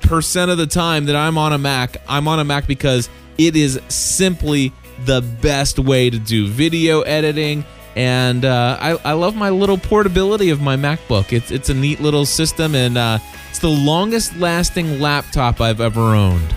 percent 0.00 0.50
of 0.50 0.58
the 0.58 0.66
time 0.66 1.06
that 1.06 1.16
I'm 1.16 1.38
on 1.38 1.52
a 1.52 1.58
Mac, 1.58 1.96
I'm 2.08 2.26
on 2.28 2.40
a 2.40 2.44
Mac 2.44 2.66
because 2.66 3.08
it 3.36 3.56
is 3.56 3.80
simply 3.88 4.72
the 5.04 5.20
best 5.40 5.78
way 5.78 6.10
to 6.10 6.18
do 6.18 6.48
video 6.48 7.02
editing. 7.02 7.64
And 7.96 8.44
uh, 8.44 8.76
I, 8.80 8.90
I 9.04 9.12
love 9.14 9.34
my 9.34 9.50
little 9.50 9.78
portability 9.78 10.50
of 10.50 10.60
my 10.60 10.76
MacBook. 10.76 11.32
It's 11.32 11.50
it's 11.50 11.68
a 11.68 11.74
neat 11.74 12.00
little 12.00 12.24
system, 12.26 12.74
and 12.74 12.96
uh, 12.96 13.18
it's 13.50 13.58
the 13.58 13.68
longest 13.70 14.36
lasting 14.36 15.00
laptop 15.00 15.60
I've 15.60 15.80
ever 15.80 16.00
owned. 16.00 16.54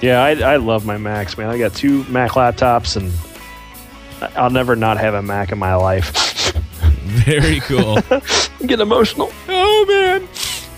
yeah, 0.00 0.22
I, 0.22 0.30
I 0.54 0.56
love 0.56 0.84
my 0.84 0.96
Macs, 0.98 1.38
man. 1.38 1.48
I 1.50 1.58
got 1.58 1.74
two 1.74 2.02
Mac 2.04 2.32
laptops, 2.32 2.96
and 2.96 3.12
I'll 4.36 4.50
never 4.50 4.74
not 4.74 4.98
have 4.98 5.14
a 5.14 5.22
Mac 5.22 5.52
in 5.52 5.58
my 5.58 5.74
life. 5.76 6.12
Very 7.04 7.60
cool. 7.60 7.98
Getting 8.60 8.80
emotional. 8.80 9.30
Oh 9.48 9.84
man! 9.88 10.28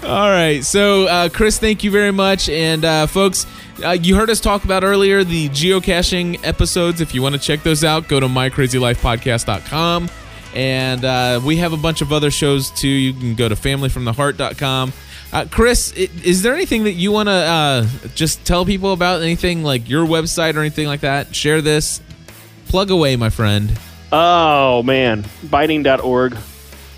All 0.03 0.29
right, 0.31 0.63
so 0.65 1.07
uh, 1.07 1.29
Chris, 1.31 1.59
thank 1.59 1.83
you 1.85 1.91
very 1.91 2.11
much, 2.13 2.49
and 2.49 2.85
uh, 2.85 3.07
folks, 3.07 3.47
uh, 3.85 3.91
you 3.93 4.17
heard 4.17 4.31
us 4.31 4.41
talk 4.41 4.65
about 4.65 4.85
earlier 4.85 5.25
the 5.25 5.49
geocaching 5.51 6.41
episodes. 6.45 7.01
If 7.01 7.15
you 7.15 7.23
want 7.23 7.35
to 7.35 7.41
check 7.41 7.63
those 7.63 7.85
out, 7.85 8.09
go 8.09 8.21
to 8.21 8.27
mycrazylifepodcast.com. 8.27 10.11
And 10.55 11.05
uh, 11.05 11.41
we 11.45 11.57
have 11.59 11.73
a 11.73 11.77
bunch 11.77 12.01
of 12.03 12.13
other 12.13 12.31
shows 12.31 12.71
too. 12.71 12.89
You 12.89 13.13
can 13.13 13.35
go 13.35 13.49
to 13.49 13.55
familyfromtheheart.com. 13.55 14.93
Uh, 15.33 15.45
Chris, 15.49 15.93
is 15.93 16.43
there 16.43 16.55
anything 16.55 16.85
that 16.85 16.93
you 16.95 17.13
want 17.13 17.29
to 17.29 17.33
uh, 17.33 17.87
just 18.17 18.45
tell 18.45 18.65
people 18.65 18.93
about? 18.93 19.23
Anything 19.23 19.63
like 19.63 19.89
your 19.89 20.05
website 20.05 20.57
or 20.57 20.61
anything 20.61 20.87
like 20.89 21.01
that? 21.01 21.35
Share 21.35 21.63
this. 21.63 22.01
Plug 22.67 22.91
away, 22.91 23.15
my 23.17 23.31
friend. 23.31 23.79
Oh, 24.11 24.83
man. 24.83 25.23
Beiting.org. 25.47 26.37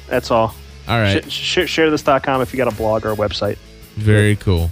That's 0.09 0.31
all. 0.31 0.55
All 0.89 0.99
right. 0.99 1.31
Sh- 1.31 1.65
sh- 1.67 1.69
share 1.69 1.91
this.com 1.91 2.41
if 2.41 2.53
you 2.53 2.57
got 2.57 2.73
a 2.73 2.77
blog 2.77 3.05
or 3.05 3.13
a 3.13 3.17
website. 3.17 3.59
Very 3.97 4.37
cool. 4.37 4.71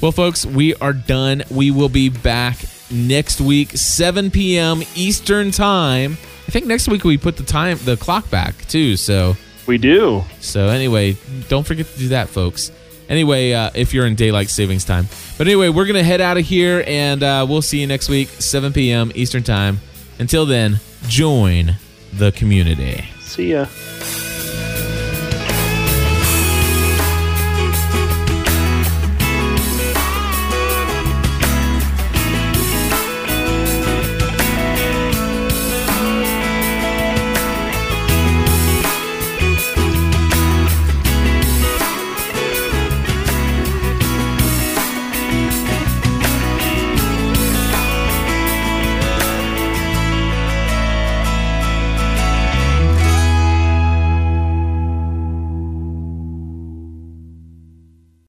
Well, 0.00 0.12
folks, 0.12 0.44
we 0.44 0.74
are 0.76 0.92
done. 0.92 1.42
We 1.50 1.70
will 1.70 1.88
be 1.88 2.08
back 2.10 2.58
next 2.90 3.40
week, 3.40 3.70
7 3.70 4.30
p.m. 4.30 4.82
Eastern 4.94 5.50
Time. 5.50 6.12
I 6.46 6.50
think 6.50 6.66
next 6.66 6.88
week 6.88 7.02
we 7.04 7.18
put 7.18 7.36
the 7.36 7.42
time, 7.42 7.78
the 7.84 7.96
clock 7.96 8.30
back 8.30 8.54
too. 8.68 8.96
So, 8.96 9.36
We 9.66 9.78
do. 9.78 10.22
so 10.40 10.68
anyway, 10.68 11.16
don't 11.48 11.66
forget 11.66 11.86
to 11.86 11.98
do 11.98 12.08
that, 12.08 12.28
folks. 12.28 12.70
Anyway, 13.08 13.52
uh, 13.52 13.70
if 13.74 13.94
you're 13.94 14.06
in 14.06 14.14
daylight 14.16 14.48
savings 14.50 14.84
time. 14.84 15.06
But 15.38 15.46
anyway, 15.46 15.70
we're 15.70 15.86
gonna 15.86 16.02
head 16.04 16.20
out 16.20 16.36
of 16.36 16.44
here, 16.44 16.84
and 16.86 17.22
uh, 17.22 17.46
we'll 17.48 17.62
see 17.62 17.80
you 17.80 17.86
next 17.86 18.08
week, 18.08 18.28
7 18.28 18.72
p.m. 18.72 19.10
Eastern 19.14 19.42
Time. 19.42 19.80
Until 20.18 20.44
then, 20.46 20.78
join 21.08 21.76
the 22.12 22.32
community. 22.32 23.04
See 23.20 23.52
ya. 23.52 23.66